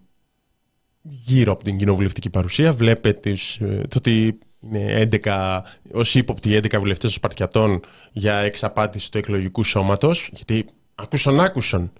[1.02, 2.72] γύρω από την κοινοβουλευτική παρουσία.
[2.72, 7.80] Βλέπετε τις, ε, το ότι είναι 11, ως ύποπτοι 11 βουλευτές των Σπαρτιατών
[8.12, 10.30] για εξαπάτηση του εκλογικού σώματος.
[10.32, 11.92] Γιατί άκουσαν άκουσαν.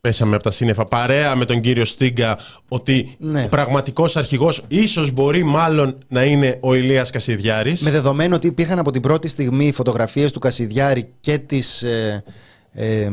[0.00, 2.38] Πέσαμε από τα σύννεφα παρέα με τον κύριο Στίγκα
[2.68, 3.44] ότι Ναι.
[3.44, 7.80] ο πραγματικός αρχηγός ίσως μπορεί μάλλον να είναι ο Ηλίας Κασιδιάρης.
[7.80, 12.22] Με δεδομένο ότι υπήρχαν από την πρώτη στιγμή φωτογραφίες του Κασιδιάρη και της ε,
[12.72, 13.10] ε,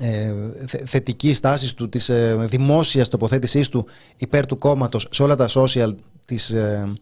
[0.00, 0.34] ε,
[0.66, 3.86] θε- θετικής τάσης του, της ε, δημόσιας τοποθέτησής του
[4.16, 5.94] υπέρ του κόμματος σε όλα τα social
[6.24, 6.92] της, ε, ε,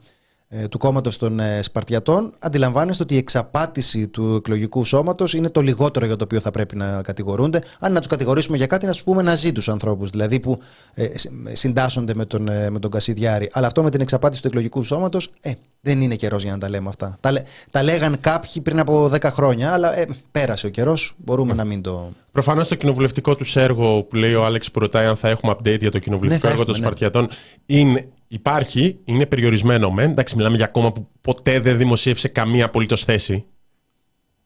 [0.71, 6.07] του κόμματος των ε, Σπαρτιατών αντιλαμβάνεστε ότι η εξαπάτηση του εκλογικού σώματος είναι το λιγότερο
[6.07, 7.61] για το οποίο θα πρέπει να κατηγορούνται.
[7.81, 10.59] Αν να τους κατηγορήσουμε για κάτι να τους πούμε να ζει τους ανθρώπους δηλαδή που
[10.95, 13.49] ε, συ- συντάσσονται με τον, ε, με τον Κασιδιάρη.
[13.53, 16.69] Αλλά αυτό με την εξαπάτηση του εκλογικού σώματος ε, δεν είναι καιρός για να τα
[16.69, 17.17] λέμε αυτά.
[17.21, 21.55] Τα, λέ- τα λέγαν κάποιοι πριν από 10 χρόνια αλλά ε, πέρασε ο καιρός μπορούμε
[21.55, 25.17] να μην το Προφανώς το κοινοβουλευτικό τους έργο που λέει ο Άλεξ που ρωτάει αν
[25.17, 26.97] θα έχουμε update για το κοινοβουλευτικό Ναι, θα έργο των έχουμε, ναι.
[26.97, 27.29] Σπαρτιατών
[27.67, 28.05] είναι,
[28.35, 30.11] υπάρχει, είναι περιορισμένο μεν.
[30.11, 33.45] Εντάξει, μιλάμε για κόμμα που ποτέ δεν δημοσίευσε καμία απολύτως θέση.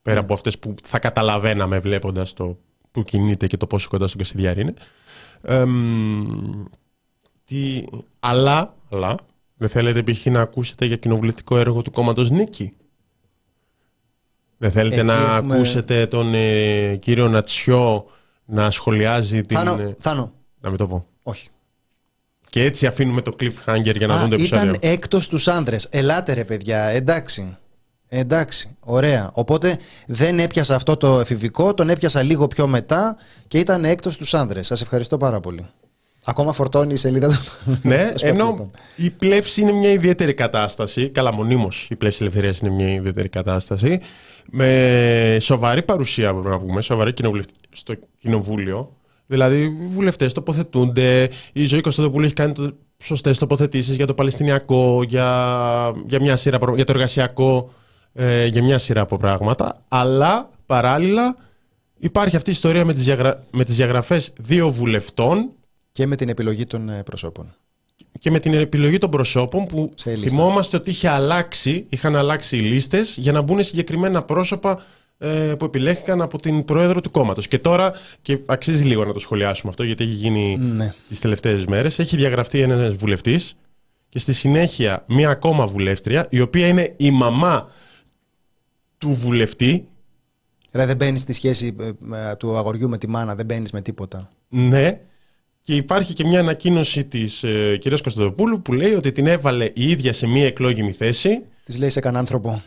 [0.03, 0.25] Πέρα Ναι.
[0.25, 2.59] από αυτές που θα καταλαβαίναμε βλέποντας το
[2.91, 4.75] που κινείται και το πόσο κοντά στον Κασιδιάρη είναι.
[5.43, 6.65] Εμ,
[7.45, 7.85] τι,
[8.21, 9.15] αλλά, αλλά,
[9.57, 10.27] δεν θέλετε π.χ.
[10.27, 12.73] να ακούσετε για κοινοβουλευτικό έργο του κόμματος Νίκη;
[14.59, 18.07] Δεν θέλετε Εκεί να έχουμε- ακούσετε τον ε, κύριο Νατσιό
[18.45, 19.57] να σχολιάζει την...
[19.57, 21.07] Θάνο, ε, Θάνο, να μην το πω.
[21.23, 21.49] όχι
[22.51, 24.69] Και έτσι αφήνουμε το cliffhanger για να Α, δουν το επεισόδιο.
[24.69, 25.87] ήταν έκτος στους άνδρες.
[25.91, 27.57] Ελάτε ρε παιδιά, εντάξει.
[28.09, 29.31] Εντάξει, ωραία.
[29.33, 33.17] Οπότε δεν έπιασα αυτό το εφηβικό, τον έπιασα λίγο πιο μετά
[33.49, 34.67] και ήταν έκτος στους άνδρες.
[34.67, 35.67] Σας ευχαριστώ πάρα πολύ.
[36.25, 37.79] Ακόμα φορτώνει η σελίδα του.
[37.83, 38.71] Ναι, των ενώ Σπαρτιατών.
[38.97, 41.09] η πλεύση είναι μια ιδιαίτερη κατάσταση.
[41.09, 44.01] Καλά, μονίμως η πλεύση ελευθερίας είναι μια ιδιαίτερη κατάσταση.
[44.51, 48.97] Με σοβαρή παρουσία, πρέπει να πούμε, σοβαρή κοινοβουλευτική στο κοινοβούλιο.
[49.31, 51.31] Δηλαδή, οι βουλευτές τοποθετούνται.
[51.53, 52.53] Η Ζωή Κωνσταντοπούλου έχει κάνει
[53.03, 57.73] σωστές τοποθετήσεις για το Παλαιστινιακό, για, για, μια σειρά, προ- για το εργασιακό,
[58.13, 59.83] ε, για μια σειρά από πράγματα.
[59.89, 61.37] Αλλά παράλληλα
[61.99, 63.45] υπάρχει αυτή η ιστορία με τις, διαγρα...
[63.51, 65.51] με τις διαγραφές δύο βουλευτών
[65.93, 67.55] Και με την επιλογή των ε, προσώπων.
[68.19, 70.29] και με την επιλογή των προσώπων που Σε λίστα.
[70.29, 74.83] θυμόμαστε ότι είχε αλλάξει, είχαν αλλάξει οι λίστες για να μπουν συγκεκριμένα πρόσωπα ε,
[75.59, 77.49] που επιλέχθηκαν από την πρόεδρο του κόμματος.
[77.49, 77.93] Και τώρα,
[78.23, 80.95] και αξίζει λίγο να το σχολιάσουμε αυτό, γιατί έχει γίνει Ναι.
[81.09, 83.57] τις τελευταίες μέρες, έχει διαγραφεί ένας βουλευτής
[84.09, 87.69] και στη συνέχεια μία ακόμα βουλεύτρια, η οποία είναι η μαμά
[88.99, 89.89] του βουλευτή.
[90.73, 93.81] Ρε, δεν μπαίνεις στη σχέση ε, με- του αγοριού με τη μάνα, δεν μπαίνεις με
[93.81, 94.29] τίποτα.
[94.49, 95.01] Ναι.
[95.63, 99.91] Και υπάρχει και μια ανακοίνωση της ε, κυρίας Κωνσταντοπούλου που λέει ότι την έβαλε η
[99.91, 101.43] ίδια σε μία εκλόγιμη θέση.
[101.65, 102.63] Της λέει σε κανέναν άνθρωπο.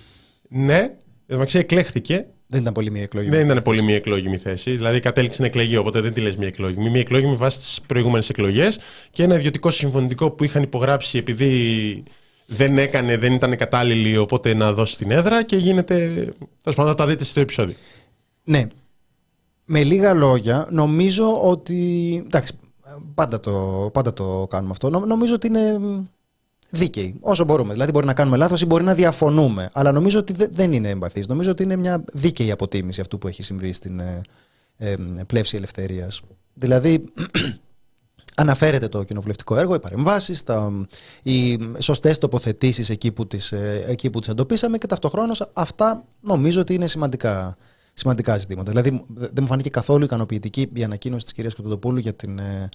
[0.49, 0.77] Ναι.
[0.77, 0.89] Εν
[1.27, 2.25] τω μεταξύ εκλέχθηκε.
[2.51, 3.29] Δεν ήταν πολύ μία εκλογή.
[3.29, 4.71] Δεν ήταν πολύ μία εκλόγιμη θέση.
[4.71, 6.89] Δηλαδή κατέληξε να εκλεγεί, οπότε δεν τη λες μία εκλόγιμη.
[6.89, 8.79] Μία εκλόγιμη βάσει τις προηγούμενες εκλογές
[9.11, 12.03] και ένα ιδιωτικό συμφωνητικό που είχαν υπογράψει επειδή
[12.45, 15.95] δεν έκανε, δεν ήταν κατάλληλη, οπότε να δώσει την έδρα και γίνεται.
[16.61, 17.75] Τέλος πάντων, θα τα δείτε στο επεισόδιο.
[18.43, 18.67] Ναι.
[19.65, 22.21] Με λίγα λόγια, νομίζω ότι.
[22.25, 22.53] Εντάξει,
[23.13, 24.89] πάντα το, πάντα το κάνουμε αυτό.
[24.89, 25.79] Νο- Νομίζω ότι είναι
[26.71, 27.15] δίκαιοι.
[27.19, 27.73] Όσο μπορούμε.
[27.73, 29.69] Δηλαδή, μπορεί να κάνουμε λάθος ή μπορεί να διαφωνούμε.
[29.73, 31.27] Αλλά νομίζω ότι δε- δεν είναι εμπαθής.
[31.27, 34.21] Νομίζω ότι είναι μια δίκαιη αποτίμηση αυτού που έχει συμβεί στην ε,
[34.77, 34.95] ε,
[35.27, 36.21] πλεύση ελευθερίας.
[36.53, 37.03] Δηλαδή,
[38.35, 40.43] Αναφέρεται το κοινοβουλευτικό έργο, οι παρεμβάσεις,
[41.23, 43.51] οι σωστές τοποθετήσεις εκεί που τις
[43.87, 47.57] εκεί που τις εντοπίσαμε και ταυτοχρόνως αυτά νομίζω ότι είναι σημαντικά,
[47.93, 48.71] σημαντικά ζητήματα.
[48.71, 52.69] Δηλαδή, δε- δεν μου φάνηκε καθόλου ικανοποιητική η ανακοίνωση της κυρίας Κοντοπούλου για, την, ε,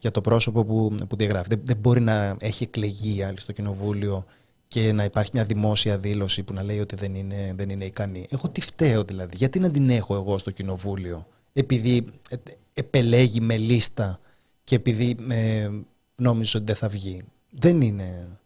[0.00, 1.48] για το πρόσωπο που, που διαγράφει.
[1.48, 4.24] Δεν, δεν μπορεί να έχει εκλεγεί άλλη στο κοινοβούλιο
[4.68, 8.26] και να υπάρχει μια δημόσια δήλωση που να λέει ότι δεν είναι, δεν είναι ικανή.
[8.30, 12.36] Εγώ τι φταίω δηλαδή, γιατί να την έχω εγώ στο κοινοβούλιο, επειδή ε,
[12.72, 14.20] επελέγει με λίστα
[14.64, 15.68] και επειδή ε,
[16.16, 17.22] νόμιζε ότι δεν θα βγει.
[17.50, 18.38] Δεν είναι.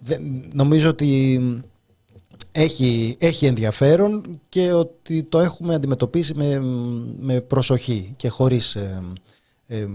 [0.00, 1.40] Δεν, νομίζω ότι
[2.52, 6.60] έχει, έχει ενδιαφέρον και ότι το έχουμε αντιμετωπίσει με,
[7.18, 9.02] με προσοχή και χωρίς, ε,
[9.66, 9.86] ε,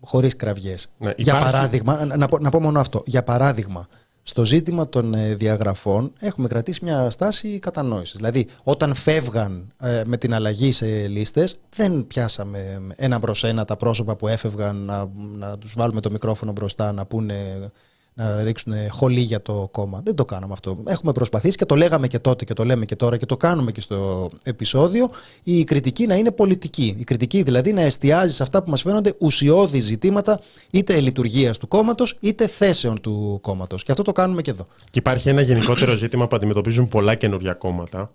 [0.00, 0.88] χωρίς κραυγές.
[0.98, 3.02] Ναι, Για υπάρχει- παράδειγμα, να, να πω, να πω μόνο αυτό.
[3.06, 3.88] Για παράδειγμα,
[4.22, 8.16] στο ζήτημα των ε, διαγραφών έχουμε κρατήσει μια στάση κατανόησης.
[8.16, 13.76] Δηλαδή, όταν φεύγαν ε, με την αλλαγή σε λίστες, δεν πιάσαμε ένα προς ένα τα
[13.76, 17.70] πρόσωπα που έφευγαν να, να τους βάλουμε το μικρόφωνο μπροστά, να πούνε
[18.14, 20.00] να ρίξουν χολή για το κόμμα.
[20.04, 20.82] Δεν το κάναμε αυτό.
[20.86, 23.72] Έχουμε προσπαθήσει και το λέγαμε και τότε και το λέμε και τώρα και το κάνουμε
[23.72, 25.10] και στο επεισόδιο.
[25.42, 26.94] Η κριτική να είναι πολιτική.
[26.98, 30.40] Η κριτική δηλαδή να εστιάζει σε αυτά που μας φαίνονται ουσιώδη ζητήματα
[30.70, 33.82] είτε λειτουργίας του κόμματος είτε θέσεων του κόμματος.
[33.82, 34.66] Και αυτό το κάνουμε και εδώ.
[34.90, 38.12] Και υπάρχει ένα γενικότερο ζήτημα που αντιμετωπίζουν πολλά καινούργια κόμματα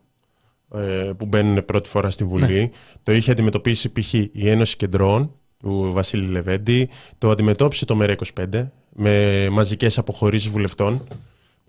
[0.75, 2.71] ε, που μπαίνουν πρώτη φορά στη Βουλή.
[3.03, 4.13] Το είχε αντιμετωπίσει π.χ.
[4.13, 11.07] η Ένωση Κεντρών του Βασίλη Λεβέντη, το αντιμετώπισε το ΜΕΡΑ25 με μαζικές αποχωρήσεις βουλευτών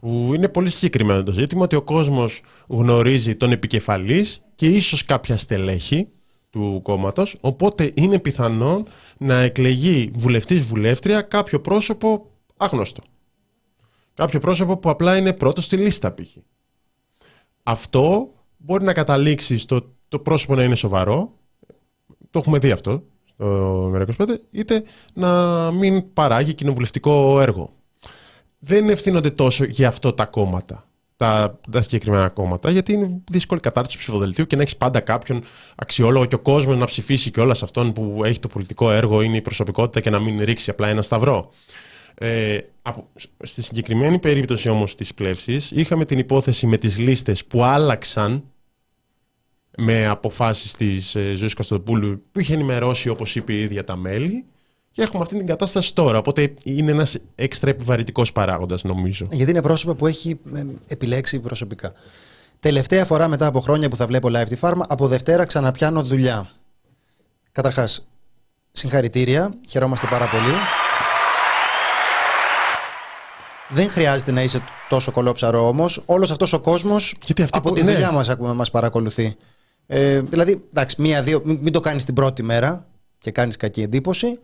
[0.01, 5.37] που είναι πολύ συγκεκριμένο το ζήτημα ότι ο κόσμος γνωρίζει τον επικεφαλής και ίσως κάποια
[5.37, 6.09] στελέχη
[6.51, 13.03] του κόμματος, οπότε είναι πιθανόν να εκλεγεί βουλευτής βουλεύτρια κάποιο πρόσωπο άγνωστο.
[14.15, 16.37] Κάποιο πρόσωπο που απλά είναι πρώτος στη λίστα π.χ.
[17.63, 21.33] Αυτό μπορεί να καταλήξει στο το πρόσωπο να είναι σοβαρό,
[22.31, 23.03] το έχουμε δει αυτό
[23.37, 24.83] στο ΜΕΡΑ25, είτε
[25.13, 27.73] να μην παράγει κοινοβουλευτικό έργο.
[28.59, 33.99] Δεν ευθύνονται τόσο για αυτό τα κόμματα, τα, τα συγκεκριμένα κόμματα, γιατί είναι δύσκολη κατάρτιση
[33.99, 35.43] ψηφοδελτίου και να έχεις πάντα κάποιον
[35.77, 39.23] αξιόλογο και ο κόσμος να ψηφίσει και όλας σε αυτόν που έχει το πολιτικό έργο,
[39.23, 41.53] είναι η προσωπικότητα και να μην ρίξει απλά ένα σταυρό.
[42.19, 43.09] Ε, από,
[43.43, 48.45] στη συγκεκριμένη περίπτωση όμως της πλεύσης είχαμε την υπόθεση με τις λίστες που άλλαξαν
[49.77, 54.45] με αποφάσεις της ε, Ζωής Κωνσταντοπούλου που είχε ενημερώσει όπως είπε η ίδια τα μέλη
[54.93, 56.19] και έχουμε αυτή την κατάσταση τώρα.
[56.19, 59.27] Οπότε είναι ένας έξτρα επιβαρυτικός παράγοντας νομίζω.
[59.31, 61.93] Γιατί είναι πρόσωπα που έχει ε, επιλέξει προσωπικά.
[62.61, 66.51] Τελευταία φορά μετά από χρόνια που θα βλέπω live τη φάρμα, από Δευτέρα ξαναπιάνω δουλειά.
[67.53, 68.09] Καταρχάς,
[68.73, 69.55] συγχαρητήρια.
[69.69, 70.53] Χαιρόμαστε πάρα πολύ.
[73.69, 76.03] Δεν χρειάζεται να είσαι τόσο κολόψαρο όμως.
[76.07, 77.93] Όλος αυτός ο κόσμος Γιατί αυτοί από που- τη ναι.
[77.93, 79.37] δουλειά μας μας παρακολουθεί.
[79.87, 82.87] Ε, δηλαδή, εντάξει, μία-δύο, μην, μην το κάνεις την πρώτη μέρα
[83.19, 84.39] και κάνεις κακή εντύπωση.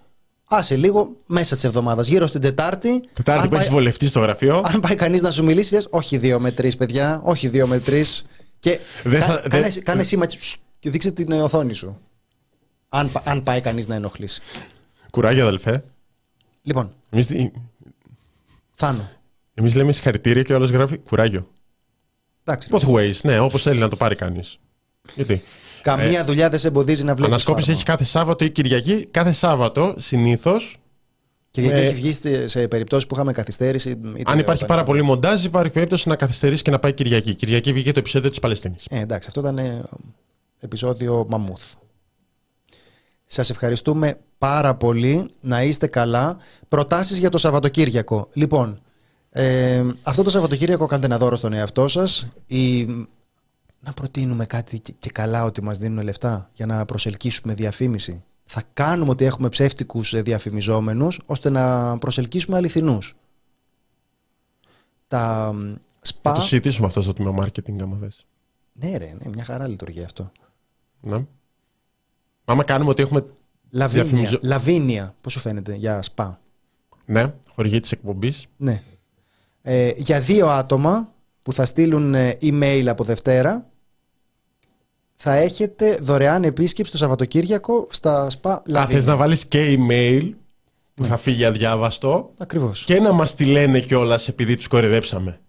[0.44, 3.00] Άσε λίγο μέσα της εβδομάδας, γύρω στην Τετάρτη.
[3.12, 4.60] Τετάρτη αν που πάει- έχει βολευτεί στο γραφείο.
[4.64, 7.20] αν πάει κανείς να σου μιλήσει, λες, όχι δύο με τρεις, παιδιά.
[7.24, 8.26] Όχι δύο με τρεις.
[8.58, 11.98] Και Δεν κα- θα- δεν- κάνε, κάνε σήμα τσ, και δείξε την ε, οθόνη σου.
[12.88, 14.40] Αν, πα- αν πάει κανείς να ενοχλήσει.
[15.10, 15.84] Κουράγιο αδελφέ.
[16.62, 17.28] Λοιπόν, Εμείς,
[18.74, 19.10] Θάνο.
[19.54, 21.48] εμείς λέμε συγχαρητήρια και ο άλλος γράφει κουράγιο.
[22.44, 22.68] Εντάξει.
[22.72, 24.58] Both ways, ναι, όπως θέλει να το πάρει κανείς.
[25.14, 25.42] Γιατί;
[25.82, 27.24] Καμία δουλειά δεν σε εμποδίζει να βλέπεις.
[27.24, 29.06] Ε, Ανασκόπηση έχει κάθε Σάββατο ή Κυριακή.
[29.10, 30.76] Κάθε Σάββατο συνήθως.
[31.50, 33.90] Και γιατί με- έχει βγει σε- σε περιπτώσεις που είχαμε καθυστέρηση.
[33.90, 36.92] είτε Αν υπάρχει όταν πάρα είχαμε- πολύ μοντάζ, υπάρχει περίπτωση να καθυστερήσει και να πάει
[36.92, 37.34] Κυριακή.
[37.34, 38.86] Κυριακή βγήκε το επεισόδιο της Παλαιστίνης.
[38.90, 39.82] Ε, εντάξει, αυτό ήταν ε,
[40.58, 41.62] επεισόδιο μαμούθ.
[43.26, 45.30] Σας ευχαριστούμε πάρα πολύ.
[45.40, 46.36] Να είστε καλά.
[46.68, 48.28] Προτάσεις για το Σαββατοκύριακο.
[48.32, 48.80] Λοιπόν,
[49.30, 52.26] ε, αυτό το Σαββατοκύριακο κάντε ένα δώρο στον εαυτό σας.
[52.46, 52.86] Η
[53.84, 58.24] να προτείνουμε κάτι και, και καλά ότι μας δίνουν λεφτά για να προσελκύσουμε διαφήμιση.
[58.44, 63.14] Θα κάνουμε ότι έχουμε ψεύτικους ε, διαφημιζόμενους ώστε να προσελκύσουμε αληθινούς.
[65.08, 66.32] Τα μ, Θα σπα...
[66.32, 68.26] το συζητήσουμε αυτό στο τμήμα marketing, άμα θες.
[68.72, 70.32] Ναι ρε, ναι, μια χαρά λειτουργεί αυτό.
[71.00, 71.24] Ναι.
[72.44, 73.24] Άμα κάνουμε ότι έχουμε.
[73.70, 76.40] Λαβίνια, Διαφημιζο- Λαβίνια, πώς σου φαίνεται, για σπα;
[77.04, 78.46] Ναι, χορηγή της εκπομπής.
[78.56, 78.82] Ναι.
[79.62, 81.12] Ε, για δύο άτομα
[81.42, 83.70] που θα στείλουν ε, email από Δευτέρα
[85.24, 89.04] θα έχετε δωρεάν επίσκεψη το Σαββατοκύριακο στα σπα Αν θες Λαβίνια.
[89.04, 90.30] να βάλεις και email Ναι.
[90.94, 92.84] που θα φύγει αδιάβαστο Ακριβώς.
[92.84, 95.40] και να μας τη λένε κιόλας επειδή τους κορυδέψαμε.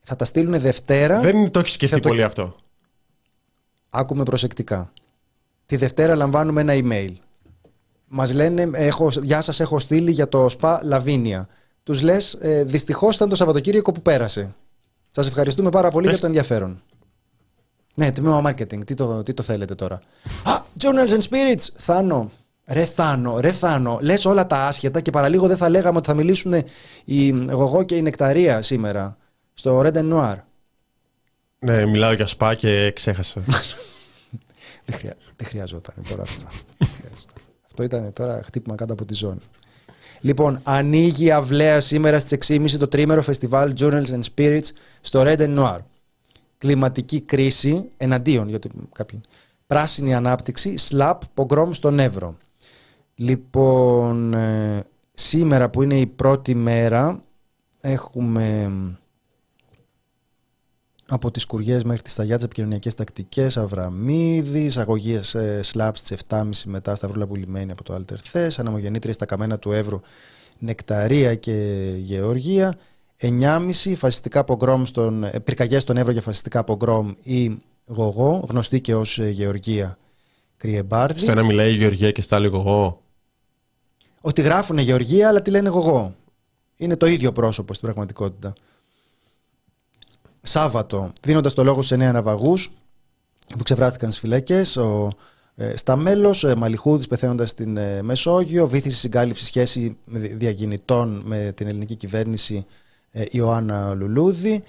[0.00, 1.20] Θα τα στείλουν Δευτέρα.
[1.20, 2.54] Δεν το έχει σκεφτεί Θα το- πολύ αυτό.
[3.90, 4.92] Άκουμε προσεκτικά.
[5.66, 7.12] Τη Δευτέρα λαμβάνουμε ένα email.
[8.08, 11.48] Μας λένε, έχω, γεια σας έχω στείλει για το σπα Λαβίνια.
[11.82, 14.54] Τους λες, ε, δυστυχώς ήταν το Σαββατοκύριακο που πέρασε.
[15.10, 16.82] Σας ευχαριστούμε πάρα πολύ Πες- για το ενδιαφέρον.
[17.98, 18.86] Ναι, τμήμα marketing.
[18.86, 20.00] Τι το, τι το θέλετε τώρα;
[20.42, 21.68] Α, Journals and Spirits.
[21.76, 22.30] Θάνο.
[22.66, 23.98] Ρε Θάνο, ρε Θάνο.
[24.00, 26.54] Λες όλα τα άσχετα και παραλίγο δεν θα λέγαμε ότι θα μιλήσουν
[27.04, 29.16] η Γογό και η Νεκταρία σήμερα.
[29.54, 30.36] Στο Red and Noir.
[31.58, 33.40] Ναι, μιλάω για σπα και ξέχασα.
[34.86, 35.16] Δεν, χρειά...
[35.36, 36.46] δεν χρειαζόταν τώρα αυτό.
[36.78, 37.42] Δεν χρειαζόταν.
[37.66, 39.40] αυτό ήταν τώρα χτύπημα κάτω από τη ζώνη.
[40.20, 44.68] Λοιπόν, ανοίγει αυλαία σήμερα στις 6.30 το τρίμερο φεστιβάλ Journals and Spirits
[45.00, 45.78] στο Red and Noir.
[46.58, 49.20] Κλιματική κρίση εναντίον, γιατί κάποιοι.
[49.66, 52.36] Πράσινη ανάπτυξη, slap, πογκρόμ στον Εύρο.
[53.14, 54.84] Λοιπόν, ε,
[55.14, 57.24] σήμερα που είναι η πρώτη μέρα
[57.80, 58.70] έχουμε
[61.08, 66.94] από τις Κουριές μέχρι τις Σταγιάτες επικοινωνιακές τακτικές, Αβραμίδης, αγωγίες ε, σλάπς στις 7.30 μετά
[66.94, 70.00] Σταυρούλα Πουλημένη από το Alter Θες, αναμογεννήτρια στα καμένα του Εύρου,
[70.58, 72.78] Νεκταρία και Γεωργία,
[73.20, 78.94] 9.30 φασιστικά πογκρόμ στον, ε, πυρκαγιές στον Εύρο για φασιστικά πογκρόμ ή Γογό, γνωστή και
[78.94, 79.98] ως ε, Γεωργία
[80.56, 81.20] Κριεμπάρδη.
[81.20, 83.02] Στο ένα μιλάει η Γεωργία και στα λίγο εγώ.
[84.20, 86.14] Ότι γράφουν Γεωργία αλλά τη λένε Γογό.
[86.76, 88.52] Είναι το ίδιο πρόσωπο στην πραγματικότητα.
[90.42, 92.72] Σάββατο, δίνοντας το λόγο σε νέα ναυαγούς
[93.56, 95.10] που ξεβράστηκαν στις φυλακές, ο
[95.54, 101.52] ε, Σταμέλος, ε, Μαλιχούδης πεθαίνοντας στην ε, Μεσόγειο, βήθηση συγκάλυψη σχέση με δι- διακινητών με
[101.56, 102.64] την ελληνική κυβέρνηση ε,
[103.30, 104.62] Ιωάννα Λουλούδη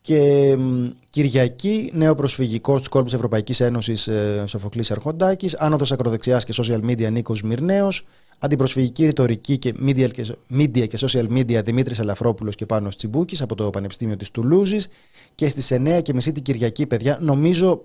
[0.00, 6.52] και μ, Κυριακή, νέο προσφυγικό στους κόλπους Ευρωπαϊκής Ένωσης ε, Σοφοκλής Αρχοντάκης, άνοδος ακροδεξιάς και
[6.56, 8.04] social media Νίκος Μυρνέος,
[8.38, 13.54] αντιπροσφυγική ρητορική και media και, media και social media Δημήτρης Αλαφρόπουλος και Πάνος Τσιμπούκης από
[13.54, 14.88] το Πανεπιστήμιο της Τουλούζης
[15.34, 17.84] και στις 9 και μισή την Κυριακή παιδιά νομίζω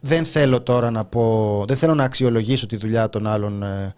[0.00, 3.94] δεν θέλω τώρα να πω δεν θέλω να αξιολογήσω τη δουλειά των άλλων ε,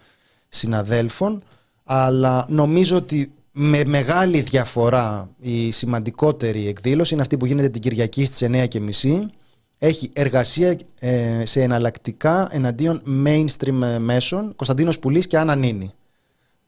[0.48, 1.42] συναδέλφων
[1.84, 8.24] αλλά νομίζω ότι με μεγάλη διαφορά η σημαντικότερη εκδήλωση είναι αυτή που γίνεται την Κυριακή
[8.24, 9.30] στις 9 και μισή
[9.78, 15.92] έχει εργασία ε, σε εναλλακτικά εναντίον mainstream ε, μέσων Κωνσταντίνος Πουλής και Άννα Νίνη.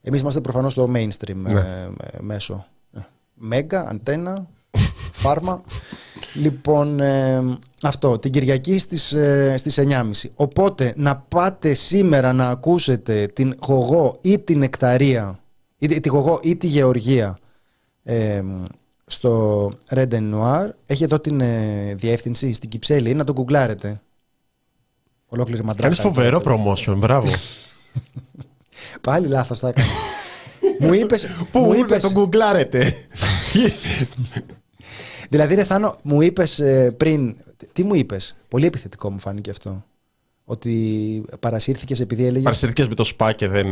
[0.03, 1.61] Εμείς είμαστε προφανώς στο mainstream ε, Ναι.
[1.61, 1.89] ε,
[2.21, 2.67] μέσο.
[2.93, 3.01] Ε,
[3.35, 4.47] Μέγκα, αντένα,
[5.13, 5.63] φάρμα.
[6.35, 7.43] λοιπόν, ε,
[7.83, 10.31] αυτό, την Κυριακή στις, ε, στις 9.30.
[10.35, 15.39] Οπότε, να πάτε σήμερα να ακούσετε την Γογό ή την Εκταρία,
[15.85, 17.39] ή, τη Γογό ή τη Γεωργία
[18.03, 18.43] ε,
[19.07, 20.69] στο Red and Noir.
[20.87, 24.01] Έχει εδώ την ε, διεύθυνση στην Κυψέλη, να το γκουγκλάρετε.
[25.27, 25.83] Ολόκληρη μαντράκα.
[25.83, 27.33] Κάνεις φοβερό promotion, μπράβο.
[29.01, 29.87] Πάλι λάθος θα έκανα.
[30.79, 32.95] μου είπες, Πού μου να είπες, τον γκουγκλάρετε;
[35.31, 37.37] δηλαδή ρε Θάνο, μου είπες ε, πριν,
[37.73, 39.85] τι μου είπες, πολύ επιθετικό μου φάνηκε αυτό,
[40.45, 43.67] ότι παρασύρθηκες επειδή έλεγε Παρασυρκές με το σπα και δεν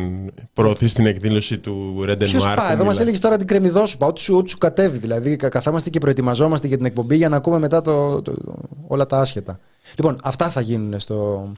[0.52, 2.52] προωθείς την εκδήλωση του Red and Ποιος Noir.
[2.56, 2.98] πά, που εδώ μας μιλάει.
[3.00, 4.98] έλεγες τώρα την κρεμιδόσουπα, ό,τι σου, ό,τι σου κατέβει.
[4.98, 8.54] Δηλαδή, κα- καθόμαστε και προετοιμαζόμαστε για την εκπομπή για να ακούμε μετά το, το- το-
[8.86, 9.58] όλα τα άσχετα.
[9.96, 11.52] Λοιπόν, αυτά θα γίνουν στο,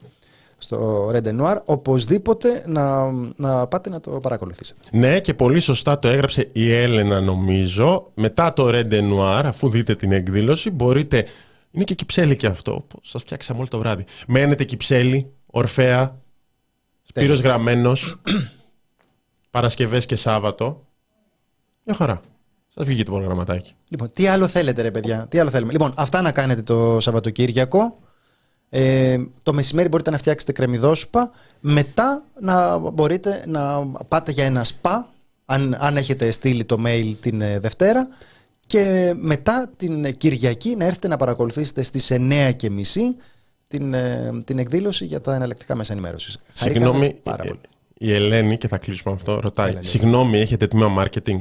[0.58, 1.56] στο Red and Noir.
[1.64, 4.80] Οπωσδήποτε να, να πάτε να το παρακολουθήσετε.
[4.92, 8.10] Ναι, και πολύ σωστά το έγραψε η Έλενα, νομίζω.
[8.14, 11.24] Μετά το Red and Noir, αφού δείτε την εκδήλωση, μπορείτε.
[11.74, 12.86] Είναι και κυψέλη και αυτό.
[13.02, 14.04] Σας φτιάξαμε όλο το βράδυ.
[14.26, 16.20] Μένετε κυψέλη, Ορφαία,
[17.02, 18.20] Σπύρος Γραμμένος,
[19.50, 20.86] Παρασκευές και Σάββατο.
[21.84, 22.20] Μια χαρά.
[22.68, 23.72] Σας βγήκε το προγραμματάκι.
[23.90, 27.98] Λοιπόν, τι άλλο θέλετε, ρε παιδιά, τι άλλο θέλουμε; Λοιπόν, αυτά να κάνετε το Σαββατοκύριακο.
[28.68, 31.30] Ε, το μεσημέρι μπορείτε να φτιάξετε κρεμμυδόσουπα.
[31.60, 35.08] Μετά να μπορείτε να πάτε για ένα σπα,
[35.44, 38.08] αν, αν έχετε στείλει το mail την ε, Δευτέρα.
[38.66, 42.50] Και μετά την ε, Κυριακή να έρθετε να παρακολουθήσετε στις 9.30
[43.68, 46.38] την, ε, την εκδήλωση για τα εναλλακτικά μέσα ενημέρωσης.
[46.54, 47.60] Συγγνώμη, Πάρα ε, πολύ.
[47.98, 49.66] η Ελένη, και θα κλείσουμε αυτό, ρωτάει.
[49.68, 49.90] Έλα, Ελένη.
[49.92, 51.38] Συγγνώμη, έχετε τμήμα marketing;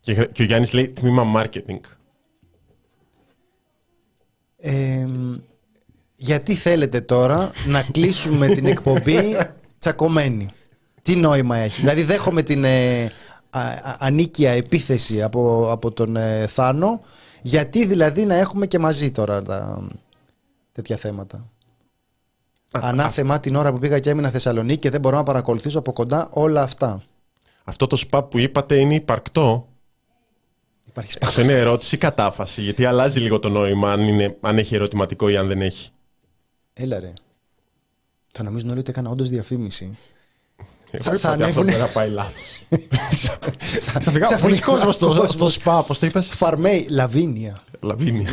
[0.00, 1.80] Και, γρα- και ο Γιάννης λέει τμήμα marketing.
[4.58, 5.06] Ε,
[6.16, 9.18] γιατί θέλετε τώρα να κλείσουμε την εκπομπή
[9.78, 10.50] τσακωμένη;
[11.02, 13.10] Τι νόημα έχει; Δηλαδή δέχομαι την ε, α- α-
[13.98, 17.00] ανίκια επίθεση από, από τον ε, Θάνο.
[17.42, 19.88] Γιατί δηλαδή να έχουμε και μαζί τώρα τα,
[20.72, 21.50] τέτοια θέματα.
[22.70, 26.28] Ανάθεμα την ώρα που πήγα και έμεινα Θεσσαλονίκη και δεν μπορώ να παρακολουθήσω από κοντά
[26.30, 27.04] όλα αυτά.
[27.64, 29.68] Αυτό το σπα που είπατε είναι υπαρκτό.
[30.88, 32.62] Υπάρχει σπα- Αυτό είναι ερώτηση ή κατάφαση.
[32.62, 35.90] Γιατί αλλάζει λίγο το νόημα αν, είναι, αν έχει ερωτηματικό ή αν δεν έχει.
[36.72, 37.12] Έλα ρε.
[38.32, 39.98] Θα νομίζουν όλοι ότι έκανα όντως διαφήμιση.
[40.90, 42.58] Εγώ Θα- είπα θα ότι αυτό ανέβουνε- μπορεί να πάει λάθος.
[43.14, 45.30] Ξαφνικά Ξαφνικά πολλοί κόσμος στο, κόσμος.
[45.32, 47.60] στο σπα, πώς το είπες; Φαρμέι, Λαβίνια.
[47.80, 48.30] Λαβίνια.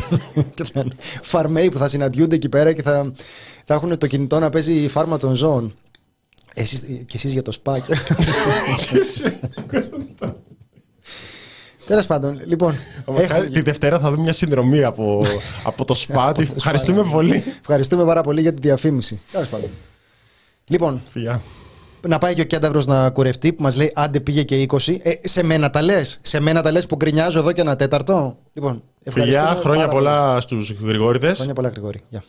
[0.54, 3.12] Και θα είναι Φαρμέι που θα συναντιούνται εκεί πέρα και θα,
[3.64, 5.74] θα έχουν το κινητό να παίζει φάρμα των ζώων.
[6.54, 7.78] Εσείς, και εσείς για το σπα.
[7.78, 7.94] και-
[11.86, 12.76] Τέλος πάντων, λοιπόν.
[13.16, 15.24] έχουμε- Τη Δευτέρα θα δούμε μια συνδρομή από,
[15.64, 16.32] από το σπα.
[16.32, 17.44] Τη- Ευχαριστούμε πολύ.
[17.60, 19.20] Ευχαριστούμε πάρα πολύ για τη διαφήμιση.
[19.32, 19.70] Τέλος πάντων.
[20.66, 21.42] Λοιπόν, Φιλιά.
[22.08, 24.96] Να πάει και ο Κένταυρος να κουρευτεί που μας λέει άντε πήγε και 20.
[25.02, 26.18] Ε, σε μένα τα λες.
[26.22, 28.36] Σε μένα τα λες που γκρινιάζω εδώ και ένα τέταρτο.
[28.52, 29.44] Λοιπόν, ευχαριστούμε.
[29.44, 30.04] Φιλιά, χρόνια πάρα πολύ.
[30.04, 31.36] πολλά στους Γρηγόριδες.
[31.36, 32.00] Χρόνια πολλά, Γρηγόρη.
[32.08, 32.24] Γεια.